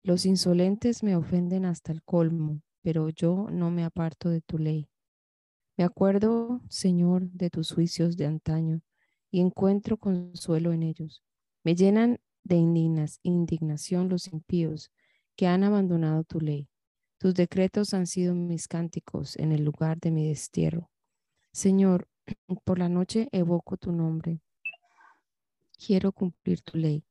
Los 0.03 0.25
insolentes 0.25 1.03
me 1.03 1.15
ofenden 1.15 1.65
hasta 1.65 1.91
el 1.91 2.01
colmo, 2.03 2.61
pero 2.81 3.09
yo 3.09 3.47
no 3.51 3.69
me 3.71 3.83
aparto 3.83 4.29
de 4.29 4.41
tu 4.41 4.57
ley. 4.57 4.89
Me 5.77 5.83
acuerdo, 5.83 6.61
Señor, 6.69 7.29
de 7.31 7.49
tus 7.49 7.71
juicios 7.71 8.17
de 8.17 8.25
antaño 8.25 8.81
y 9.31 9.41
encuentro 9.41 9.97
consuelo 9.97 10.73
en 10.73 10.83
ellos. 10.83 11.23
Me 11.63 11.75
llenan 11.75 12.19
de 12.43 12.55
indignas, 12.55 13.19
indignación 13.23 14.09
los 14.09 14.27
impíos 14.27 14.91
que 15.35 15.47
han 15.47 15.63
abandonado 15.63 16.23
tu 16.23 16.39
ley. 16.39 16.69
Tus 17.17 17.33
decretos 17.33 17.93
han 17.93 18.07
sido 18.07 18.33
mis 18.35 18.67
cánticos 18.67 19.35
en 19.37 19.51
el 19.51 19.63
lugar 19.63 19.99
de 19.99 20.11
mi 20.11 20.27
destierro. 20.27 20.89
Señor, 21.51 22.07
por 22.63 22.79
la 22.79 22.89
noche 22.89 23.27
evoco 23.31 23.77
tu 23.77 23.91
nombre 23.91 24.41
quiero 25.79 26.11
cumplir 26.11 26.61
tu 26.61 26.77
ley. 26.77 27.03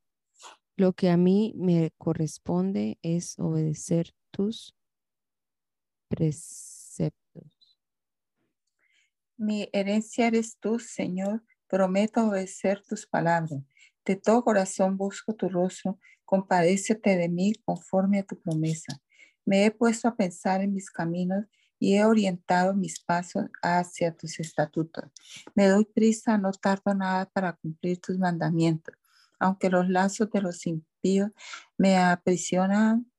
Lo 0.79 0.93
que 0.93 1.11
a 1.11 1.17
mí 1.17 1.55
me 1.57 1.91
corresponde 1.99 3.01
es 3.03 3.37
obedecer 3.41 4.15
tus 4.31 4.77
preceptos. 6.07 7.81
Mi 9.37 9.69
herencia 9.73 10.29
eres 10.29 10.57
tú, 10.61 10.79
Señor. 10.79 11.43
Prometo 11.67 12.29
obedecer 12.29 12.81
tus 12.85 13.09
palabras. 13.09 13.61
De 14.05 14.15
todo 14.15 14.45
corazón 14.45 14.97
busco 14.97 15.35
tu 15.35 15.49
rostro. 15.49 15.99
Compadécete 16.25 17.17
de 17.17 17.29
mí 17.29 17.55
conforme 17.65 18.21
a 18.21 18.23
tu 18.23 18.41
promesa. 18.41 19.03
Me 19.45 19.65
he 19.65 19.73
puesto 19.73 20.07
a 20.07 20.15
pensar 20.15 20.61
en 20.61 20.75
mis 20.75 20.93
caminos 20.93 21.45
y 21.81 21.97
he 21.97 22.05
orientado 22.05 22.73
mis 22.73 23.01
pasos 23.01 23.47
hacia 23.63 24.17
tus 24.17 24.39
estatutos. 24.39 25.07
Me 25.57 25.67
doy 25.67 25.87
prisa, 25.87 26.39
no 26.39 26.53
tardo 26.53 26.95
nada 26.95 27.27
para 27.27 27.55
cumplir 27.55 28.01
tus 28.01 28.17
mandamientos. 28.17 28.95
Aunque 29.39 29.71
los 29.71 29.89
lazos 29.89 30.31
de 30.31 30.43
los 30.43 30.67
impíos 30.67 31.31
me 31.77 31.97
aprisionan, 31.97 33.11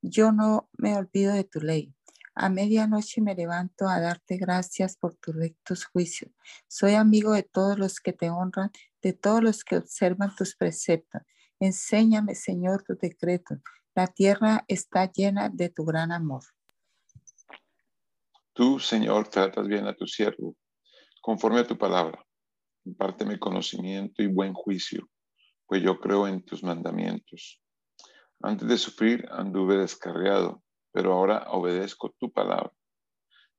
yo 0.00 0.32
no 0.32 0.68
me 0.78 0.96
olvido 0.96 1.32
de 1.32 1.44
tu 1.44 1.60
ley. 1.60 1.92
A 2.34 2.50
medianoche 2.50 3.22
me 3.22 3.34
levanto 3.34 3.88
a 3.88 3.98
darte 3.98 4.36
gracias 4.36 4.96
por 4.96 5.14
tus 5.14 5.34
rectos 5.34 5.86
juicios. 5.86 6.30
Soy 6.68 6.94
amigo 6.94 7.32
de 7.32 7.42
todos 7.42 7.78
los 7.78 7.98
que 7.98 8.12
te 8.12 8.28
honran, 8.28 8.70
de 9.02 9.14
todos 9.14 9.42
los 9.42 9.64
que 9.64 9.78
observan 9.78 10.36
tus 10.36 10.54
preceptos. 10.54 11.22
Enséñame, 11.58 12.34
Señor, 12.34 12.82
tus 12.82 12.98
decretos. 12.98 13.58
La 13.94 14.06
tierra 14.06 14.64
está 14.68 15.10
llena 15.10 15.48
de 15.48 15.70
tu 15.70 15.86
gran 15.86 16.12
amor. 16.12 16.42
Tú, 18.52 18.78
Señor, 18.78 19.28
tratas 19.28 19.66
bien 19.66 19.86
a 19.86 19.94
tu 19.94 20.06
siervo, 20.06 20.54
conforme 21.22 21.60
a 21.60 21.66
tu 21.66 21.78
palabra. 21.78 22.22
Impárteme 22.84 23.38
conocimiento 23.38 24.22
y 24.22 24.26
buen 24.26 24.52
juicio, 24.52 25.08
pues 25.66 25.82
yo 25.82 25.98
creo 25.98 26.28
en 26.28 26.42
tus 26.44 26.62
mandamientos. 26.62 27.60
Antes 28.40 28.68
de 28.68 28.78
sufrir 28.78 29.26
anduve 29.30 29.76
descarriado, 29.76 30.62
pero 30.92 31.12
ahora 31.12 31.50
obedezco 31.50 32.14
tu 32.18 32.32
palabra. 32.32 32.72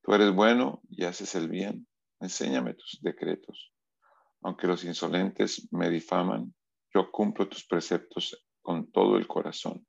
Tú 0.03 0.13
eres 0.13 0.31
bueno 0.33 0.81
y 0.89 1.03
haces 1.03 1.35
el 1.35 1.49
bien. 1.49 1.87
Enséñame 2.19 2.73
tus 2.73 2.99
decretos. 3.01 3.73
Aunque 4.41 4.67
los 4.67 4.83
insolentes 4.83 5.67
me 5.71 5.89
difaman, 5.89 6.53
yo 6.93 7.11
cumplo 7.11 7.47
tus 7.47 7.65
preceptos 7.65 8.47
con 8.61 8.91
todo 8.91 9.17
el 9.17 9.27
corazón. 9.27 9.85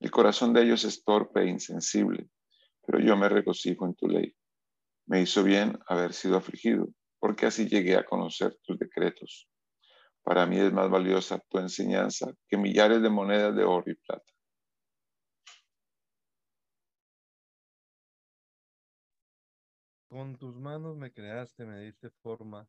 El 0.00 0.10
corazón 0.10 0.52
de 0.52 0.62
ellos 0.62 0.84
es 0.84 1.04
torpe 1.04 1.42
e 1.42 1.48
insensible, 1.48 2.28
pero 2.84 2.98
yo 2.98 3.16
me 3.16 3.28
regocijo 3.28 3.86
en 3.86 3.94
tu 3.94 4.08
ley. 4.08 4.34
Me 5.06 5.20
hizo 5.20 5.44
bien 5.44 5.78
haber 5.86 6.12
sido 6.12 6.36
afligido, 6.36 6.88
porque 7.18 7.46
así 7.46 7.68
llegué 7.68 7.96
a 7.96 8.04
conocer 8.04 8.56
tus 8.64 8.78
decretos. 8.78 9.48
Para 10.22 10.46
mí 10.46 10.58
es 10.58 10.72
más 10.72 10.88
valiosa 10.88 11.38
tu 11.48 11.58
enseñanza 11.58 12.32
que 12.48 12.56
millares 12.56 13.02
de 13.02 13.10
monedas 13.10 13.54
de 13.56 13.64
oro 13.64 13.90
y 13.90 13.94
plata. 13.94 14.32
Con 20.08 20.36
tus 20.36 20.54
manos 20.56 20.96
me 20.96 21.10
creaste, 21.10 21.64
me 21.64 21.80
diste 21.80 22.10
forma. 22.10 22.68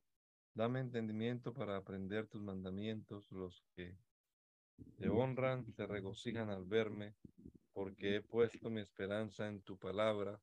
Dame 0.56 0.80
entendimiento 0.80 1.54
para 1.54 1.76
aprender 1.76 2.28
tus 2.28 2.42
mandamientos, 2.42 3.30
los 3.32 3.64
que 3.76 3.98
te 4.98 5.10
honran, 5.10 5.74
te 5.74 5.86
regocijan 5.86 6.50
al 6.50 6.66
verme, 6.66 7.16
porque 7.74 8.16
he 8.16 8.22
puesto 8.22 8.70
mi 8.70 8.82
esperanza 8.82 9.48
en 9.48 9.62
tu 9.62 9.78
palabra. 9.78 10.40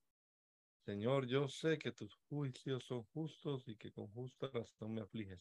Señor, 0.85 1.27
yo 1.27 1.49
sé 1.49 1.79
que 1.79 1.93
tus 1.93 2.15
juicios 2.29 2.85
son 2.85 3.05
justos 3.15 3.67
y 3.67 3.77
que 3.77 3.93
con 3.93 4.09
justa 4.09 4.49
razón 4.53 4.95
me 4.95 5.01
afliges. 5.01 5.41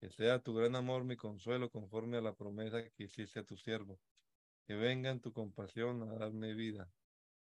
Que 0.00 0.10
sea 0.10 0.38
tu 0.38 0.54
gran 0.54 0.76
amor 0.76 1.04
mi 1.04 1.16
consuelo 1.16 1.70
conforme 1.70 2.16
a 2.16 2.20
la 2.20 2.34
promesa 2.34 2.88
que 2.90 3.04
hiciste 3.04 3.40
a 3.40 3.44
tu 3.44 3.56
siervo. 3.56 3.98
Que 4.66 4.74
venga 4.74 5.10
en 5.10 5.20
tu 5.20 5.32
compasión 5.32 6.02
a 6.02 6.14
darme 6.14 6.54
vida, 6.54 6.90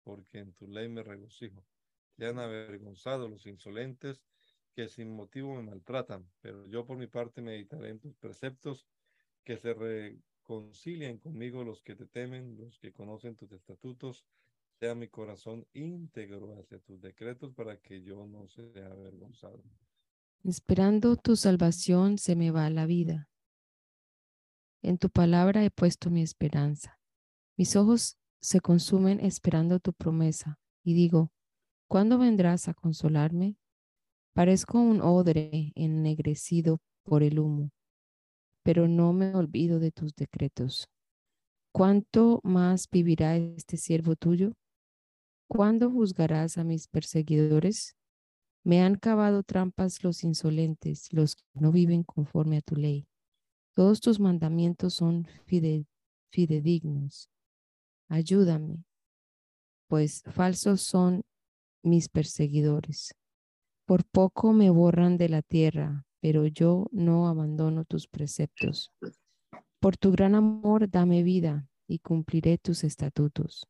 porque 0.05 0.39
en 0.39 0.53
tu 0.53 0.67
ley 0.69 0.89
me 0.89 1.03
regocijo. 1.03 1.65
Sean 2.17 2.39
avergonzados 2.39 3.29
los 3.29 3.47
insolentes 3.47 4.23
que 4.77 4.89
sin 4.89 5.15
motivo 5.15 5.55
me 5.55 5.63
maltratan, 5.63 6.31
pero 6.41 6.67
yo 6.67 6.85
por 6.85 6.99
mi 6.99 7.07
parte 7.07 7.41
meditaré 7.41 7.89
en 7.89 7.99
tus 7.99 8.15
preceptos, 8.15 8.87
que 9.43 9.57
se 9.57 9.73
reconcilien 9.73 11.19
conmigo 11.19 11.65
los 11.65 11.83
que 11.83 11.95
te 11.95 12.07
temen, 12.07 12.59
los 12.59 12.79
que 12.79 12.93
conocen 12.93 13.37
tus 13.37 13.53
estatutos, 13.53 14.27
sea 14.79 14.95
mi 14.95 15.09
corazón 15.09 15.67
íntegro 15.73 16.59
hacia 16.59 16.79
tus 16.79 17.01
decretos 17.01 17.55
para 17.55 17.79
que 17.79 18.03
yo 18.03 18.27
no 18.27 18.47
sea 18.49 18.87
avergonzado. 18.87 19.63
Esperando 20.49 21.17
tu 21.17 21.35
salvación 21.35 22.19
se 22.19 22.37
me 22.37 22.53
va 22.53 22.71
la 22.71 22.87
vida. 22.87 23.29
En 24.81 24.97
tu 24.97 25.11
palabra 25.11 25.65
he 25.65 25.73
puesto 25.73 26.09
mi 26.09 26.23
esperanza. 26.23 27.01
Mis 27.59 27.75
ojos 27.75 28.17
se 28.41 28.61
consumen 28.61 29.19
esperando 29.19 29.81
tu 29.81 29.93
promesa 29.93 30.61
y 30.85 30.95
digo, 30.95 31.33
¿cuándo 31.89 32.17
vendrás 32.19 32.69
a 32.69 32.75
consolarme? 32.75 33.57
Parezco 34.35 34.79
un 34.79 35.01
odre 35.01 35.73
ennegrecido 35.75 36.79
por 37.03 37.25
el 37.25 37.41
humo, 37.41 37.73
pero 38.63 38.87
no 38.87 39.13
me 39.13 39.35
olvido 39.35 39.81
de 39.81 39.91
tus 39.91 40.15
decretos. 40.15 40.89
¿Cuánto 41.73 42.41
más 42.45 42.89
vivirá 42.89 43.37
este 43.37 43.77
siervo 43.77 44.15
tuyo? 44.15 44.53
¿Cuándo 45.49 45.91
juzgarás 45.91 46.57
a 46.57 46.63
mis 46.63 46.87
perseguidores? 46.87 47.97
Me 48.67 48.83
han 48.83 48.97
cavado 48.97 49.45
trampas 49.45 50.03
los 50.03 50.25
insolentes, 50.25 51.13
los 51.13 51.37
que 51.37 51.45
no 51.55 51.71
viven 51.71 52.03
conforme 52.03 52.57
a 52.57 52.63
tu 52.63 52.75
ley. 52.75 53.07
Todos 53.77 54.01
tus 54.01 54.19
mandamientos 54.19 54.95
son 54.95 55.29
fidedignos. 56.33 57.31
Ayúdame, 58.09 58.83
pues 59.87 60.25
falsos 60.33 60.81
son 60.81 61.23
mis 61.85 62.09
perseguidores. 62.09 63.15
Por 63.85 64.05
poco 64.05 64.53
me 64.53 64.69
borran 64.71 65.17
de 65.17 65.29
la 65.29 65.43
tierra, 65.43 66.05
pero 66.19 66.49
yo 66.49 66.89
no 66.91 67.29
abandono 67.29 67.85
tus 67.85 68.09
preceptos. 68.09 68.91
Por 69.79 69.97
tu 69.97 70.11
gran 70.11 70.35
amor, 70.35 70.91
dame 70.91 71.23
vida 71.23 71.69
y 71.87 72.01
cumpliré 72.01 72.59
tus 72.59 72.83
estatutos. 72.83 73.69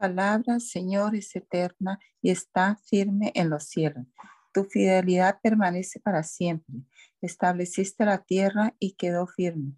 Palabra, 0.00 0.60
Señor, 0.60 1.14
es 1.14 1.36
eterna 1.36 1.98
y 2.22 2.30
está 2.30 2.80
firme 2.86 3.32
en 3.34 3.50
los 3.50 3.64
cielos. 3.64 4.06
Tu 4.54 4.64
fidelidad 4.64 5.38
permanece 5.42 6.00
para 6.00 6.22
siempre. 6.22 6.74
Estableciste 7.20 8.06
la 8.06 8.24
tierra 8.24 8.74
y 8.78 8.92
quedó 8.94 9.26
firme. 9.26 9.74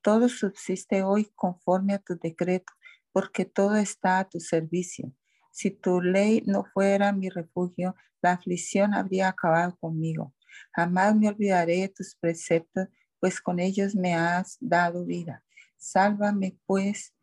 Todo 0.00 0.30
subsiste 0.30 1.02
hoy 1.02 1.30
conforme 1.34 1.92
a 1.92 1.98
tu 1.98 2.18
decreto, 2.18 2.72
porque 3.12 3.44
todo 3.44 3.76
está 3.76 4.20
a 4.20 4.26
tu 4.26 4.40
servicio. 4.40 5.12
Si 5.52 5.70
tu 5.70 6.00
ley 6.00 6.42
no 6.46 6.64
fuera 6.64 7.12
mi 7.12 7.28
refugio, 7.28 7.94
la 8.22 8.32
aflicción 8.32 8.94
habría 8.94 9.28
acabado 9.28 9.76
conmigo. 9.76 10.34
Jamás 10.72 11.14
me 11.14 11.28
olvidaré 11.28 11.82
de 11.82 11.88
tus 11.90 12.16
preceptos, 12.16 12.88
pues 13.18 13.38
con 13.42 13.60
ellos 13.60 13.94
me 13.94 14.14
has 14.14 14.56
dado 14.60 15.04
vida. 15.04 15.44
Sálvame, 15.76 16.58
pues, 16.64 17.14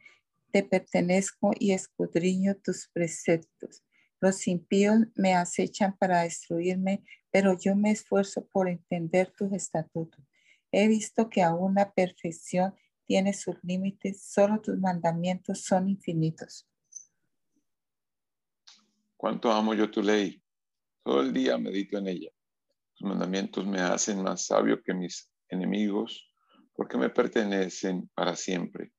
te 0.52 0.64
pertenezco 0.64 1.52
y 1.60 1.72
escudriño 1.72 2.56
tus 2.56 2.90
preceptos. 2.94 3.84
Los 4.20 4.48
impíos 4.48 4.98
me 5.16 5.36
acechan 5.36 5.96
para 5.98 6.24
destruirme, 6.24 7.04
pero 7.32 7.58
yo 7.58 7.76
me 7.76 7.92
esfuerzo 7.92 8.48
por 8.48 8.68
entender 8.68 9.32
tus 9.38 9.52
estatutos. 9.54 10.26
He 10.72 10.88
visto 10.88 11.30
que 11.30 11.44
aún 11.44 11.76
la 11.76 11.92
perfección 11.94 12.74
tiene 13.06 13.34
sus 13.34 13.56
límites, 13.64 14.24
solo 14.24 14.60
tus 14.60 14.78
mandamientos 14.78 15.64
son 15.64 15.88
infinitos. 15.88 16.68
Cuánto 19.16 19.52
amo 19.52 19.74
yo 19.74 19.90
tu 19.90 20.02
ley. 20.02 20.44
Todo 21.04 21.22
el 21.22 21.34
día 21.34 21.58
medito 21.58 21.98
en 21.98 22.08
ella. 22.08 22.30
Tus 22.96 23.08
mandamientos 23.08 23.66
me 23.66 23.80
hacen 23.80 24.22
más 24.22 24.46
sabio 24.46 24.82
que 24.84 24.94
mis 24.94 25.32
enemigos 25.50 26.30
porque 26.74 26.98
me 26.98 27.10
pertenecen 27.10 28.10
para 28.14 28.36
siempre. 28.36 28.92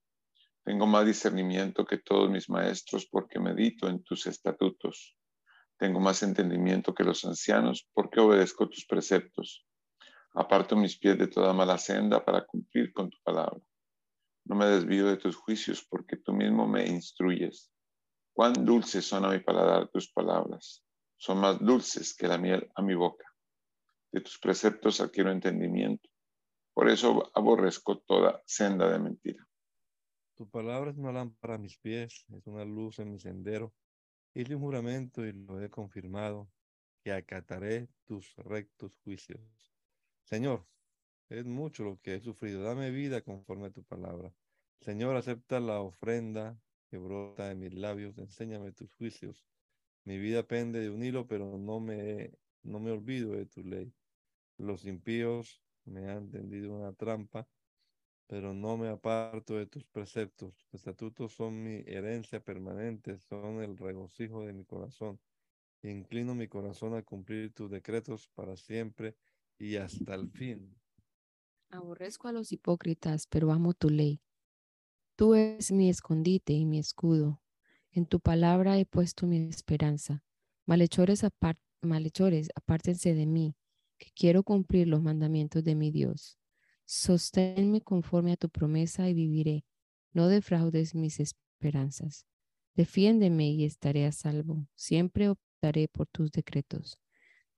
Tengo 0.69 0.87
más 0.87 1.07
discernimiento 1.07 1.87
que 1.87 1.97
todos 1.97 2.29
mis 2.29 2.51
maestros 2.51 3.09
porque 3.11 3.41
medito 3.41 3.89
en 3.89 4.03
tus 4.03 4.27
estatutos. 4.27 5.17
Tengo 5.79 5.99
más 5.99 6.23
entendimiento 6.23 6.93
que 6.95 7.05
los 7.05 7.25
ancianos 7.25 7.89
porque 7.95 8.21
obedezco 8.21 8.69
tus 8.69 8.85
preceptos. 8.85 9.67
Aparto 10.35 10.77
mis 10.77 10.99
pies 10.99 11.17
de 11.17 11.27
toda 11.27 11.55
mala 11.55 11.79
senda 11.79 12.23
para 12.23 12.45
cumplir 12.45 12.93
con 12.93 13.09
tu 13.09 13.17
palabra. 13.25 13.59
No 14.45 14.57
me 14.57 14.67
desvío 14.67 15.07
de 15.07 15.17
tus 15.17 15.37
juicios 15.37 15.87
porque 15.89 16.19
tú 16.19 16.35
mismo 16.35 16.69
me 16.69 16.87
instruyes. 16.87 17.73
Cuán 18.35 18.53
dulces 18.53 19.07
son 19.07 19.25
a 19.25 19.31
mi 19.31 19.39
paladar 19.39 19.89
tus 19.89 20.13
palabras, 20.13 20.85
son 21.17 21.39
más 21.39 21.59
dulces 21.61 22.15
que 22.15 22.29
la 22.29 22.37
miel 22.37 22.71
a 22.75 22.83
mi 22.83 22.95
boca. 22.95 23.25
De 24.13 24.21
tus 24.21 24.39
preceptos 24.39 25.01
adquiero 25.01 25.33
entendimiento, 25.33 26.11
por 26.75 26.91
eso 26.91 27.31
aborrezco 27.35 28.01
toda 28.01 28.43
senda 28.45 28.87
de 28.91 28.99
mentira. 28.99 29.48
Tu 30.39 30.49
palabra 30.49 30.91
es 30.93 30.97
una 30.97 31.13
lámpara 31.13 31.57
a 31.57 31.59
mis 31.59 31.79
pies, 31.79 32.25
es 32.31 32.47
una 32.47 32.65
luz 32.65 33.01
en 33.01 33.11
mi 33.13 33.19
sendero. 33.19 33.75
Hice 34.35 34.55
un 34.55 34.63
juramento 34.63 35.27
y 35.27 35.33
lo 35.33 35.61
he 35.63 35.71
confirmado, 35.71 36.51
que 37.03 37.13
acataré 37.13 37.89
tus 38.07 38.37
rectos 38.37 38.97
juicios. 39.05 39.41
Señor, 40.25 40.67
Es 41.31 41.47
mucho 41.47 41.85
lo 41.85 42.01
que 42.01 42.17
he 42.17 42.21
sufrido. 42.21 42.63
Dame 42.63 42.91
vida 42.91 43.23
conforme 43.23 43.69
a 43.69 43.73
tu 43.73 43.85
palabra. 43.85 44.35
Señor, 44.81 45.17
acepta 45.17 45.61
la 45.61 45.81
ofrenda 45.81 46.61
que 46.91 46.99
brota 46.99 47.49
de 47.49 47.57
mis 47.57 47.75
labios. 47.75 48.19
Enséñame 48.19 48.73
tus 48.73 48.93
juicios. 48.95 49.47
Mi 50.05 50.19
vida 50.19 50.45
pende 50.47 50.81
de 50.81 50.91
un 50.91 51.05
hilo, 51.05 51.27
pero 51.29 51.59
no 51.59 51.81
me, 51.81 52.33
no 52.65 52.81
me 52.81 52.93
olvido 52.93 53.33
de 53.33 53.47
tu 53.47 53.65
ley. 53.65 53.95
Los 54.59 54.85
impíos 54.87 55.63
me 55.85 56.11
han 56.11 56.31
tendido 56.31 56.75
una 56.75 56.93
trampa, 56.95 57.49
pero 58.29 58.53
no 58.53 58.77
me 58.77 58.89
aparto 58.89 59.55
de 59.55 59.67
tus 59.67 59.85
preceptos. 59.87 60.55
Tus 60.55 60.75
estatutos 60.75 61.33
son 61.33 61.63
mi 61.65 61.83
herencia 61.87 62.45
permanente, 62.45 63.19
son 63.19 63.63
el 63.63 63.77
regocijo 63.77 64.45
de 64.45 64.53
mi 64.53 64.65
corazón. 64.65 65.19
Inclino 65.83 66.35
mi 66.35 66.47
corazón 66.47 66.95
a 66.95 67.03
cumplir 67.03 67.53
tus 67.55 67.71
decretos 67.71 68.29
para 68.35 68.57
siempre 68.57 69.17
y 69.59 69.77
hasta 69.77 70.15
el 70.15 70.31
fin. 70.31 70.77
Aborrezco 71.71 72.29
a 72.29 72.33
los 72.33 72.53
hipócritas, 72.53 73.27
pero 73.27 73.51
amo 73.51 73.73
tu 73.73 73.89
ley. 73.89 74.21
Tú 75.17 75.35
eres 75.35 75.73
mi 75.73 75.89
escondite 75.89 76.53
y 76.53 76.67
mi 76.67 76.79
escudo. 76.79 77.41
En 77.93 78.05
tu 78.05 78.21
palabra 78.21 78.79
he 78.79 78.85
puesto 78.85 79.27
mi 79.27 79.49
esperanza. 79.49 80.23
Malhechores, 80.67 81.23
malhechores, 81.81 82.51
apártense 82.55 83.15
de 83.15 83.27
mí, 83.27 83.57
que 83.97 84.11
quiero 84.15 84.43
cumplir 84.43 84.87
los 84.87 85.03
mandamientos 85.03 85.65
de 85.65 85.75
mi 85.75 85.91
Dios. 85.91 86.39
Sosténme 86.91 87.83
conforme 87.83 88.33
a 88.33 88.39
tu 88.39 88.49
promesa 88.49 89.11
y 89.11 89.13
viviré. 89.13 89.67
No 90.15 90.27
defraudes 90.27 90.95
mis 90.95 91.21
esperanzas. 91.21 92.25
Defiéndeme 92.75 93.51
y 93.51 93.67
estaré 93.67 94.07
a 94.07 94.13
salvo. 94.13 94.67
Siempre 94.75 95.29
optaré 95.29 95.89
por 95.89 96.07
tus 96.07 96.33
decretos. 96.33 96.99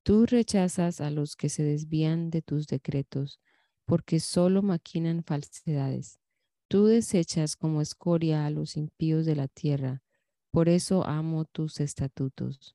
Tú 0.02 0.26
rechazas 0.26 1.00
a 1.00 1.10
los 1.10 1.36
que 1.36 1.48
se 1.48 1.62
desvían 1.62 2.30
de 2.30 2.42
tus 2.42 2.66
decretos 2.66 3.38
porque 3.84 4.18
solo 4.18 4.62
maquinan 4.62 5.22
falsedades. 5.22 6.18
Tú 6.66 6.86
desechas 6.86 7.54
como 7.54 7.82
escoria 7.82 8.46
a 8.46 8.50
los 8.50 8.76
impíos 8.76 9.26
de 9.26 9.36
la 9.36 9.46
tierra, 9.46 10.02
por 10.50 10.68
eso 10.68 11.06
amo 11.06 11.44
tus 11.44 11.78
estatutos. 11.78 12.74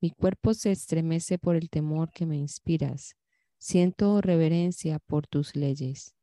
Mi 0.00 0.10
cuerpo 0.10 0.54
se 0.54 0.70
estremece 0.70 1.36
por 1.38 1.56
el 1.56 1.68
temor 1.68 2.10
que 2.12 2.24
me 2.24 2.38
inspiras. 2.38 3.14
Siento 3.62 4.20
reverencia 4.20 4.98
por 4.98 5.28
tus 5.28 5.54
leyes. 5.54 6.16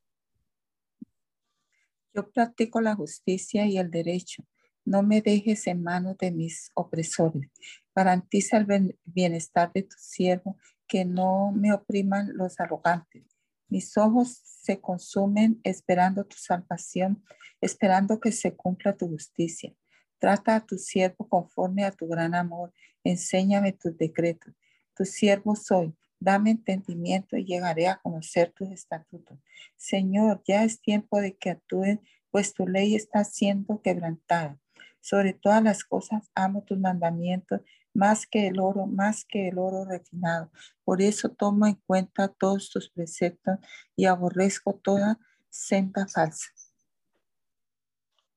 Yo 2.14 2.30
practico 2.30 2.82
la 2.82 2.96
justicia 2.96 3.66
y 3.66 3.78
el 3.78 3.90
derecho. 3.90 4.44
No 4.84 5.04
me 5.04 5.22
dejes 5.22 5.66
en 5.68 5.82
manos 5.82 6.18
de 6.18 6.32
mis 6.32 6.70
opresores. 6.74 7.50
Garantiza 7.96 8.58
el 8.58 9.00
bienestar 9.06 9.72
de 9.72 9.84
tu 9.84 9.96
siervo, 9.98 10.58
que 10.86 11.06
no 11.06 11.54
me 11.56 11.72
opriman 11.72 12.36
los 12.36 12.60
arrogantes. 12.60 13.24
Mis 13.70 13.98
ojos 13.98 14.42
se 14.44 14.82
consumen 14.82 15.62
esperando 15.64 16.26
tu 16.26 16.36
salvación, 16.36 17.24
esperando 17.62 18.20
que 18.20 18.34
se 18.34 18.54
cumpla 18.54 18.98
tu 18.98 19.08
justicia. 19.08 19.74
Trata 20.18 20.58
a 20.58 20.66
tu 20.66 20.78
siervo 20.78 21.26
conforme 21.30 21.86
a 21.86 21.92
tu 21.92 22.06
gran 22.06 22.36
amor. 22.36 22.74
Enséñame 23.02 23.72
tus 23.72 23.96
decretos. 23.96 24.54
Tu 24.94 25.06
siervo 25.06 25.56
soy. 25.56 25.96
Dame 26.20 26.51
entendimiento 26.51 27.38
y 27.38 27.45
llegaré 27.45 27.88
a 27.88 27.97
conocer 27.97 28.51
tus 28.51 28.70
estatutos. 28.70 29.38
Señor, 29.78 30.41
ya 30.45 30.63
es 30.63 30.82
tiempo 30.82 31.20
de 31.22 31.38
que 31.38 31.51
actúen, 31.51 32.01
pues 32.32 32.53
tu 32.53 32.67
ley 32.67 32.95
está 32.95 33.24
siendo 33.24 33.82
quebrantada. 33.82 34.59
Sobre 34.99 35.34
todas 35.34 35.63
las 35.63 35.84
cosas 35.84 36.30
amo 36.36 36.63
tus 36.63 36.78
mandamientos 36.78 37.61
más 37.93 38.26
que 38.28 38.47
el 38.47 38.59
oro, 38.59 38.86
más 38.86 39.26
que 39.26 39.49
el 39.49 39.57
oro 39.57 39.86
refinado. 39.86 40.51
Por 40.84 41.01
eso 41.01 41.30
tomo 41.30 41.67
en 41.67 41.76
cuenta 41.76 42.28
todos 42.28 42.70
tus 42.70 42.89
preceptos 42.89 43.57
y 43.95 44.05
aborrezco 44.05 44.74
toda 44.76 45.20
senda 45.49 46.07
falsa. 46.07 46.47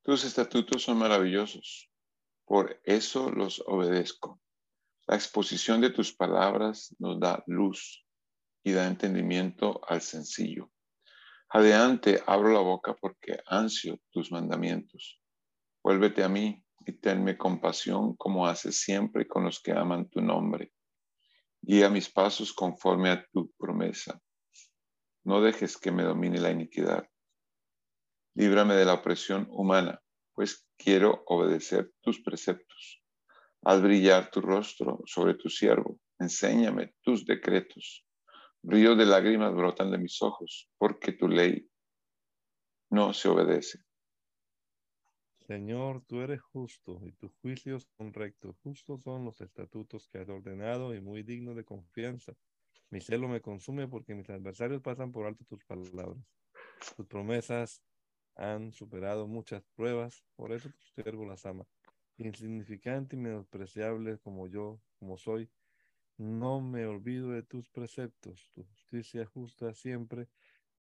Tus 0.03 0.24
estatutos 0.24 0.83
son 0.83 0.99
maravillosos, 0.99 1.89
por 2.45 2.80
eso 2.85 3.30
los 3.30 3.62
obedezco. 3.66 4.41
La 5.13 5.19
exposición 5.19 5.83
de 5.83 5.91
tus 5.91 6.15
palabras 6.15 6.97
nos 6.99 7.21
da 7.21 7.45
luz 7.47 8.03
y 8.65 8.73
da 8.73 8.87
entendimiento 8.87 9.79
al 9.87 10.01
sencillo. 10.01 10.71
Adelante 11.51 12.23
abro 12.27 12.49
la 12.49 12.61
boca 12.61 12.97
porque 12.99 13.39
ansio 13.45 14.01
tus 14.11 14.33
mandamientos. 14.33 15.21
Vuélvete 15.85 16.25
a 16.25 16.31
mí 16.31 16.65
y 16.87 16.93
tenme 16.93 17.37
compasión 17.37 18.17
como 18.17 18.47
haces 18.47 18.81
siempre 18.81 19.29
con 19.29 19.45
los 19.45 19.61
que 19.61 19.73
aman 19.73 20.09
tu 20.09 20.23
nombre. 20.23 20.73
Guía 21.61 21.91
mis 21.91 22.09
pasos 22.09 22.55
conforme 22.55 23.11
a 23.11 23.23
tu 23.35 23.53
promesa. 23.59 24.19
No 25.25 25.43
dejes 25.43 25.77
que 25.77 25.93
me 25.93 26.05
domine 26.05 26.41
la 26.41 26.53
iniquidad. 26.53 27.07
Líbrame 28.35 28.77
de 28.77 28.87
la 28.87 28.95
opresión 28.95 29.47
humana, 29.51 30.01
pues 30.33 30.67
quiero 30.79 31.23
obedecer 31.27 31.93
tus 32.01 32.23
preceptos. 32.23 33.02
Haz 33.65 33.81
brillar 33.81 34.29
tu 34.31 34.41
rostro 34.41 35.01
sobre 35.07 35.35
tu 35.35 35.49
siervo. 35.49 36.01
Enséñame 36.19 36.95
tus 37.03 37.25
decretos. 37.25 38.05
Ríos 38.65 38.99
de 38.99 39.07
lágrimas 39.07 39.55
brotan 39.55 39.91
de 39.91 39.99
mis 39.99 40.21
ojos, 40.21 40.69
porque 40.79 41.13
tu 41.13 41.29
ley 41.29 41.69
no 42.91 43.13
se 43.13 43.29
obedece. 43.29 43.79
Señor, 45.47 46.05
tú 46.07 46.21
eres 46.21 46.41
justo 46.41 47.01
y 47.05 47.13
tus 47.13 47.33
juicios 47.41 47.89
son 47.97 48.13
rectos. 48.13 48.57
Justos 48.63 49.03
son 49.03 49.25
los 49.25 49.41
estatutos 49.41 50.09
que 50.09 50.19
has 50.19 50.29
ordenado 50.29 50.95
y 50.95 51.01
muy 51.01 51.23
dignos 51.23 51.55
de 51.55 51.65
confianza. 51.65 52.33
Mi 52.91 53.01
celo 53.01 53.29
me 53.29 53.41
consume 53.41 53.87
porque 53.87 54.15
mis 54.15 54.29
adversarios 54.31 54.83
pasan 54.83 55.13
por 55.13 55.27
alto 55.27 55.45
tus 55.45 55.65
palabras. 55.65 56.19
Tus 56.97 57.07
promesas 57.07 57.83
han 58.35 58.73
superado 58.73 59.27
muchas 59.27 59.63
pruebas, 59.77 60.25
por 60.37 60.53
eso 60.53 60.69
tu 60.69 61.03
siervo 61.03 61.27
las 61.27 61.47
ama. 61.47 61.65
Insignificante 62.19 63.17
y 63.17 63.19
menospreciable 63.19 64.19
como 64.19 64.47
yo, 64.47 64.81
como 64.99 65.17
soy, 65.17 65.51
no 66.19 66.61
me 66.61 66.87
olvido 66.87 67.31
de 67.31 67.43
tus 67.43 67.69
preceptos. 67.71 68.51
Tu 68.55 68.65
justicia 68.65 69.27
justa 69.27 69.73
siempre 69.75 70.29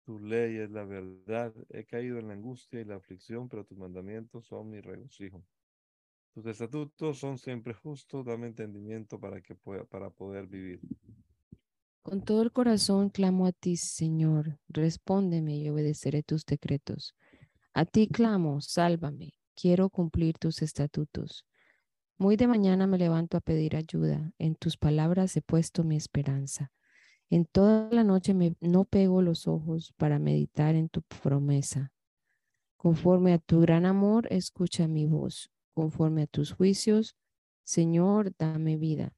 tu 0.04 0.20
ley 0.20 0.58
es 0.58 0.72
la 0.72 0.84
verdad. 0.84 1.54
He 1.70 1.86
caído 1.86 2.18
en 2.18 2.28
la 2.28 2.34
angustia 2.34 2.82
y 2.82 2.86
la 2.86 2.96
aflicción, 2.96 3.48
pero 3.48 3.66
tus 3.66 3.78
mandamientos 3.78 4.46
son 4.48 4.70
mi 4.70 4.82
regocijo. 4.82 5.44
Tus 6.34 6.46
estatutos 6.48 7.20
son 7.20 7.38
siempre 7.38 7.74
justos. 7.74 8.26
Dame 8.26 8.48
entendimiento 8.48 9.20
para 9.20 9.42
que 9.42 9.54
pueda, 9.54 9.84
para 9.86 10.10
poder 10.10 10.48
vivir. 10.48 10.82
Con 12.02 12.24
todo 12.24 12.42
el 12.42 12.52
corazón 12.52 13.10
clamo 13.10 13.46
a 13.46 13.52
ti, 13.52 13.78
Señor. 13.78 14.60
Respóndeme 14.70 15.56
y 15.58 15.70
obedeceré 15.70 16.24
tus 16.24 16.46
decretos. 16.46 17.14
A 17.74 17.86
ti 17.86 18.08
clamo, 18.08 18.60
sálvame. 18.60 19.34
Quiero 19.62 19.91
cumplir 19.91 20.39
tus 20.39 20.64
estatutos. 20.64 21.45
Muy 22.18 22.36
de 22.36 22.47
mañana 22.47 22.88
me 22.88 22.97
levanto 22.97 23.38
a 23.38 23.41
pedir 23.41 23.76
ayuda. 23.76 24.34
En 24.39 24.55
tus 24.55 24.76
palabras 24.76 25.38
he 25.38 25.43
puesto 25.43 25.84
mi 25.84 25.97
esperanza. 25.97 26.72
En 27.30 27.45
toda 27.45 27.88
la 27.91 28.03
noche 28.03 28.34
me, 28.34 28.55
no 28.59 28.86
pego 28.86 29.22
los 29.22 29.47
ojos 29.47 29.93
para 29.97 30.18
meditar 30.18 30.74
en 30.74 30.89
tu 30.89 31.03
promesa. 31.03 31.91
Conforme 32.76 33.34
a 33.34 33.38
tu 33.38 33.59
gran 33.59 33.86
amor, 33.86 34.28
escucha 34.32 34.88
mi 34.88 35.05
voz. 35.05 35.51
Conforme 35.76 36.24
a 36.24 36.28
tus 36.28 36.53
juicios, 36.53 37.16
Señor, 37.64 38.34
dame 38.39 38.78
vida. 38.78 39.14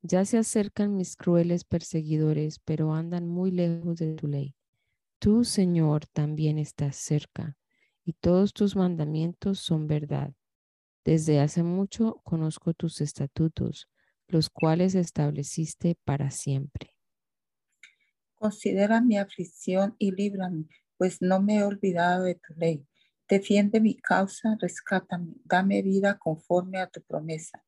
Ya 0.00 0.24
se 0.24 0.38
acercan 0.38 0.96
mis 0.96 1.16
crueles 1.16 1.64
perseguidores, 1.64 2.60
pero 2.60 2.94
andan 2.94 3.28
muy 3.28 3.50
lejos 3.50 3.98
de 3.98 4.14
tu 4.14 4.26
ley. 4.26 4.54
Tú, 5.18 5.44
Señor, 5.44 6.06
también 6.06 6.56
estás 6.56 6.96
cerca, 6.96 7.58
y 8.04 8.14
todos 8.14 8.52
tus 8.52 8.76
mandamientos 8.76 9.58
son 9.60 9.86
verdad. 9.86 10.32
Desde 11.04 11.40
hace 11.40 11.62
mucho 11.62 12.20
conozco 12.24 12.74
tus 12.74 13.00
estatutos, 13.00 13.88
los 14.28 14.50
cuales 14.50 14.94
estableciste 14.94 15.96
para 16.04 16.30
siempre. 16.30 16.94
Considera 18.34 19.00
mi 19.00 19.18
aflicción 19.18 19.96
y 19.98 20.12
líbrame, 20.12 20.66
pues 20.96 21.20
no 21.20 21.40
me 21.42 21.58
he 21.58 21.62
olvidado 21.62 22.24
de 22.24 22.34
tu 22.34 22.54
ley. 22.56 22.86
Defiende 23.28 23.80
mi 23.80 23.96
causa, 23.96 24.56
rescátame, 24.60 25.34
dame 25.44 25.82
vida 25.82 26.18
conforme 26.18 26.78
a 26.78 26.86
tu 26.88 27.02
promesa. 27.02 27.64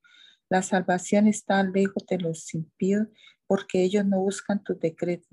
La 0.49 0.61
salvación 0.61 1.29
está 1.29 1.63
lejos 1.63 2.05
de 2.07 2.19
los 2.19 2.53
impíos, 2.55 3.07
porque 3.47 3.83
ellos 3.83 4.05
no 4.05 4.21
buscan 4.21 4.63
tu 4.63 4.79
decreto. 4.79 5.29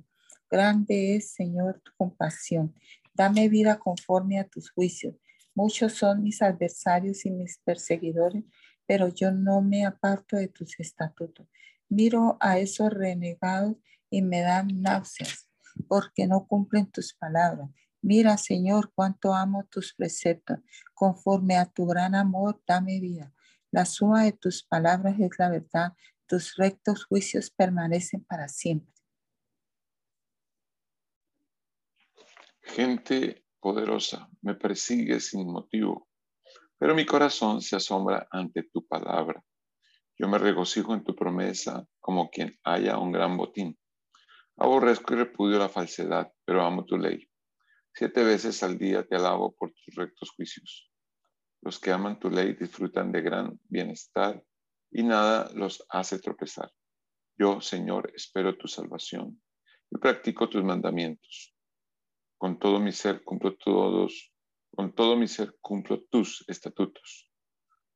Grande 0.49 1.15
es, 1.15 1.31
Señor, 1.31 1.81
tu 1.81 1.91
compasión. 1.97 2.75
Dame 3.19 3.49
vida 3.49 3.77
conforme 3.77 4.39
a 4.39 4.47
tus 4.47 4.71
juicios. 4.71 5.13
Muchos 5.53 5.91
son 5.91 6.23
mis 6.23 6.41
adversarios 6.41 7.25
y 7.25 7.31
mis 7.31 7.57
perseguidores, 7.65 8.45
pero 8.85 9.09
yo 9.09 9.29
no 9.33 9.61
me 9.61 9.85
aparto 9.85 10.37
de 10.37 10.47
tus 10.47 10.79
estatutos. 10.79 11.45
Miro 11.89 12.37
a 12.39 12.59
esos 12.59 12.93
renegados 12.93 13.75
y 14.09 14.21
me 14.21 14.39
dan 14.39 14.69
náuseas 14.81 15.49
porque 15.89 16.27
no 16.27 16.47
cumplen 16.47 16.89
tus 16.89 17.13
palabras. 17.13 17.69
Mira, 18.01 18.37
Señor, 18.37 18.93
cuánto 18.95 19.33
amo 19.33 19.65
tus 19.69 19.93
preceptos. 19.93 20.59
Conforme 20.93 21.57
a 21.57 21.65
tu 21.65 21.87
gran 21.87 22.15
amor, 22.15 22.63
dame 22.65 23.01
vida. 23.01 23.33
La 23.69 23.83
suma 23.83 24.23
de 24.23 24.31
tus 24.31 24.63
palabras 24.63 25.19
es 25.19 25.31
la 25.37 25.49
verdad. 25.49 25.91
Tus 26.25 26.55
rectos 26.55 27.03
juicios 27.03 27.49
permanecen 27.49 28.23
para 28.23 28.47
siempre. 28.47 28.98
Gente 32.75 33.45
poderosa 33.59 34.29
me 34.41 34.53
persigue 34.53 35.19
sin 35.19 35.51
motivo, 35.51 36.07
pero 36.77 36.93
mi 36.93 37.03
corazón 37.03 37.61
se 37.61 37.75
asombra 37.75 38.27
ante 38.31 38.63
tu 38.63 38.85
palabra. 38.85 39.43
Yo 40.17 40.27
me 40.27 40.37
regocijo 40.37 40.93
en 40.93 41.03
tu 41.03 41.15
promesa 41.15 41.87
como 41.99 42.29
quien 42.29 42.59
haya 42.63 42.99
un 42.99 43.11
gran 43.11 43.35
botín. 43.37 43.77
Aborrezco 44.55 45.13
y 45.13 45.17
repudio 45.17 45.57
la 45.57 45.67
falsedad, 45.67 46.31
pero 46.45 46.63
amo 46.63 46.85
tu 46.85 46.97
ley. 46.97 47.27
Siete 47.91 48.23
veces 48.23 48.61
al 48.61 48.77
día 48.77 49.03
te 49.03 49.15
alabo 49.15 49.55
por 49.55 49.71
tus 49.71 49.95
rectos 49.95 50.29
juicios. 50.29 50.91
Los 51.61 51.79
que 51.79 51.91
aman 51.91 52.19
tu 52.19 52.29
ley 52.29 52.53
disfrutan 52.53 53.11
de 53.11 53.21
gran 53.21 53.59
bienestar 53.63 54.43
y 54.91 55.01
nada 55.01 55.49
los 55.55 55.83
hace 55.89 56.19
tropezar. 56.19 56.71
Yo, 57.35 57.61
Señor, 57.61 58.11
espero 58.15 58.55
tu 58.57 58.67
salvación 58.67 59.41
y 59.89 59.97
practico 59.97 60.47
tus 60.47 60.63
mandamientos. 60.63 61.55
Con 62.39 62.57
todo 62.57 62.79
mi 62.79 62.93
ser 62.93 63.21
cumplo 63.25 63.57
todos, 63.57 64.33
con 64.73 64.95
todo 64.95 65.17
mi 65.17 65.27
ser 65.27 65.57
cumplo 65.59 66.05
tus 66.05 66.45
estatutos. 66.47 67.29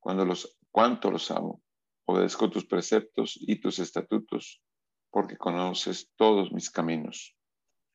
Cuando 0.01 0.25
los, 0.25 0.59
cuánto 0.69 1.09
los 1.09 1.31
amo, 1.31 1.63
obedezco 2.05 2.49
tus 2.49 2.65
preceptos 2.65 3.37
y 3.39 3.61
tus 3.61 3.79
estatutos, 3.79 4.61
porque 5.09 5.37
conoces 5.37 6.11
todos 6.17 6.51
mis 6.51 6.69
caminos. 6.69 7.37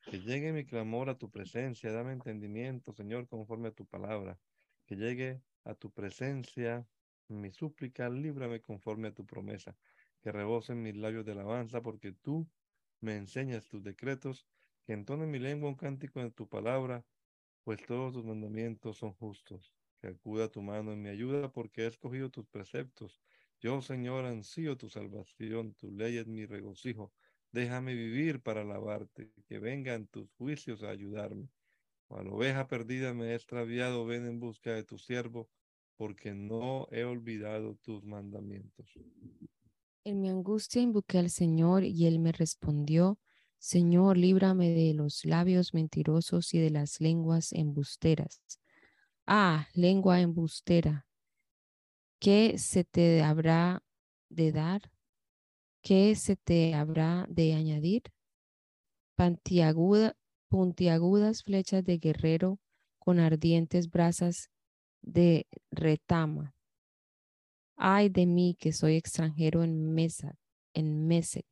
Que 0.07 0.21
llegue 0.21 0.55
mi 0.55 0.65
clamor 0.65 1.11
a 1.11 1.19
tu 1.19 1.31
presencia, 1.31 1.93
dame 1.93 2.15
entendimiento, 2.15 2.95
Señor, 2.95 3.29
conforme 3.29 3.69
a 3.69 3.73
tu 3.73 3.85
palabra. 3.85 4.41
Que 4.87 4.97
llegue 4.97 5.43
a 5.65 5.75
tu 5.75 5.91
presencia 5.91 6.89
mi 7.29 7.53
súplica, 7.53 8.09
líbrame 8.09 8.63
conforme 8.63 9.09
a 9.09 9.15
tu 9.15 9.27
promesa. 9.27 9.77
Que 10.23 10.33
rebosen 10.33 10.83
mis 10.83 10.97
labios 10.97 11.27
de 11.27 11.33
alabanza, 11.33 11.83
porque 11.83 12.13
tú 12.13 12.49
me 13.03 13.17
enseñas 13.17 13.69
tus 13.69 13.83
decretos. 13.83 14.47
Que 14.89 14.95
entone 14.95 15.27
mi 15.27 15.39
lengua 15.39 15.69
un 15.69 15.75
cántico 15.75 16.23
en 16.23 16.33
tu 16.33 16.49
palabra, 16.49 17.05
pues 17.63 17.85
todos 17.85 18.15
tus 18.15 18.25
mandamientos 18.25 18.97
son 18.97 19.13
justos. 19.13 19.75
Que 20.01 20.09
acuda 20.09 20.49
tu 20.49 20.63
mano 20.63 20.95
en 20.95 21.03
mi 21.03 21.11
ayuda, 21.11 21.53
porque 21.53 21.83
he 21.83 21.87
escogido 21.87 22.31
tus 22.31 22.47
preceptos. 22.47 23.21
Yo, 23.61 23.83
Señor, 23.83 24.25
ansío 24.25 24.79
tu 24.79 24.89
salvación, 24.89 25.75
tu 25.75 25.93
ley 25.93 26.17
es 26.17 26.27
mi 26.27 26.47
regocijo. 26.47 27.13
Déjame 27.53 27.93
vivir 27.93 28.41
para 28.41 28.63
alabarte, 28.63 29.31
que 29.47 29.59
vengan 29.59 30.07
tus 30.07 30.33
juicios 30.39 30.83
a 30.83 30.89
ayudarme. 30.89 31.51
Cual 32.07 32.29
oveja 32.29 32.67
perdida 32.67 33.13
me 33.13 33.33
he 33.33 33.35
extraviado, 33.35 34.07
ven 34.07 34.25
en 34.25 34.41
busca 34.41 34.73
de 34.73 34.85
tu 34.85 34.97
siervo, 34.97 35.51
porque 35.99 36.33
no 36.33 36.89
he 36.91 37.05
olvidado 37.05 37.75
tus 37.83 38.07
mandamientos. 38.07 38.91
En 40.05 40.23
mi 40.23 40.31
angustia 40.31 40.81
invoqué 40.81 41.19
al 41.19 41.29
Señor 41.29 41.85
y 41.85 42.07
él 42.07 42.21
me 42.21 42.33
respondió, 42.33 43.19
Señor, 43.59 44.17
líbrame 44.17 44.71
de 44.71 44.95
los 44.95 45.25
labios 45.25 45.75
mentirosos 45.75 46.55
y 46.55 46.59
de 46.59 46.71
las 46.71 47.01
lenguas 47.01 47.53
embusteras. 47.53 48.41
Ah, 49.27 49.67
lengua 49.75 50.21
embustera, 50.21 51.07
¿qué 52.21 52.57
se 52.59 52.85
te 52.85 53.23
habrá 53.23 53.83
de 54.31 54.53
dar? 54.53 54.91
¿Qué 55.83 56.15
se 56.15 56.37
te 56.37 56.75
habrá 56.75 57.27
de 57.29 57.55
añadir? 57.55 58.03
puntiagudas 60.49 61.43
flechas 61.43 61.85
de 61.85 61.99
guerrero 61.99 62.59
con 62.99 63.19
ardientes 63.21 63.91
brasas 63.91 64.51
de 65.03 65.47
retama. 65.71 66.55
Ay 67.77 68.09
de 68.09 68.27
mí 68.27 68.57
que 68.59 68.73
soy 68.73 68.97
extranjero 68.97 69.63
en 69.63 69.95
en 70.75 71.07
Mesec, 71.07 71.47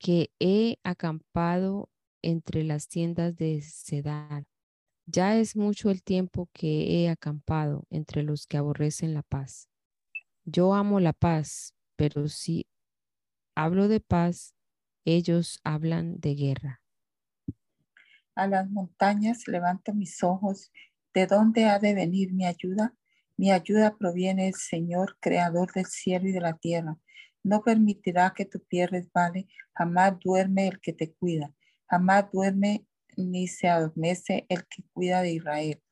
que 0.00 0.32
he 0.40 0.78
acampado 0.82 1.90
entre 2.22 2.64
las 2.64 2.88
tiendas 2.88 3.36
de 3.36 3.60
Sedar. 3.60 4.46
Ya 5.06 5.36
es 5.36 5.56
mucho 5.56 5.90
el 5.90 6.02
tiempo 6.02 6.48
que 6.52 7.04
he 7.04 7.10
acampado 7.10 7.84
entre 7.90 8.22
los 8.22 8.46
que 8.46 8.56
aborrecen 8.56 9.12
la 9.12 9.22
paz. 9.22 9.68
Yo 10.44 10.74
amo 10.74 11.00
la 11.00 11.12
paz, 11.12 11.74
pero 11.96 12.28
si 12.28 12.66
hablo 13.54 13.88
de 13.88 14.00
paz, 14.00 14.54
ellos 15.04 15.60
hablan 15.64 16.18
de 16.18 16.34
guerra. 16.34 16.82
A 18.34 18.46
las 18.46 18.70
montañas 18.70 19.46
levanto 19.48 19.92
mis 19.92 20.22
ojos. 20.22 20.72
¿De 21.12 21.26
dónde 21.26 21.66
ha 21.66 21.78
de 21.78 21.94
venir 21.94 22.32
mi 22.32 22.46
ayuda? 22.46 22.94
Mi 23.36 23.50
ayuda 23.50 23.96
proviene 23.98 24.44
del 24.44 24.54
Señor, 24.54 25.18
creador 25.20 25.72
del 25.72 25.86
cielo 25.86 26.28
y 26.28 26.32
de 26.32 26.40
la 26.40 26.56
tierra. 26.56 26.96
No 27.42 27.62
permitirá 27.62 28.32
que 28.36 28.44
tu 28.44 28.60
pie 28.60 28.86
resbale, 28.86 29.48
jamás 29.74 30.18
duerme 30.20 30.68
el 30.68 30.80
que 30.80 30.92
te 30.92 31.12
cuida, 31.12 31.54
jamás 31.86 32.30
duerme 32.32 32.86
ni 33.16 33.48
se 33.48 33.68
adormece 33.68 34.46
el 34.48 34.66
que 34.66 34.82
cuida 34.92 35.22
de 35.22 35.32
Israel. 35.32 35.82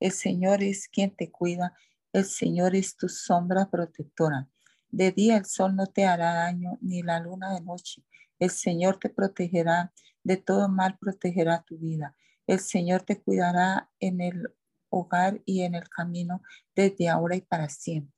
El 0.00 0.12
Señor 0.12 0.62
es 0.62 0.88
quien 0.88 1.14
te 1.14 1.30
cuida, 1.30 1.74
el 2.12 2.24
Señor 2.24 2.74
es 2.76 2.96
tu 2.96 3.08
sombra 3.08 3.70
protectora. 3.70 4.48
De 4.88 5.10
día 5.10 5.36
el 5.36 5.44
sol 5.46 5.74
no 5.74 5.86
te 5.86 6.04
hará 6.04 6.34
daño, 6.34 6.78
ni 6.80 7.02
la 7.02 7.18
luna 7.20 7.52
de 7.52 7.60
noche. 7.60 8.04
El 8.38 8.50
Señor 8.50 8.98
te 8.98 9.08
protegerá, 9.08 9.92
de 10.22 10.36
todo 10.36 10.68
mal 10.68 10.96
protegerá 10.98 11.64
tu 11.66 11.78
vida. 11.78 12.16
El 12.46 12.60
Señor 12.60 13.02
te 13.02 13.20
cuidará 13.20 13.90
en 13.98 14.20
el 14.20 14.54
hogar 14.90 15.42
y 15.44 15.62
en 15.62 15.74
el 15.74 15.88
camino 15.88 16.42
desde 16.74 17.08
ahora 17.08 17.36
y 17.36 17.40
para 17.40 17.68
siempre. 17.68 18.13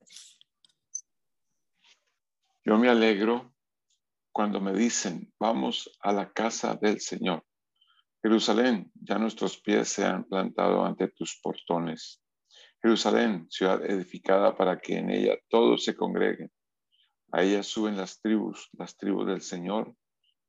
Yo 2.68 2.76
me 2.78 2.88
alegro 2.88 3.54
cuando 4.32 4.60
me 4.60 4.72
dicen, 4.72 5.32
vamos 5.38 5.88
a 6.00 6.12
la 6.12 6.32
casa 6.32 6.74
del 6.74 7.00
Señor. 7.00 7.46
Jerusalén, 8.20 8.90
ya 8.92 9.18
nuestros 9.18 9.60
pies 9.60 9.88
se 9.88 10.04
han 10.04 10.24
plantado 10.24 10.84
ante 10.84 11.06
tus 11.06 11.38
portones. 11.40 12.20
Jerusalén, 12.82 13.46
ciudad 13.50 13.88
edificada 13.88 14.56
para 14.56 14.80
que 14.80 14.96
en 14.96 15.10
ella 15.10 15.36
todos 15.48 15.84
se 15.84 15.94
congreguen. 15.94 16.50
A 17.30 17.44
ella 17.44 17.62
suben 17.62 17.96
las 17.96 18.20
tribus, 18.20 18.68
las 18.72 18.96
tribus 18.96 19.28
del 19.28 19.42
Señor, 19.42 19.94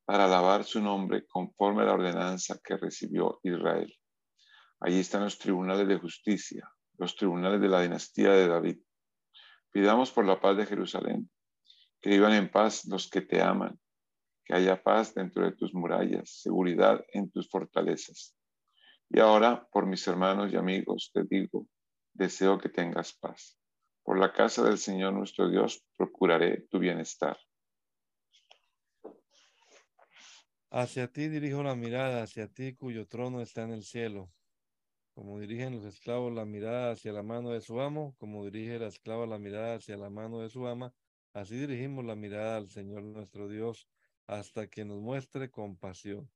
para 0.04 0.24
alabar 0.24 0.64
su 0.64 0.82
nombre 0.82 1.24
conforme 1.24 1.82
a 1.82 1.86
la 1.86 1.92
ordenanza 1.92 2.58
que 2.64 2.76
recibió 2.78 3.38
Israel. 3.44 3.94
Allí 4.80 4.98
están 4.98 5.22
los 5.22 5.38
tribunales 5.38 5.86
de 5.86 5.98
justicia, 5.98 6.68
los 6.98 7.14
tribunales 7.14 7.60
de 7.60 7.68
la 7.68 7.80
dinastía 7.80 8.32
de 8.32 8.48
David. 8.48 8.78
Pidamos 9.70 10.10
por 10.10 10.24
la 10.24 10.40
paz 10.40 10.56
de 10.56 10.66
Jerusalén, 10.66 11.30
que 12.00 12.10
vivan 12.10 12.32
en 12.32 12.50
paz 12.50 12.84
los 12.86 13.08
que 13.08 13.20
te 13.20 13.40
aman, 13.42 13.78
que 14.44 14.54
haya 14.54 14.82
paz 14.82 15.14
dentro 15.14 15.44
de 15.44 15.52
tus 15.52 15.74
murallas, 15.74 16.40
seguridad 16.42 17.04
en 17.12 17.30
tus 17.30 17.48
fortalezas. 17.48 18.34
Y 19.10 19.20
ahora, 19.20 19.66
por 19.72 19.86
mis 19.86 20.06
hermanos 20.06 20.52
y 20.52 20.56
amigos, 20.56 21.10
te 21.12 21.22
digo, 21.28 21.66
deseo 22.12 22.58
que 22.58 22.68
tengas 22.68 23.14
paz. 23.14 23.58
Por 24.02 24.18
la 24.18 24.32
casa 24.32 24.62
del 24.62 24.78
Señor 24.78 25.12
nuestro 25.12 25.50
Dios 25.50 25.84
procuraré 25.96 26.62
tu 26.70 26.78
bienestar. 26.78 27.38
Hacia 30.70 31.08
ti 31.08 31.28
dirijo 31.28 31.62
la 31.62 31.74
mirada, 31.74 32.22
hacia 32.22 32.48
ti 32.48 32.74
cuyo 32.74 33.06
trono 33.06 33.40
está 33.40 33.62
en 33.62 33.72
el 33.72 33.84
cielo. 33.84 34.30
Como 35.14 35.38
dirigen 35.40 35.74
los 35.74 35.84
esclavos 35.84 36.32
la 36.32 36.44
mirada 36.44 36.92
hacia 36.92 37.12
la 37.12 37.22
mano 37.22 37.50
de 37.50 37.60
su 37.60 37.80
amo, 37.80 38.14
como 38.18 38.44
dirige 38.44 38.78
la 38.78 38.88
esclava 38.88 39.26
la 39.26 39.38
mirada 39.38 39.76
hacia 39.76 39.96
la 39.96 40.10
mano 40.10 40.40
de 40.40 40.50
su 40.50 40.66
ama, 40.66 40.92
así 41.40 41.56
dirigimos 41.56 42.04
la 42.04 42.16
mirada 42.16 42.56
al 42.56 42.68
Señor 42.68 43.02
nuestro 43.02 43.48
Dios 43.48 43.88
hasta 44.26 44.68
que 44.68 44.84
nos 44.84 45.00
muestre 45.00 45.50
compasión. 45.50 46.30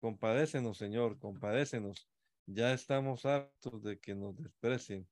Compadécenos, 0.00 0.78
Señor, 0.78 1.18
compadécenos. 1.18 2.08
Ya 2.46 2.72
estamos 2.72 3.26
hartos 3.26 3.82
de 3.82 3.98
que 3.98 4.14
nos 4.14 4.36
desprecien. 4.36 5.08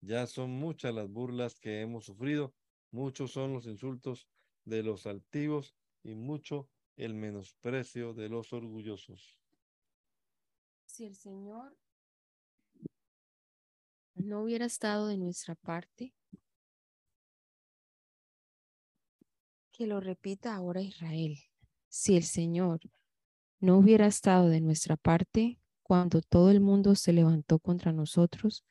Ya 0.00 0.26
son 0.26 0.50
muchas 0.50 0.94
las 0.94 1.08
burlas 1.08 1.58
que 1.58 1.80
hemos 1.80 2.04
sufrido, 2.04 2.54
muchos 2.90 3.32
son 3.32 3.54
los 3.54 3.66
insultos 3.66 4.28
de 4.64 4.82
los 4.82 5.06
altivos 5.06 5.74
y 6.02 6.14
mucho 6.14 6.68
el 6.96 7.14
menosprecio 7.14 8.12
de 8.12 8.28
los 8.28 8.52
orgullosos. 8.52 9.40
Si 10.84 11.06
el 11.06 11.16
Señor 11.16 11.76
no 14.14 14.42
hubiera 14.42 14.66
estado 14.66 15.08
de 15.08 15.16
nuestra 15.16 15.54
parte, 15.54 16.14
que 19.74 19.86
lo 19.88 20.00
repita 20.00 20.54
ahora 20.54 20.80
Israel. 20.80 21.36
Si 21.88 22.16
el 22.16 22.22
Señor 22.22 22.80
no 23.58 23.76
hubiera 23.76 24.06
estado 24.06 24.48
de 24.48 24.60
nuestra 24.60 24.96
parte 24.96 25.58
cuando 25.82 26.22
todo 26.22 26.52
el 26.52 26.60
mundo 26.60 26.94
se 26.94 27.12
levantó 27.12 27.58
contra 27.58 27.92
nosotros, 27.92 28.64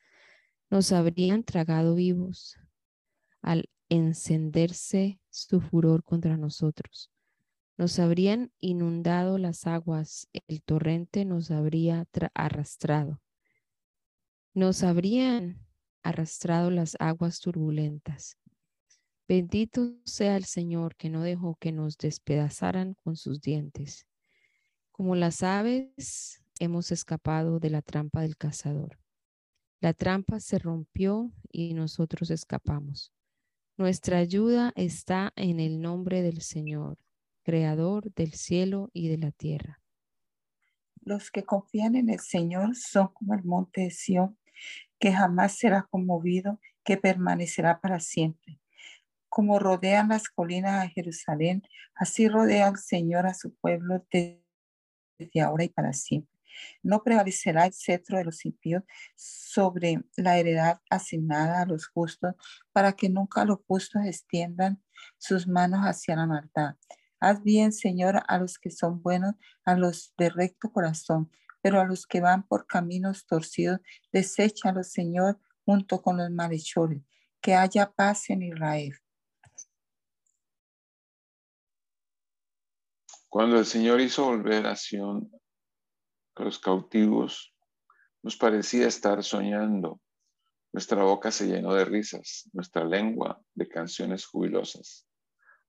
nos 0.70 0.92
habrían 0.92 1.44
tragado 1.44 1.94
vivos 1.94 2.56
al 3.42 3.68
encenderse 3.90 5.20
su 5.28 5.60
furor 5.60 6.02
contra 6.04 6.38
nosotros. 6.38 7.10
Nos 7.76 7.98
habrían 7.98 8.50
inundado 8.60 9.36
las 9.36 9.66
aguas, 9.66 10.28
el 10.32 10.62
torrente 10.62 11.26
nos 11.26 11.50
habría 11.50 12.06
arrastrado. 12.32 13.20
Nos 14.54 14.82
habrían 14.82 15.66
arrastrado 16.02 16.70
las 16.70 16.96
aguas 16.98 17.40
turbulentas. 17.40 18.38
Bendito 19.26 19.96
sea 20.04 20.36
el 20.36 20.44
Señor 20.44 20.96
que 20.96 21.08
no 21.08 21.22
dejó 21.22 21.56
que 21.56 21.72
nos 21.72 21.96
despedazaran 21.96 22.94
con 23.02 23.16
sus 23.16 23.40
dientes. 23.40 24.06
Como 24.92 25.16
las 25.16 25.42
aves 25.42 26.42
hemos 26.58 26.92
escapado 26.92 27.58
de 27.58 27.70
la 27.70 27.80
trampa 27.80 28.20
del 28.20 28.36
cazador. 28.36 28.98
La 29.80 29.94
trampa 29.94 30.40
se 30.40 30.58
rompió 30.58 31.32
y 31.50 31.72
nosotros 31.72 32.30
escapamos. 32.30 33.12
Nuestra 33.76 34.18
ayuda 34.18 34.72
está 34.76 35.32
en 35.36 35.58
el 35.58 35.80
nombre 35.80 36.22
del 36.22 36.42
Señor, 36.42 36.98
Creador 37.42 38.12
del 38.14 38.32
cielo 38.32 38.90
y 38.92 39.08
de 39.08 39.18
la 39.18 39.30
tierra. 39.30 39.82
Los 41.00 41.30
que 41.30 41.44
confían 41.44 41.96
en 41.96 42.08
el 42.08 42.20
Señor 42.20 42.76
son 42.76 43.08
como 43.08 43.34
el 43.34 43.44
monte 43.44 43.82
de 43.82 43.90
Sión, 43.90 44.38
que 44.98 45.12
jamás 45.12 45.58
será 45.58 45.86
conmovido, 45.90 46.60
que 46.84 46.96
permanecerá 46.96 47.80
para 47.80 48.00
siempre. 48.00 48.60
Como 49.34 49.58
rodean 49.58 50.10
las 50.10 50.28
colinas 50.28 50.84
a 50.84 50.88
Jerusalén, 50.88 51.64
así 51.96 52.28
rodea 52.28 52.68
el 52.68 52.76
Señor 52.76 53.26
a 53.26 53.34
su 53.34 53.52
pueblo 53.56 54.06
desde 54.08 55.40
ahora 55.42 55.64
y 55.64 55.70
para 55.70 55.92
siempre. 55.92 56.38
No 56.84 57.02
prevalecerá 57.02 57.66
el 57.66 57.72
cetro 57.72 58.16
de 58.16 58.26
los 58.26 58.44
impíos 58.44 58.84
sobre 59.16 60.04
la 60.16 60.38
heredad 60.38 60.80
asignada 60.88 61.62
a 61.62 61.66
los 61.66 61.88
justos, 61.88 62.36
para 62.70 62.92
que 62.92 63.08
nunca 63.08 63.44
los 63.44 63.58
justos 63.66 64.04
extiendan 64.04 64.80
sus 65.18 65.48
manos 65.48 65.80
hacia 65.80 66.14
la 66.14 66.26
maldad. 66.26 66.76
Haz 67.18 67.42
bien, 67.42 67.72
Señor, 67.72 68.22
a 68.28 68.38
los 68.38 68.56
que 68.60 68.70
son 68.70 69.02
buenos, 69.02 69.34
a 69.64 69.74
los 69.74 70.14
de 70.16 70.30
recto 70.30 70.70
corazón, 70.70 71.28
pero 71.60 71.80
a 71.80 71.84
los 71.84 72.06
que 72.06 72.20
van 72.20 72.46
por 72.46 72.68
caminos 72.68 73.26
torcidos, 73.26 73.80
deséchalos, 74.12 74.92
Señor, 74.92 75.40
junto 75.64 76.02
con 76.02 76.18
los 76.18 76.30
malhechores. 76.30 77.02
Que 77.40 77.56
haya 77.56 77.90
paz 77.90 78.30
en 78.30 78.44
Israel. 78.44 78.94
Cuando 83.34 83.58
el 83.58 83.66
Señor 83.66 84.00
hizo 84.00 84.26
volver 84.26 84.64
a 84.64 84.76
Sion 84.76 85.28
a 86.36 86.44
los 86.44 86.60
cautivos, 86.60 87.52
nos 88.22 88.36
parecía 88.36 88.86
estar 88.86 89.24
soñando. 89.24 90.00
Nuestra 90.72 91.02
boca 91.02 91.32
se 91.32 91.48
llenó 91.48 91.74
de 91.74 91.84
risas, 91.84 92.48
nuestra 92.52 92.84
lengua 92.84 93.42
de 93.54 93.66
canciones 93.66 94.24
jubilosas. 94.24 95.08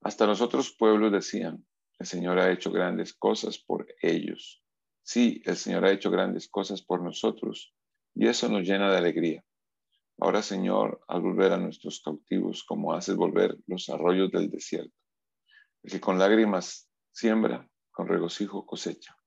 Hasta 0.02 0.28
los 0.28 0.42
otros 0.42 0.76
pueblos 0.78 1.12
decían, 1.12 1.66
el 1.98 2.06
Señor 2.06 2.38
ha 2.38 2.52
hecho 2.52 2.72
grandes 2.72 3.16
cosas 3.16 3.58
por 3.58 3.88
ellos. 4.00 4.64
Sí, 5.02 5.42
el 5.44 5.56
Señor 5.56 5.86
ha 5.86 5.92
hecho 5.92 6.12
grandes 6.12 6.48
cosas 6.48 6.84
por 6.84 7.02
nosotros 7.02 7.74
y 8.14 8.28
eso 8.28 8.48
nos 8.48 8.62
llena 8.62 8.92
de 8.92 8.98
alegría. 9.00 9.44
Ahora, 10.20 10.44
Señor, 10.44 11.02
al 11.08 11.22
volver 11.22 11.52
a 11.54 11.58
nuestros 11.58 12.00
cautivos, 12.00 12.64
como 12.64 12.94
haces 12.94 13.16
volver 13.16 13.58
los 13.66 13.90
arroyos 13.90 14.30
del 14.32 14.52
desierto, 14.52 14.94
el 15.82 15.94
que 15.94 16.00
con 16.00 16.20
lágrimas 16.20 16.85
siembra, 17.16 17.66
con 17.92 18.08
regocijo 18.10 18.66
cosecha. 18.66 19.18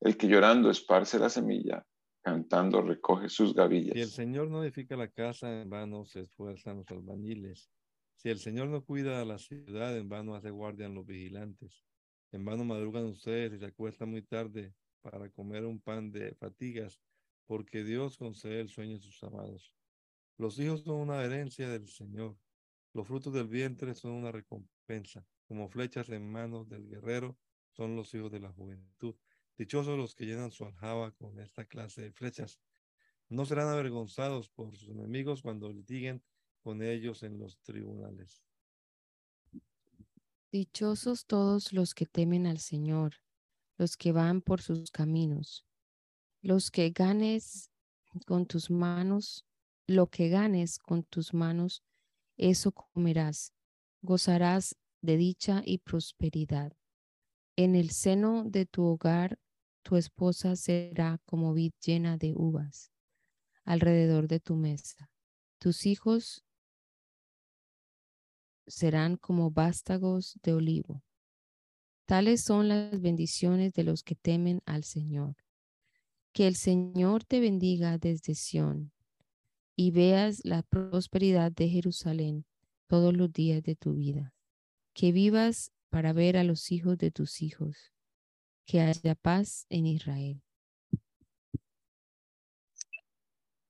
El 0.00 0.16
que 0.16 0.28
llorando 0.28 0.70
esparce 0.70 1.18
la 1.18 1.28
semilla, 1.28 1.84
cantando 2.22 2.80
recoge 2.80 3.28
sus 3.28 3.52
gavillas. 3.54 3.94
Si 3.94 4.00
el 4.00 4.10
Señor 4.10 4.48
no 4.48 4.62
edifica 4.62 4.96
la 4.96 5.08
casa, 5.08 5.60
en 5.60 5.68
vano 5.68 6.04
se 6.04 6.20
esfuerzan 6.20 6.76
los 6.78 6.90
albañiles. 6.90 7.68
Si 8.14 8.28
el 8.28 8.38
Señor 8.38 8.68
no 8.68 8.84
cuida 8.84 9.24
la 9.24 9.38
ciudad, 9.38 9.96
en 9.98 10.08
vano 10.08 10.36
hace 10.36 10.50
guardian 10.50 10.94
los 10.94 11.06
vigilantes. 11.06 11.82
En 12.30 12.44
vano 12.44 12.64
madrugan 12.64 13.06
ustedes 13.06 13.52
y 13.52 13.58
se 13.58 13.66
acuestan 13.66 14.10
muy 14.10 14.22
tarde 14.22 14.72
para 15.02 15.28
comer 15.30 15.64
un 15.64 15.80
pan 15.80 16.12
de 16.12 16.36
fatigas, 16.36 17.00
porque 17.46 17.82
Dios 17.82 18.16
concede 18.16 18.60
el 18.60 18.68
sueño 18.68 18.96
a 18.96 19.00
sus 19.00 19.20
amados. 19.24 19.74
Los 20.38 20.58
hijos 20.60 20.84
son 20.84 21.00
una 21.00 21.22
herencia 21.24 21.68
del 21.68 21.88
Señor. 21.88 22.36
Los 22.92 23.08
frutos 23.08 23.32
del 23.32 23.48
vientre 23.48 23.92
son 23.94 24.12
una 24.12 24.30
recompensa. 24.30 25.26
Como 25.46 25.68
flechas 25.68 26.08
en 26.08 26.30
manos 26.30 26.68
del 26.68 26.88
guerrero 26.88 27.36
son 27.72 27.96
los 27.96 28.14
hijos 28.14 28.32
de 28.32 28.40
la 28.40 28.52
juventud. 28.52 29.14
Dichosos 29.56 29.96
los 29.96 30.14
que 30.14 30.26
llenan 30.26 30.50
su 30.50 30.64
aljaba 30.64 31.12
con 31.12 31.38
esta 31.38 31.64
clase 31.64 32.02
de 32.02 32.12
flechas. 32.12 32.60
No 33.28 33.44
serán 33.46 33.68
avergonzados 33.68 34.48
por 34.48 34.74
sus 34.76 34.88
enemigos 34.88 35.42
cuando 35.42 35.70
litiguen 35.70 36.22
con 36.62 36.82
ellos 36.82 37.22
en 37.22 37.38
los 37.38 37.58
tribunales. 37.60 38.42
Dichosos 40.50 41.26
todos 41.26 41.72
los 41.72 41.94
que 41.94 42.06
temen 42.06 42.46
al 42.46 42.58
Señor, 42.58 43.14
los 43.76 43.96
que 43.96 44.12
van 44.12 44.40
por 44.40 44.62
sus 44.62 44.90
caminos, 44.90 45.66
los 46.42 46.70
que 46.70 46.90
ganes 46.90 47.70
con 48.26 48.46
tus 48.46 48.70
manos, 48.70 49.44
lo 49.86 50.06
que 50.08 50.28
ganes 50.28 50.78
con 50.78 51.02
tus 51.02 51.34
manos, 51.34 51.82
eso 52.36 52.72
comerás, 52.72 53.52
gozarás 54.00 54.76
de 55.04 55.16
dicha 55.16 55.62
y 55.64 55.78
prosperidad. 55.78 56.72
En 57.56 57.74
el 57.76 57.90
seno 57.90 58.44
de 58.44 58.66
tu 58.66 58.84
hogar 58.84 59.38
tu 59.82 59.96
esposa 59.96 60.56
será 60.56 61.20
como 61.26 61.52
vid 61.52 61.72
llena 61.84 62.16
de 62.16 62.32
uvas 62.34 62.90
alrededor 63.64 64.28
de 64.28 64.40
tu 64.40 64.56
mesa. 64.56 65.10
Tus 65.58 65.86
hijos 65.86 66.44
serán 68.66 69.16
como 69.16 69.50
vástagos 69.50 70.38
de 70.42 70.54
olivo. 70.54 71.02
Tales 72.06 72.42
son 72.42 72.68
las 72.68 73.00
bendiciones 73.00 73.72
de 73.72 73.84
los 73.84 74.02
que 74.02 74.14
temen 74.14 74.60
al 74.66 74.84
Señor. 74.84 75.36
Que 76.32 76.46
el 76.46 76.56
Señor 76.56 77.24
te 77.24 77.40
bendiga 77.40 77.96
desde 77.98 78.34
Sión 78.34 78.92
y 79.76 79.90
veas 79.90 80.40
la 80.44 80.62
prosperidad 80.62 81.52
de 81.52 81.68
Jerusalén 81.68 82.44
todos 82.86 83.14
los 83.14 83.32
días 83.32 83.62
de 83.62 83.76
tu 83.76 83.94
vida. 83.94 84.33
Que 84.94 85.10
vivas 85.10 85.72
para 85.90 86.12
ver 86.12 86.36
a 86.36 86.44
los 86.44 86.70
hijos 86.70 86.96
de 86.98 87.10
tus 87.10 87.42
hijos 87.42 87.92
que 88.64 88.80
haya 88.80 89.14
paz 89.16 89.66
en 89.68 89.86
Israel. 89.86 90.40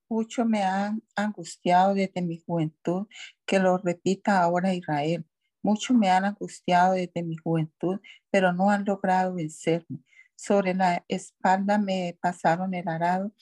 Mucho 0.07 0.45
me 0.45 0.61
ha 0.61 0.95
angustiado 1.15 1.95
desde 1.95 2.21
mi 2.21 2.37
juventud, 2.37 3.07
que 3.45 3.57
lo 3.57 3.77
repita 3.79 4.41
ahora 4.41 4.75
Israel. 4.75 5.25
Mucho 5.63 5.95
me 5.95 6.09
han 6.09 6.25
angustiado 6.25 6.93
desde 6.93 7.23
mi 7.23 7.37
juventud, 7.37 7.99
pero 8.29 8.53
no 8.53 8.69
han 8.69 8.85
logrado 8.85 9.33
vencerme. 9.33 10.03
Sobre 10.35 10.75
la 10.75 11.03
espalda 11.07 11.79
me 11.79 12.17
pasaron 12.21 12.75
el 12.75 12.87
arado, 12.87 13.33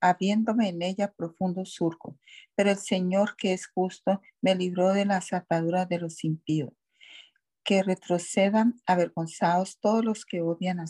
habiéndome 0.00 0.70
en 0.70 0.82
ella 0.82 1.12
profundo 1.12 1.64
surco. 1.64 2.18
Pero 2.56 2.70
el 2.70 2.78
Señor, 2.78 3.36
que 3.36 3.52
es 3.52 3.68
justo, 3.68 4.20
me 4.40 4.56
libró 4.56 4.92
de 4.92 5.04
las 5.04 5.32
ataduras 5.32 5.88
de 5.88 6.00
los 6.00 6.24
impíos 6.24 6.72
que 7.68 7.82
retrocedan 7.82 8.80
avergonzados 8.86 9.78
todos 9.78 10.02
los 10.02 10.24
que 10.24 10.40
odian 10.40 10.80
a 10.80 10.86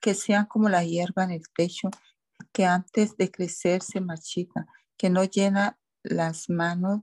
que 0.00 0.14
sean 0.14 0.46
como 0.46 0.68
la 0.68 0.84
hierba 0.84 1.24
en 1.24 1.32
el 1.32 1.42
techo, 1.52 1.90
que 2.52 2.66
antes 2.66 3.16
de 3.16 3.32
crecer 3.32 3.82
se 3.82 4.00
marchita, 4.00 4.68
que 4.96 5.10
no 5.10 5.24
llena 5.24 5.76
las 6.04 6.48
manos 6.48 7.00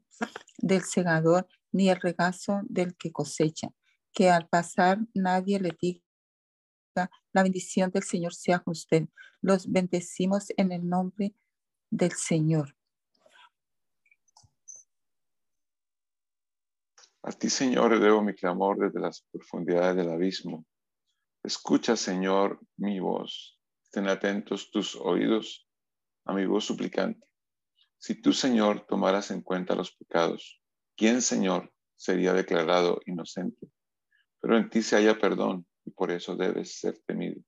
del 0.59 0.81
segador 0.83 1.45
ni 1.73 1.89
el 1.89 1.99
regazo 1.99 2.61
del 2.69 2.95
que 2.95 3.11
cosecha, 3.11 3.67
que 4.13 4.29
al 4.31 4.47
pasar 4.47 4.99
nadie 5.13 5.59
le 5.59 5.75
diga, 5.77 7.11
la 7.33 7.43
bendición 7.43 7.91
del 7.91 8.03
Señor 8.03 8.33
sea 8.33 8.59
con 8.59 8.71
usted. 8.71 9.09
Los 9.41 9.69
bendecimos 9.69 10.53
en 10.55 10.71
el 10.71 10.87
nombre 10.87 11.35
del 11.89 12.13
Señor. 12.13 12.77
A 17.27 17.31
ti, 17.31 17.49
Señor, 17.49 17.99
debo 17.99 18.21
mi 18.21 18.35
clamor 18.35 18.77
desde 18.77 18.99
las 18.99 19.25
profundidades 19.31 19.95
del 19.95 20.11
abismo. 20.11 20.63
Escucha, 21.43 21.95
Señor, 21.95 22.59
mi 22.77 22.99
voz. 22.99 23.59
Estén 23.83 24.07
atentos 24.07 24.69
tus 24.69 24.95
oídos 24.95 25.67
a 26.25 26.33
mi 26.33 26.45
voz 26.45 26.65
suplicante. 26.65 27.27
Si 27.97 28.21
tú, 28.21 28.31
Señor, 28.31 28.85
tomaras 28.85 29.31
en 29.31 29.41
cuenta 29.41 29.73
los 29.73 29.95
pecados, 29.95 30.61
¿quién, 30.95 31.23
Señor, 31.23 31.73
sería 31.95 32.31
declarado 32.31 32.99
inocente? 33.07 33.71
Pero 34.39 34.57
en 34.57 34.69
ti 34.69 34.83
se 34.83 34.95
haya 34.95 35.17
perdón 35.17 35.65
y 35.83 35.89
por 35.89 36.11
eso 36.11 36.35
debes 36.35 36.79
ser 36.79 36.99
temido. 37.07 37.41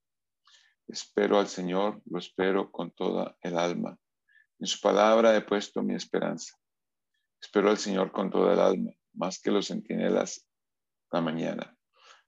Espero 0.88 1.38
al 1.38 1.50
Señor, 1.50 2.02
lo 2.06 2.18
espero 2.18 2.72
con 2.72 2.90
toda 2.90 3.38
el 3.42 3.60
alma. 3.60 3.96
En 4.58 4.66
su 4.66 4.80
palabra 4.80 5.36
he 5.36 5.42
puesto 5.42 5.84
mi 5.84 5.94
esperanza. 5.94 6.58
Espero 7.40 7.70
al 7.70 7.78
Señor 7.78 8.12
con 8.12 8.32
toda 8.32 8.54
el 8.54 8.60
alma 8.60 8.92
más 9.18 9.40
que 9.42 9.52
los 9.52 9.68
centinelas 9.68 10.48
la 11.12 11.22
mañana. 11.22 11.76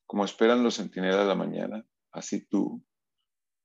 Como 0.06 0.26
esperan 0.26 0.64
los 0.64 0.76
centinelas 0.76 1.28
la 1.28 1.36
mañana, 1.36 1.86
así 2.12 2.46
tú, 2.48 2.84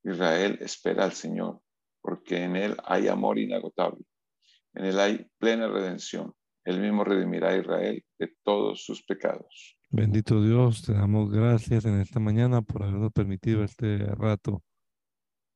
Israel, 0.03 0.57
espera 0.61 1.05
al 1.05 1.13
Señor, 1.13 1.61
porque 2.01 2.43
en 2.43 2.55
Él 2.55 2.77
hay 2.85 3.07
amor 3.07 3.39
inagotable. 3.39 4.05
En 4.73 4.85
Él 4.85 4.99
hay 4.99 5.27
plena 5.37 5.67
redención. 5.67 6.33
Él 6.63 6.79
mismo 6.79 7.03
redimirá 7.03 7.49
a 7.49 7.57
Israel 7.57 8.05
de 8.19 8.33
todos 8.43 8.85
sus 8.85 9.03
pecados. 9.03 9.77
Bendito 9.89 10.41
Dios, 10.43 10.83
te 10.83 10.93
damos 10.93 11.31
gracias 11.31 11.85
en 11.85 11.99
esta 11.99 12.19
mañana 12.19 12.61
por 12.61 12.83
habernos 12.83 13.11
permitido 13.11 13.63
este 13.63 13.97
rato 13.97 14.63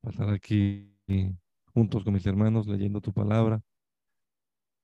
pasar 0.01 0.29
aquí 0.29 0.95
juntos 1.73 2.03
con 2.03 2.13
mis 2.13 2.25
hermanos 2.25 2.67
leyendo 2.67 3.01
tu 3.01 3.13
palabra, 3.13 3.61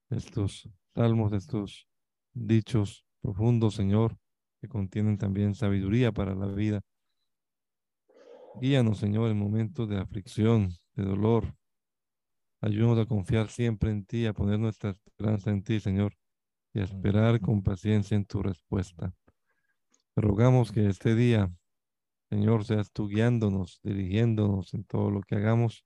estos 0.10 0.70
salmos, 0.94 1.34
estos 1.34 1.88
dichos 2.36 3.06
profundos, 3.22 3.74
Señor, 3.74 4.18
que 4.62 4.68
contienen 4.68 5.18
también 5.18 5.56
sabiduría 5.56 6.12
para 6.12 6.36
la 6.36 6.48
vida. 6.48 6.82
Guíanos, 8.62 9.00
Señor, 9.00 9.32
en 9.32 9.40
momentos 9.40 9.90
de 9.90 9.98
aflicción, 9.98 10.70
de 10.94 11.04
dolor. 11.04 11.56
Ayúdanos 12.62 13.00
a 13.00 13.06
confiar 13.06 13.50
siempre 13.50 13.92
en 13.92 14.06
ti, 14.06 14.26
a 14.26 14.34
poner 14.34 14.60
nuestra 14.60 14.92
esperanza 14.92 15.52
en 15.52 15.64
ti, 15.64 15.80
Señor, 15.80 16.14
y 16.74 16.80
a 16.80 16.84
esperar 16.84 17.40
con 17.42 17.64
paciencia 17.64 18.16
en 18.16 18.26
tu 18.26 18.42
respuesta. 18.42 19.14
Te 20.14 20.22
rogamos 20.22 20.72
que 20.72 20.88
este 20.88 21.16
día, 21.16 21.52
Señor, 22.30 22.66
seas 22.66 22.92
tú 22.92 23.08
guiándonos, 23.08 23.80
dirigiéndonos 23.84 24.74
en 24.74 24.84
todo 24.86 25.12
lo 25.12 25.22
que 25.22 25.36
hagamos, 25.36 25.86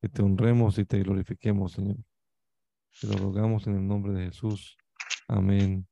que 0.00 0.08
te 0.08 0.22
honremos 0.22 0.78
y 0.78 0.84
te 0.84 1.02
glorifiquemos, 1.02 1.72
Señor. 1.72 1.96
Te 3.00 3.06
lo 3.06 3.14
rogamos 3.14 3.66
en 3.66 3.76
el 3.76 3.86
nombre 3.86 4.12
de 4.12 4.26
Jesús. 4.26 4.76
Amén. 5.36 5.86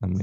Amén. 0.00 0.18